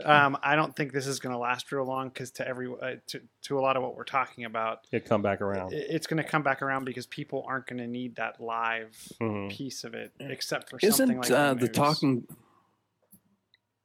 [0.06, 2.96] um, I don't think this is going to last real long because to every uh,
[3.08, 5.74] to, to a lot of what we're talking about, It come back around.
[5.74, 8.96] i- it's going to come back around because people aren't going to need that live
[9.20, 9.50] Mhm.
[9.50, 12.28] piece of it, except for Isn't like uh, the the talking?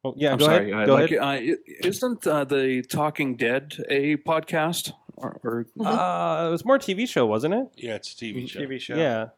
[0.03, 0.71] Well, yeah, I'm go sorry.
[0.71, 0.85] ahead.
[0.87, 1.49] Go like, ahead.
[1.53, 1.55] Uh,
[1.87, 4.91] isn't uh, the Talking Dead a podcast?
[5.23, 7.67] Or, or Uh, it was more TV show, wasn't it?
[7.77, 8.59] Yeah, it's a TV show.
[8.59, 8.95] TV show.
[8.95, 9.29] Yeah,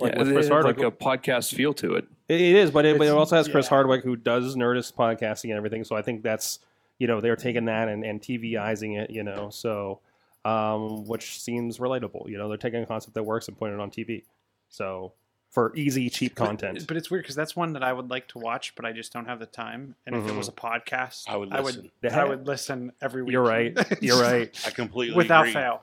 [0.00, 0.78] like yeah, with Chris Hardwick.
[0.78, 2.06] like a podcast feel to it.
[2.28, 3.68] It it is, but it, but it also has Chris.
[3.68, 5.84] Hardwick who does Nerdist podcasting and everything.
[5.84, 6.60] So I think that's
[6.98, 10.00] you know they're taking that and, and TVizing it, you know, so
[10.44, 12.28] um, which seems relatable.
[12.28, 14.24] You know, they're taking a concept that works and putting it on TV.
[14.68, 15.12] So
[15.50, 16.86] for easy, cheap content.
[16.86, 19.12] But it's weird because that's one that I would like to watch, but I just
[19.12, 19.94] don't have the time.
[20.06, 20.36] And if it Mhm.
[20.36, 21.90] was a podcast, I would I listen.
[22.02, 23.32] would, I would listen every week.
[23.32, 23.76] You're right.
[24.02, 24.54] You're right.
[24.66, 25.52] I completely Without agree.
[25.54, 25.82] fail.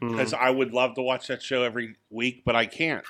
[0.00, 3.04] Because I would love to watch that show every week, but I can't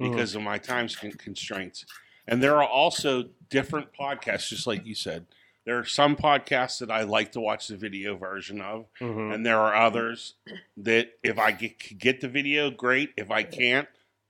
[0.00, 0.12] Mhm.
[0.12, 1.84] because of my time constraints.
[2.26, 5.26] And there are also different podcasts, just like you said.
[5.64, 9.34] There are some podcasts that I like to watch the video version of, Mhm.
[9.34, 10.34] and there are others
[10.78, 13.12] that if I get, get the video, great.
[13.18, 13.88] If I can't,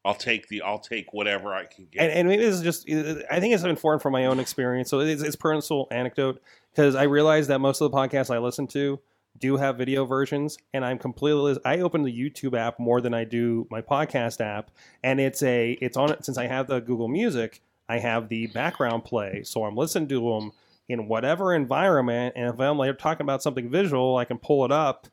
[0.08, 2.00] I'll take the I'll take whatever I can get.
[2.02, 2.88] and, and maybe this is just
[3.30, 4.88] i think it's informed from my own experience.
[4.88, 6.40] So it's, it's personal anecdote
[6.70, 8.98] because i realize that most of the podcasts i listen to
[9.38, 13.22] do have video versions and i'm completely i open the youtube app more than i
[13.24, 14.70] do my podcast app.
[15.04, 19.04] And it's a it's on since i have the google music i have the background
[19.04, 19.42] play.
[19.44, 20.52] So i'm listening to them
[20.88, 24.72] in whatever environment and if i'm like talking about something visual i can pull it
[24.72, 25.06] up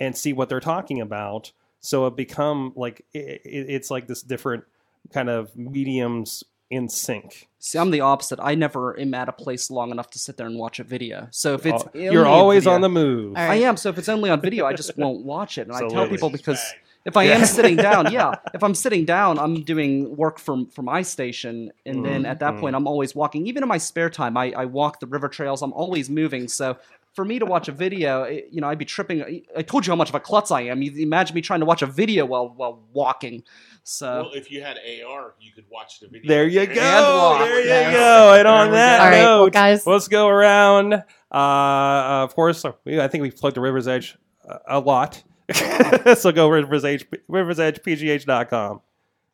[0.00, 4.22] and see what they're talking about so it become like it, it, it's like this
[4.22, 4.64] different
[5.12, 7.48] kind of mediums in sync.
[7.58, 8.38] See, I'm the opposite.
[8.42, 11.28] I never am at a place long enough to sit there and watch a video.
[11.30, 13.36] So if it's Oh, you're always video- on the move.
[13.36, 13.76] I am.
[13.76, 15.62] So if it's only on video, I just won't watch it.
[15.62, 16.16] And I tell Absolutely.
[16.16, 16.74] people because
[17.04, 20.82] if I am sitting down, yeah, if I'm sitting down, I'm doing work for for
[20.82, 22.26] my station, and then mm-hmm.
[22.26, 22.82] at that point, mm-hmm.
[22.82, 23.46] I'm always walking.
[23.46, 25.62] Even in my spare time, I, I walk the river trails.
[25.62, 26.48] I'm always moving.
[26.48, 26.76] So.
[27.18, 29.42] For me to watch a video, it- you know, I'd be tripping.
[29.56, 30.82] I told you how much of a klutz I am.
[30.82, 33.42] You imagine me trying to watch a video while while walking.
[33.82, 36.28] So well, if you had AR, you could watch the video.
[36.28, 36.80] There you And go.
[37.18, 37.40] walk.
[37.40, 37.92] There you Yes.
[37.92, 38.34] go.
[38.34, 39.02] And on that go.
[39.04, 39.84] All right, well, note, guys.
[39.84, 40.92] let's go around.
[40.94, 44.16] Uh, uh, of course, I think we've plugged the River's Edge
[44.48, 45.20] uh, a lot.
[46.16, 48.80] so go River's Edge, River's Edge, PGH.com.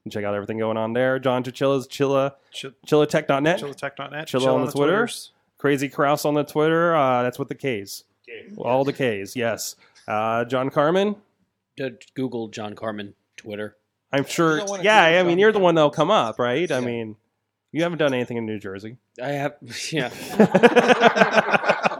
[0.04, 1.18] And check out everything going on there.
[1.18, 3.60] John Chichilla's Chilla, Ch- chillatech.net.
[3.60, 4.26] Chillatech.net.
[4.26, 4.92] Chilla Chill on on the the Twitter.
[4.92, 5.32] Twitters.
[5.64, 6.94] Crazy Kraus on the Twitter.
[6.94, 8.04] Uh, that's with the K's.
[8.58, 9.76] All the K's, yes.
[10.06, 11.16] Uh, John Carmen.
[12.12, 13.74] Google John Carmen Twitter.
[14.12, 14.58] I'm sure.
[14.58, 16.70] don't Yeah, I mean, John you're the one that'll come up, right?
[16.70, 17.16] I mean,
[17.72, 18.98] you haven't done anything in New Jersey.
[19.22, 19.56] I have,
[19.90, 20.10] yeah.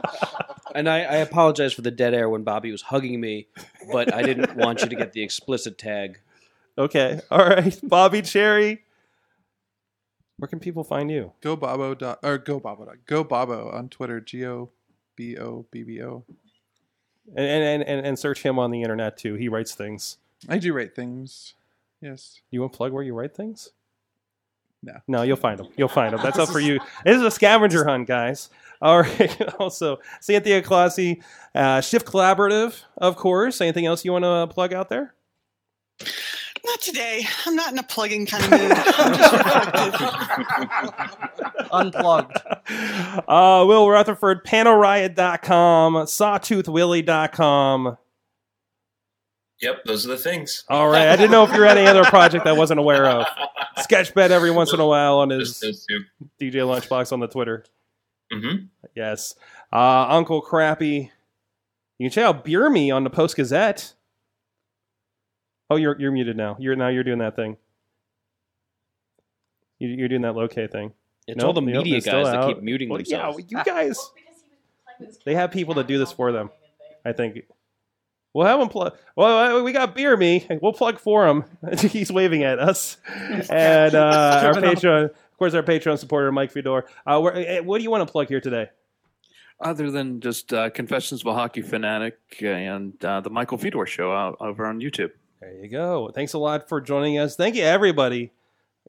[0.75, 3.47] and I, I apologize for the dead air when Bobby was hugging me,
[3.91, 6.19] but I didn't want you to get the explicit tag.
[6.77, 7.19] Okay.
[7.31, 7.79] All right.
[7.81, 8.83] Bobby Cherry.
[10.37, 11.31] Where can people find you?
[11.41, 14.19] Go Bobo dot or go Bobo dot go Bobo on Twitter.
[14.19, 14.69] G O
[15.15, 16.25] B O B B O.
[17.35, 19.35] And, and and and search him on the internet too.
[19.35, 20.17] He writes things.
[20.49, 21.53] I do write things.
[22.01, 22.41] Yes.
[22.51, 23.71] You want to plug where you write things?
[24.83, 24.93] No.
[25.07, 25.67] No, you'll find them.
[25.77, 26.21] You'll find them.
[26.21, 26.79] That's up for you.
[27.03, 28.49] This is a scavenger hunt, guys.
[28.81, 29.35] All right.
[29.59, 31.23] Also, Cynthia Closkey,
[31.55, 33.61] uh, Shift Collaborative, of course.
[33.61, 35.15] Anything else you want to plug out there?
[36.65, 37.23] Not today.
[37.45, 38.71] I'm not in a plugging kind of mood.
[38.71, 40.01] I'm just reflective.
[41.71, 42.37] Unplugged.
[43.27, 47.97] Uh, Will Rutherford, PanoRiot.com, SawtoothWilly.com.
[49.61, 50.65] Yep, those are the things.
[50.67, 51.07] All right.
[51.07, 53.25] I didn't know if you had any other project I wasn't aware of.
[53.77, 55.59] Sketchbed every once in a while on his
[56.41, 57.63] DJ Lunchbox on the Twitter.
[58.33, 58.65] Mm-hmm.
[58.95, 59.35] Yes.
[59.71, 61.11] Uh, Uncle Crappy.
[61.99, 63.93] You can check out Beer Me on the Post Gazette.
[65.69, 66.55] Oh, you're you're muted now.
[66.59, 67.57] You're now you're doing that thing.
[69.79, 70.93] You, you're doing that Lokay thing.
[71.27, 72.47] It's all the media it's still guys that out.
[72.55, 73.39] keep muting Well, themselves.
[73.49, 73.99] Yeah, you guys.
[75.25, 76.49] They have people that do this for them.
[77.03, 77.39] I think.
[78.33, 78.97] We'll have them plug.
[79.17, 80.47] Well, we got Beer Me.
[80.61, 81.43] We'll plug for him.
[81.79, 82.95] He's waving at us.
[83.49, 84.77] And uh, our Driven up.
[84.77, 86.85] Patreon, of course, our Patreon supporter, Mike Fedor.
[87.05, 88.69] Uh, where, eh, what do you want to plug here today?
[89.59, 94.13] Other than just uh, Confessions of a Hockey Fanatic and uh, the Michael Fedor Show
[94.13, 95.11] out over on YouTube.
[95.45, 96.09] There you go.
[96.11, 97.35] Thanks a lot for joining us.
[97.35, 98.31] Thank you, everybody.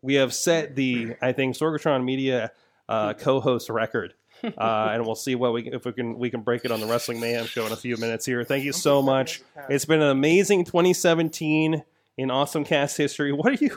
[0.00, 2.50] We have set the, I think, Sorgatron Media
[2.88, 6.64] uh, co-host record, uh, and we'll see what we if we can we can break
[6.64, 8.42] it on the Wrestling Mayhem show in a few minutes here.
[8.42, 9.42] Thank you so much.
[9.68, 11.84] It's been an amazing 2017
[12.16, 13.32] in Awesome Cast history.
[13.32, 13.76] What are you?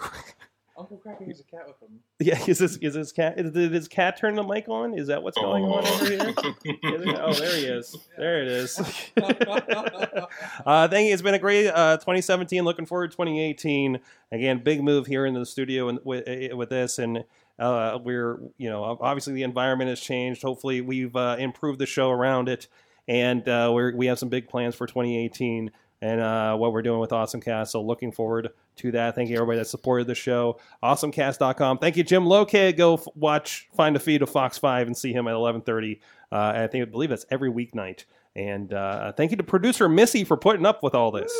[0.77, 1.99] Uncle Crappy has a cat with him.
[2.19, 3.39] Yeah, is this is this cat?
[3.39, 4.97] Is, did his cat turn the mic on?
[4.97, 6.19] Is that what's going on over here?
[6.65, 7.95] Is it- oh, there he is.
[8.17, 8.77] There it is.
[9.17, 11.13] uh, thank you.
[11.13, 12.63] It's been a great uh, 2017.
[12.63, 13.99] Looking forward to 2018.
[14.33, 17.23] Again, big move here in the studio and with eh, with this, and
[17.57, 20.41] uh, we're you know obviously the environment has changed.
[20.41, 22.67] Hopefully, we've uh, improved the show around it,
[23.07, 25.71] and uh, we're, we have some big plans for 2018
[26.01, 27.69] and uh, what we're doing with AwesomeCast.
[27.69, 29.15] So looking forward to that.
[29.15, 30.59] Thank you everybody that supported the show.
[30.83, 31.79] AwesomeCast.com.
[31.79, 32.75] Thank you, Jim Lokay.
[32.75, 35.99] Go f- watch, find a feed of Fox Five and see him at 11:30.
[36.31, 38.05] Uh, I think I believe that's every weeknight.
[38.35, 41.33] And uh, thank you to producer Missy for putting up with all this.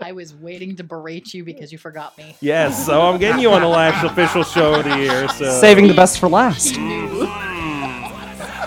[0.00, 2.36] I was waiting to berate you because you forgot me.
[2.40, 5.28] Yes, so I'm getting you on the last official show of the year.
[5.28, 6.76] So Saving the best for last.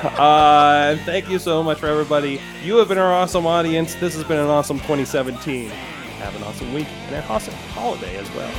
[0.22, 2.40] Uh, thank you so much for everybody.
[2.64, 3.94] You have been our awesome audience.
[3.96, 5.70] This has been an awesome 2017.
[5.70, 8.52] Have an awesome week and an awesome holiday as well.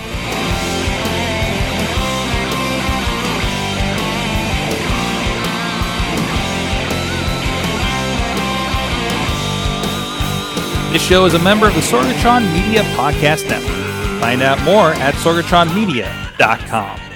[10.93, 14.21] This show is a member of the Sorgatron Media Podcast Network.
[14.21, 17.12] Find out more at sorgatronmedia.com.